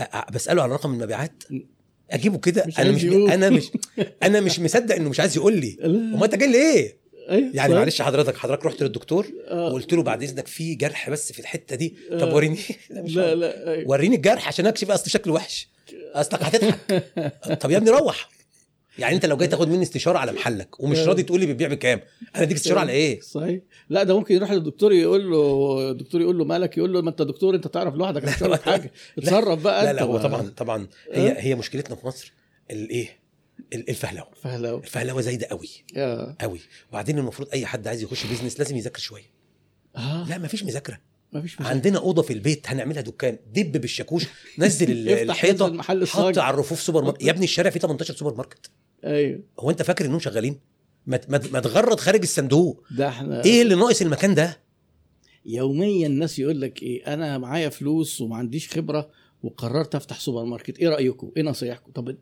أ- 0.00 0.02
أ- 0.02 0.32
بسأله 0.32 0.62
على 0.62 0.72
رقم 0.72 0.92
المبيعات. 0.92 1.42
اجيبه 2.12 2.38
كده 2.38 2.64
مش 2.66 2.78
أنا 2.80 2.90
مش. 2.90 3.04
أنا 3.04 3.50
مش 3.50 3.70
أنا 4.26 4.40
مش 4.40 4.60
مصدق 4.60 4.94
إنه 4.94 5.08
مش 5.10 5.20
عايز 5.20 5.36
يقول 5.36 5.56
لي. 5.56 5.76
وما 5.84 6.24
أنت 6.24 6.34
جاي 6.34 6.52
ليه 6.52 7.02
أيوة 7.30 7.50
يعني. 7.54 7.74
معلش 7.74 8.02
حضرتك 8.02 8.36
حضرتك 8.36 8.66
رحت 8.66 8.82
للدكتور 8.82 9.26
آه. 9.48 9.66
وقلت 9.68 9.92
له 9.92 10.02
بعد 10.02 10.22
إذنك 10.22 10.46
في 10.46 10.74
جرح 10.74 11.10
بس 11.10 11.32
في 11.32 11.40
الحتة 11.40 11.76
دي 11.76 11.94
طب 12.10 12.28
آه. 12.28 12.34
وريني 12.34 12.58
لا 12.90 13.02
مش 13.02 13.16
لا. 13.16 13.34
لا 13.34 13.72
أيوة. 13.72 13.90
وريني 13.90 14.16
الجرح 14.16 14.48
عشان 14.48 14.66
أكشف 14.66 14.90
أصل 14.90 15.10
شكله 15.10 15.32
وحش 15.32 15.68
اصلك 16.14 16.42
هتضحك 16.42 17.04
طب 17.60 17.70
يا 17.70 17.76
ابني 17.76 17.90
روح 17.90 18.28
يعني 18.98 19.14
انت 19.16 19.26
لو 19.26 19.36
جاي 19.36 19.48
تاخد 19.48 19.68
مني 19.68 19.82
استشارة 19.82 20.18
على 20.18 20.32
محلك 20.32 20.80
ومش 20.80 20.98
آه. 20.98 21.06
راضي 21.06 21.22
تقول 21.22 21.40
لي 21.40 21.46
بتبيع 21.46 21.68
بكام؟ 21.68 22.00
أنا 22.36 22.42
اديك 22.42 22.56
استشارة 22.56 22.80
على 22.80 22.92
إيه؟ 22.92 23.20
صحيح. 23.20 23.60
لا 23.88 24.02
ده 24.02 24.18
ممكن 24.18 24.34
يروح 24.34 24.50
للدكتور 24.52 24.92
يقول 24.92 25.30
له 25.30 25.90
الدكتور 25.90 26.20
يقول 26.20 26.38
له 26.38 26.44
مالك؟ 26.44 26.78
يقول 26.78 26.92
له 26.92 27.02
ما 27.02 27.10
انت 27.10 27.22
دكتور 27.22 27.54
انت 27.54 27.66
تعرف 27.68 27.94
لوحدك 27.94 28.24
مش 28.24 28.60
حاجة. 28.62 28.92
اتصرف 29.18 29.62
بقى 29.62 29.84
لا 29.84 29.92
لا 29.92 30.02
هو. 30.02 30.18
طبعا 30.18 30.48
طبعا. 30.56 30.86
هي 31.12 31.30
آه. 31.30 31.40
هي 31.40 31.54
مشكلتنا 31.54 31.96
في 31.96 32.06
مصر 32.06 32.32
الايه 32.70 33.08
ال- 33.72 33.88
الفهلوة. 33.90 34.28
فهلو 34.42 34.78
الفهلوة 34.78 35.20
زايدة 35.20 35.46
قوي. 35.46 35.68
قوي. 36.40 36.60
وبعدين 36.90 37.18
المفروض 37.18 37.48
أي 37.52 37.66
حد 37.66 37.88
عايز 37.88 38.02
يخش 38.02 38.26
business 38.26 38.58
لازم 38.58 38.76
يذاكر 38.76 38.98
شوية. 39.00 39.30
آه. 39.96 40.26
لا 40.28 40.38
مفيش 40.38 40.64
مذاكرة. 40.64 41.00
ما 41.32 41.40
فيش 41.42 41.52
مشكله 41.52 41.68
عندنا 41.68 41.98
أوضة 41.98 42.22
في 42.22 42.32
البيت 42.32 42.68
هنعملها 42.68 43.02
دكان. 43.02 43.38
دب 43.54 43.72
بالشاكوش 43.80 44.24
نزل 44.58 45.08
الحيطة 45.30 45.82
حط 45.82 46.38
على 46.38 46.54
الرفوف 46.54 46.80
سوبر 46.80 47.02
ماركت 47.04 47.22
يا 47.22 47.30
ابني 47.30 47.44
الشارع 47.44 47.70
فيه 47.70 47.80
18 47.80 48.14
سوبر 48.14 48.34
ماركت. 48.34 48.70
أيوه. 49.04 49.40
هو 49.60 49.70
أنت 49.70 49.82
فاكر 49.82 50.04
إنهم 50.04 50.18
شغالين؟ 50.18 50.60
ما 51.06 51.20
ما 51.28 51.60
تغرد 51.60 52.00
خارج 52.00 52.22
الصندوق. 52.22 52.84
ده 52.90 53.08
إحنا 53.08 53.44
إيه 53.44 53.62
اللي 53.62 53.74
ناقص 53.74 54.02
المكان 54.02 54.34
ده؟ 54.34 54.58
يوميا 55.46 56.06
الناس 56.06 56.38
يقول 56.38 56.60
لك 56.60 56.82
إيه 56.82 57.14
أنا 57.14 57.38
معايا 57.38 57.68
فلوس 57.68 58.20
وما 58.20 58.36
عنديش 58.36 58.68
خبرة 58.68 59.10
وقررت 59.42 59.94
أفتح 59.94 60.20
سوبر 60.20 60.44
ماركت. 60.44 60.78
إيه 60.78 60.88
رأيكم؟ 60.88 61.30
إيه 61.36 61.42
نصايحكم؟ 61.42 61.92
طب 61.92 62.16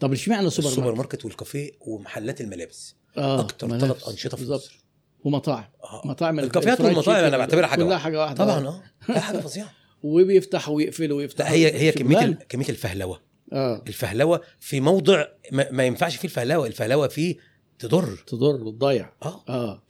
طب 0.00 0.12
إشمعنى 0.12 0.50
سوبر, 0.50 0.68
السوبر 0.68 0.86
ماركت 0.86 0.98
ماركت 0.98 1.24
والكافيه 1.24 1.70
ومحلات 1.80 2.40
الملابس. 2.40 2.96
آه 3.18 3.40
أكتر. 3.40 3.78
ثلاث 3.78 4.08
أنشطة 4.08 4.36
في. 4.36 4.44
مصر 4.44 4.84
ومطاعم. 5.24 5.64
آه. 5.84 6.02
مطاعم 6.04 6.38
الكافيهات 6.38 6.80
والمطاعم 6.80 7.24
أنا 7.24 7.36
بعتبرها 7.36 7.66
حاجة 7.66 7.84
كلها. 7.84 7.98
حاجة 7.98 8.20
واحدة. 8.20 8.44
طبعا 8.44 8.66
آه. 8.66 8.82
حاجة 9.20 9.38
فظيعة. 9.38 9.72
وبيفتح 10.02 10.68
ويقفل 10.68 11.12
ويفتح 11.12 11.44
لا 11.44 11.52
هي 11.52 11.80
هي 11.80 11.92
كمية 11.92 12.38
كمية 12.48 12.68
الفهلوة. 12.68 13.20
آه. 13.52 13.82
الفهلوة 13.86 14.40
في 14.60 14.80
موضع 14.80 15.26
ما, 15.52 15.70
ما 15.70 15.84
ينفعش 15.84 16.16
فيه 16.16 16.28
الفهلوة 16.28 16.66
الفهلوة 16.66 17.08
فيه 17.08 17.36
تضر. 17.78 18.16
تضر 18.26 18.64
وتضيع 18.64 19.12
آه. 19.22 19.44
آه. 19.48 19.82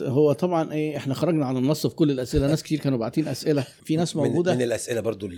هو 0.00 0.32
طبعا 0.32 0.72
إيه 0.72 0.96
إحنا 0.96 1.14
خرجنا 1.14 1.46
عن 1.46 1.56
النص 1.56 1.86
في 1.86 1.94
كل 1.94 2.10
الأسئلة. 2.10 2.46
ناس 2.46 2.62
كتير 2.62 2.78
كانوا 2.78 2.98
باعتين 2.98 3.28
أسئلة. 3.28 3.66
في 3.84 3.96
ناس 3.96 4.16
من, 4.16 4.22
موجودة. 4.22 4.54
من 4.54 4.62
الأسئلة 4.62 5.00
برضو 5.00 5.30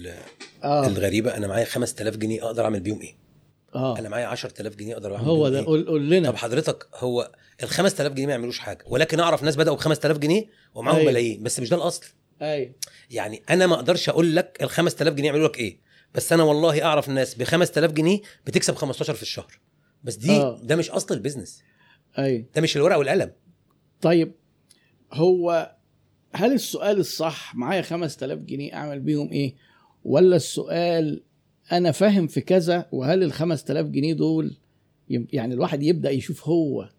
آه. 0.65 0.87
الغريبة 0.87 1.37
أنا 1.37 1.47
معايا 1.47 1.65
5000 1.65 2.17
جنيه 2.17 2.45
أقدر 2.47 2.65
أعمل 2.65 2.81
بيهم 2.81 3.01
إيه؟ 3.01 3.17
آه. 3.75 3.99
أنا 3.99 4.09
معايا 4.09 4.27
10000 4.27 4.77
جنيه 4.77 4.95
أقدر 4.95 5.17
أعمل 5.17 5.25
هو 5.29 5.49
ده 5.49 5.59
إيه؟ 5.59 5.67
قول, 5.67 5.87
قول 5.87 6.11
لنا. 6.11 6.31
طب 6.31 6.37
حضرتك 6.37 6.89
هو 6.95 7.33
ال 7.63 7.69
5000 7.69 8.13
جنيه 8.13 8.27
ما 8.27 8.33
يعملوش 8.33 8.59
حاجة 8.59 8.85
ولكن 8.89 9.21
أعرف 9.21 9.43
ناس 9.43 9.57
بدأوا 9.57 9.77
ب 9.77 9.81
5000 9.81 10.19
جنيه 10.19 10.47
ومعاهم 10.75 10.97
أيوة. 10.97 11.11
ملايين 11.11 11.43
بس 11.43 11.61
مش 11.61 11.71
ده 11.71 11.77
الأصل. 11.77 12.05
أيوه. 12.43 12.73
يعني 13.11 13.43
أنا 13.51 13.67
ما 13.67 13.75
أقدرش 13.75 14.09
أقول 14.09 14.37
لك 14.37 14.59
ال 14.63 14.71
5000 14.71 15.15
جنيه 15.15 15.27
يعملوا 15.27 15.49
لك 15.49 15.59
إيه؟ 15.59 15.84
بس 16.15 16.33
أنا 16.33 16.43
والله 16.43 16.85
اعرف 16.85 17.09
ناس 17.09 17.35
ب 17.35 17.45
5000 17.45 17.93
جنيه 17.93 18.21
بتكسب 18.47 18.75
15 18.75 19.15
في 19.15 19.23
الشهر. 19.23 19.61
بس 20.05 20.15
دي 20.17 20.31
آه. 20.31 20.61
ده 20.63 20.77
مش 20.77 20.91
اصل 20.91 21.15
البيزنس. 21.15 21.63
أيوه 22.19 22.45
ده 22.55 22.61
مش 22.63 22.77
الورقة 22.77 22.99
والقلم. 22.99 23.33
طيب 24.01 24.33
هو 25.13 25.75
هل 26.33 26.53
السؤال 26.53 26.99
الصح 26.99 27.55
معايا 27.55 27.83
5000 27.83 28.39
جنيه 28.39 28.75
أعمل 28.75 29.01
بيهم 29.01 29.33
إيه؟ 29.33 29.55
ولا 30.05 30.37
السؤال 30.37 31.23
أنا 31.73 31.93
فاهم 31.93 32.27
في 32.27 32.41
كذا 32.41 32.89
وهل 32.93 33.23
ال 33.23 33.33
5000 33.33 33.87
جنيه 33.87 34.13
دول 34.15 34.57
يعني 35.09 35.55
الواحد 35.55 35.83
يبدأ 35.83 36.11
يشوف 36.11 36.49
هو 36.49 36.91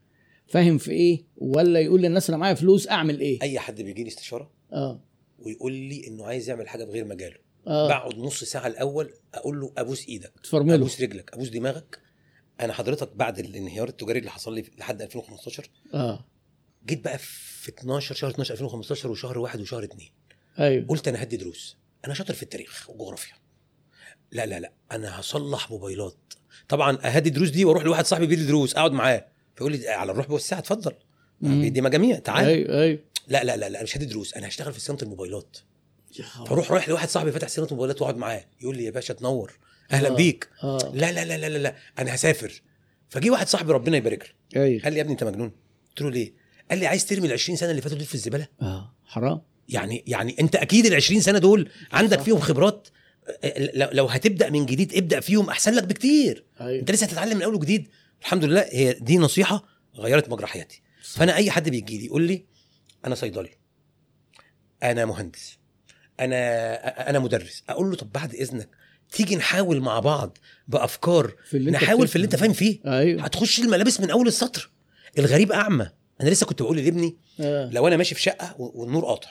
فاهم 0.47 0.78
في 0.78 0.91
إيه 0.91 1.23
ولا 1.38 1.80
يقول 1.80 2.01
للناس 2.01 2.30
أنا 2.30 2.38
معايا 2.38 2.54
فلوس 2.54 2.89
أعمل 2.89 3.19
إيه؟ 3.19 3.41
أي 3.41 3.60
حد 3.60 3.82
بيجي 3.82 4.04
لي 4.04 4.08
استشارة 4.08 4.51
آه. 4.73 5.01
ويقول 5.39 5.71
لي 5.73 6.08
إنه 6.08 6.25
عايز 6.25 6.49
يعمل 6.49 6.67
حاجة 6.67 6.84
بغير 6.84 7.06
مجاله. 7.06 7.44
آه. 7.67 7.88
بقعد 7.88 8.17
نص 8.17 8.43
ساعة 8.43 8.67
الأول 8.67 9.13
أقول 9.34 9.62
له 9.62 9.73
أبوس 9.78 10.08
إيدك 10.08 10.34
تفرمله. 10.43 10.75
أبوس 10.75 11.01
رجلك 11.01 11.34
أبوس 11.34 11.49
دماغك. 11.49 11.99
أنا 12.62 12.73
حضرتك 12.73 13.15
بعد 13.15 13.39
الانهيار 13.39 13.88
التجاري 13.89 14.19
اللي 14.19 14.32
حصل 14.32 14.54
لي 14.56 14.65
لحد 14.78 15.01
2015 15.01 15.69
آه. 15.93 16.25
جيت 16.86 17.04
بقى 17.04 17.17
في 17.17 17.69
12 17.69 18.15
شهر 18.15 18.30
12 18.30 18.54
2015 18.54 19.12
وشهر 19.12 19.39
واحد 19.39 19.62
وشهر 19.62 19.84
اتنين. 19.84 20.12
أيوه. 20.60 20.86
قلت 20.88 21.08
أنا 21.08 21.23
هدي 21.23 21.38
دروس. 21.38 21.78
أنا 22.06 22.13
شاطر 22.13 22.34
في 22.34 22.43
التاريخ 22.43 22.89
والجغرافيا. 22.89 23.34
لا 24.32 24.45
لا 24.45 24.60
لا 24.60 24.71
أنا 24.91 25.19
هصلح 25.19 25.71
موبايلات. 25.71 26.17
طبعا 26.69 26.97
أهدي 27.04 27.30
دروس 27.30 27.49
دي 27.49 27.65
وأروح 27.65 27.84
لواحد 27.84 28.06
صاحبي 28.06 28.28
بيدي 28.28 28.45
دروس 28.45 28.75
أقعد 28.75 28.91
معاه. 28.91 29.25
فيقول 29.56 29.71
لي 29.71 29.89
على 29.89 30.12
الروح 30.12 30.28
بالساعة 30.28 30.60
اتفضل. 30.60 30.93
بيدي 31.41 31.82
مجاميع 31.82 32.19
تعال. 32.19 32.45
أيوه 32.45 32.82
أيوه. 32.82 32.99
لا 33.28 33.43
لا 33.43 33.58
لا 33.58 33.69
لا 33.69 33.84
مش 33.84 33.97
هدي 33.97 34.06
دروس 34.06 34.34
أنا 34.34 34.47
هشتغل 34.47 34.73
في 34.73 34.80
صيانة 34.80 34.99
الموبايلات. 35.01 35.58
فاروح 36.21 36.71
رايح 36.71 36.89
لواحد 36.89 37.10
صاحبي 37.10 37.32
فاتح 37.32 37.47
صيانه 37.47 37.67
موبايلات 37.71 38.01
واقعد 38.01 38.17
معاه. 38.17 38.45
يقول 38.62 38.78
لي 38.78 38.84
يا 38.84 38.91
باشا 38.91 39.13
تنور. 39.13 39.60
أهلا 39.91 40.10
آه. 40.10 40.15
بيك. 40.15 40.49
آه. 40.63 40.91
لا 40.93 41.12
لا 41.12 41.25
لا 41.25 41.38
لا 41.38 41.49
لا, 41.49 41.58
لا. 41.58 41.75
أنا 41.99 42.15
هسافر. 42.15 42.62
فجي 43.10 43.30
واحد 43.30 43.47
صاحبي 43.47 43.73
ربنا 43.73 43.97
يبارك 43.97 44.36
له. 44.54 44.62
أيوه 44.63 44.84
قال 44.84 44.93
لي 44.93 44.97
يا 44.97 45.04
ابني 45.04 45.13
أنت 45.13 45.23
مجنون. 45.23 45.51
قلت 45.89 46.01
له 46.01 46.12
ليه؟ 46.12 46.34
قال 46.69 46.80
لي 46.80 46.88
عايز 46.88 47.06
ترمي 47.06 47.28
ال 47.28 47.34
20 47.34 47.58
سنة 47.58 47.71
اللي 47.71 47.82
فاتوا 47.82 47.97
دول 47.97 48.08
في 48.08 48.15
الزبالة. 48.15 48.47
آه 48.62 48.95
حرام. 49.06 49.41
يعني 49.69 50.04
يعني 50.08 50.36
أنت 50.39 50.56
أكيد 50.56 50.86
ال 50.86 50.93
20 50.95 51.21
سنة 51.21 51.39
دول 51.39 51.69
عندك 51.91 52.17
صح. 52.17 52.23
فيهم 52.23 52.39
خبرات. 52.39 52.88
آه، 53.43 53.71
لو 53.93 54.06
هتبدأ 54.06 54.49
من 54.49 54.65
جديد 54.65 54.93
ابدأ 54.93 55.19
فيهم 55.19 55.49
أحسن 55.49 55.73
لك 55.73 55.84
بكتير. 55.84 56.45
أيوه. 56.62 56.80
أنت 56.80 56.91
لسه 56.91 57.06
هتتعلم 57.06 57.38
من 57.38 57.43
أول 57.43 57.56
وجديد. 57.56 57.88
الحمد 58.21 58.43
لله 58.45 58.65
هي 58.71 58.93
دي 58.93 59.17
نصيحة 59.17 59.63
غيرت 59.95 60.30
مجرى 60.30 60.47
حياتي. 60.47 60.82
فأنا 61.01 61.36
أي 61.36 61.51
حد 61.51 61.69
بيجي 61.69 61.97
لي 61.97 62.06
يقول 62.06 62.21
لي 62.21 62.45
أنا 63.06 63.15
صيدلي. 63.15 63.49
أنا 64.84 65.06
مهندس. 65.06 65.58
أنا 66.19 67.10
أنا 67.10 67.19
مدرس. 67.19 67.63
أقول 67.69 67.89
له 67.89 67.95
طب 67.95 68.12
بعد 68.12 68.34
إذنك 68.34 68.69
تيجي 69.12 69.36
نحاول 69.36 69.82
مع 69.82 69.99
بعض 69.99 70.38
بأفكار 70.67 71.36
في 71.45 71.58
اللي 71.58 71.71
نحاول 71.71 72.08
في 72.08 72.15
اللي 72.15 72.25
أنت. 72.25 72.36
فاهم 72.36 72.54
فيه. 72.54 72.80
أيوه. 72.86 73.23
هتخش 73.23 73.60
الملابس 73.60 74.01
من 74.01 74.10
أول 74.10 74.28
السطر. 74.28 74.71
الغريب 75.17 75.51
أعمى. 75.51 75.89
أنا 76.21 76.30
لسه 76.30 76.45
كنت 76.45 76.62
بقول 76.62 76.78
لابني 76.78 77.17
آه. 77.39 77.69
لو 77.71 77.88
أنا 77.88 77.97
ماشي 77.97 78.15
في 78.15 78.21
شقة 78.21 78.56
والنور 78.58 79.06
قاطع 79.06 79.30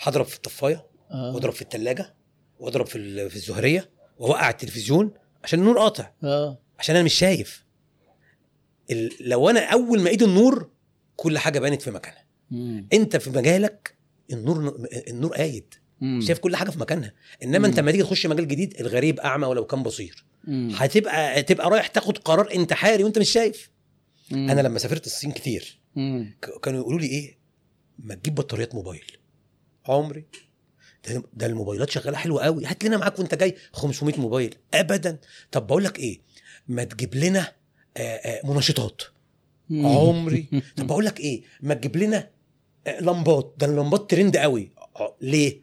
هضرب 0.00 0.24
في 0.26 0.36
الطفاية 0.36 0.86
آه. 1.10 1.34
واضرب 1.34 1.52
في 1.52 1.62
الثلاجه 1.62 2.14
واضرب 2.58 2.86
في 2.86 3.28
في 3.28 3.36
الزهرية 3.36 3.90
واوقع 4.18 4.50
التلفزيون 4.50 5.10
عشان 5.44 5.58
النور 5.58 5.78
قاطع. 5.78 6.12
آه. 6.24 6.58
عشان 6.78 6.94
أنا 6.96 7.04
مش 7.04 7.14
شايف. 7.14 7.64
ال... 8.90 9.10
لو 9.20 9.50
أنا 9.50 9.60
أول 9.60 10.00
ما 10.00 10.10
إيد 10.10 10.22
النور 10.22 10.70
كل 11.16 11.38
حاجة 11.38 11.58
بانت 11.58 11.82
في 11.82 11.90
مكانها. 11.90 12.24
أنت 12.92 13.16
في 13.16 13.30
مجالك 13.30 13.94
النور 14.32 14.88
النور 15.08 15.36
قايد. 15.36 15.74
مم. 16.00 16.20
شايف 16.20 16.38
كل 16.38 16.56
حاجة 16.56 16.70
في 16.70 16.78
مكانها. 16.78 17.12
إنما 17.42 17.66
أنت 17.66 17.74
مم. 17.74 17.80
لما 17.82 17.90
تيجي 17.90 18.02
تخش 18.02 18.26
مجال 18.26 18.48
جديد 18.48 18.80
الغريب 18.80 19.20
أعمى 19.20 19.46
ولو 19.46 19.64
كان 19.66 19.82
بصير. 19.82 20.24
مم. 20.44 20.72
هتبقى 20.74 21.42
تبقى 21.42 21.70
رايح 21.70 21.86
تاخد 21.86 22.18
قرار 22.18 22.54
انتحاري 22.54 23.04
وأنت 23.04 23.18
مش 23.18 23.30
شايف. 23.30 23.70
مم. 24.30 24.50
أنا 24.50 24.60
لما 24.60 24.78
سافرت 24.78 25.06
الصين 25.06 25.32
كتير 25.32 25.78
مم. 25.96 26.34
كانوا 26.62 26.80
يقولوا 26.80 27.00
لي 27.00 27.06
إيه؟ 27.06 27.38
ما 27.98 28.14
تجيب 28.14 28.34
بطاريات 28.34 28.74
موبايل. 28.74 29.04
عمري. 29.86 30.24
ده, 31.08 31.22
ده 31.34 31.46
الموبايلات 31.46 31.90
شغالة 31.90 32.16
حلوة 32.16 32.42
قوي 32.44 32.66
هات 32.66 32.84
لنا 32.84 32.96
معاك 32.96 33.18
وأنت 33.18 33.34
جاي 33.34 33.56
500 33.72 34.20
موبايل. 34.20 34.54
ابدا. 34.74 35.18
طب 35.52 35.66
بقول 35.66 35.84
لك 35.84 35.98
إيه؟ 35.98 36.20
ما 36.68 36.84
تجيب 36.84 37.14
لنا 37.14 37.52
آه، 37.96 38.00
آه، 38.00 38.46
منشطات. 38.46 39.02
مم. 39.70 39.86
عمري. 39.86 40.48
طب 40.76 40.86
بقول 40.88 41.04
لك 41.04 41.20
إيه؟ 41.20 41.42
ما 41.60 41.74
تجيب 41.74 41.96
لنا 41.96 42.30
لمبات. 43.00 43.54
ده 43.58 43.66
اللمبات 43.66 44.10
ترند 44.10 44.36
قوي 44.36 44.70
ليه؟ 45.20 45.60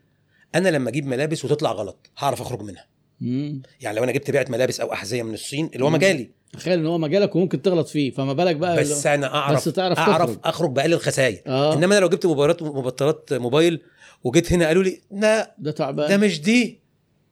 أنا 0.56 0.70
لما 0.70 0.90
أجيب 0.90 1.06
ملابس 1.06 1.46
وتطلع 1.46 1.72
غلط 1.72 2.10
هعرف 2.18 2.42
أخرج 2.42 2.62
منها 2.62 2.88
مم. 3.22 3.62
يعني 3.82 3.98
لو 3.98 4.04
أنا 4.04 4.12
جبت 4.12 4.32
بيعه 4.32 4.46
ملابس 4.50 4.80
أو 4.80 4.94
أحذية 4.94 5.24
من 5.24 5.34
الصين 5.34 5.70
اللي 5.74 5.86
هو. 5.86 5.90
مجالي 5.90 6.30
تخيل 6.54 6.80
إن 6.80 6.86
هو 6.86 6.98
مجالك 6.98 7.36
وممكن 7.36 7.62
تغلط 7.62 7.88
فيه 7.88 8.12
فما 8.12 8.34
بالك 8.34 8.56
بقى 8.56 8.78
بس 8.80 9.08
أنا 9.08 9.36
اعرف 9.36 9.68
بس 9.68 9.74
تعرف 9.74 10.00
أعرف 10.00 10.30
تخرج. 10.30 10.40
أخرج 10.44 10.72
بأقل 10.72 10.94
الخسائر 10.94 11.42
آه 11.48 11.74
إنما 11.74 11.96
أنا 11.98 12.02
لو 12.02 12.10
جبت 12.10 12.26
موبايلات 12.26 12.64
مبطلات 12.64 13.34
موبايل 13.34 13.82
وجيت 14.24 14.54
هنا 14.54 14.68
قالوا 14.68 14.84
لي 14.84 15.02
لا 15.12 15.56
ده 15.60 15.72
تعبان 15.72 16.10
ده 16.10 16.18
مش 16.18 16.42
دي 16.42 16.80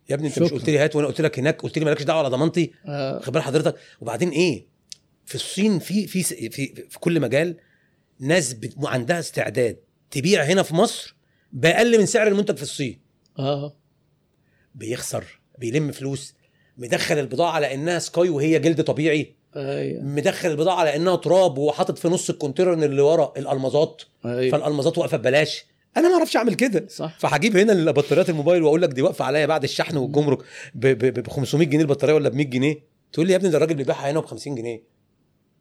يا 0.09 0.15
ابني 0.15 0.27
أنت 0.27 0.39
مش 0.39 0.47
شكرا. 0.47 0.57
قلت 0.59 0.69
لي 0.69 0.77
هات 0.77 0.95
وأنا 0.95 1.07
قلت 1.07 1.21
لك 1.21 1.39
هناك 1.39 1.61
قلت 1.61 1.77
لي 1.77 1.85
مالكش 1.85 2.03
دعوة 2.03 2.19
على 2.19 2.29
ضمانتي 2.29 2.71
آه. 2.85 3.29
بال 3.29 3.41
حضرتك 3.41 3.75
وبعدين 4.01 4.29
إيه 4.29 4.65
في 5.25 5.35
الصين 5.35 5.79
في 5.79 6.07
في 6.07 6.23
في 6.23 6.49
في 6.89 6.99
كل 6.99 7.19
مجال 7.19 7.57
ناس 8.19 8.55
عندها 8.83 9.19
استعداد 9.19 9.77
تبيع 10.11 10.43
هنا 10.43 10.63
في 10.63 10.75
مصر 10.75 11.15
بأقل 11.51 11.99
من 11.99 12.05
سعر 12.05 12.27
المنتج 12.27 12.55
في 12.55 12.63
الصين 12.63 12.99
آه. 13.39 13.73
بيخسر 14.75 15.23
بيلم 15.57 15.91
فلوس 15.91 16.33
مدخل 16.77 17.19
البضاعة 17.19 17.51
على 17.51 17.73
إنها 17.73 17.99
سكاي 17.99 18.29
وهي 18.29 18.59
جلد 18.59 18.83
طبيعي. 18.83 19.35
أيوه. 19.55 20.03
مدخل 20.03 20.51
البضاعة 20.51 20.75
على 20.75 20.95
إنها 20.95 21.15
تراب 21.15 21.57
وحاطط 21.57 21.97
في 21.97 22.07
نص 22.07 22.29
ال 22.29 22.34
container 22.34 22.73
اللي 22.73 23.01
ورا 23.01 23.33
الالمازات 23.37 24.01
أيوه. 24.25 24.51
فالالمازات 24.51 24.97
واقفة 24.97 25.17
ببلاش. 25.17 25.65
أنا 25.97 26.09
ما 26.09 26.15
أعرفش 26.15 26.37
أعمل 26.37 26.53
كده. 26.53 26.87
صح. 26.89 27.19
فهجيب 27.19 27.57
هنا 27.57 27.73
البطاريات 27.73 28.29
الموبايل 28.29 28.63
وأقول 28.63 28.81
لك 28.81 28.89
دي 28.89 29.01
واقفة 29.01 29.25
عليا 29.25 29.45
بعد 29.45 29.63
الشحن 29.63 29.97
والجمرك 29.97 30.39
ب 30.75 31.27
500 31.27 31.67
جنيه 31.67 31.81
البطارية 31.81 32.13
ولا 32.13 32.29
ب 32.29 32.35
100 32.35 32.45
جنيه. 32.45 32.75
تقول 33.13 33.27
لي 33.27 33.33
يا 33.33 33.37
ابني 33.37 33.49
ده 33.49 33.57
الراجل 33.57 33.75
بيبيعها 33.75 34.11
هنا 34.11 34.19
ب 34.19 34.25
50 34.25 34.55
جنيه. 34.55 34.83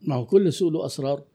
ما 0.02 0.14
هو 0.14 0.26
كل 0.26 0.52
سوق 0.52 0.72
له 0.72 0.86
أسرار. 0.86 1.22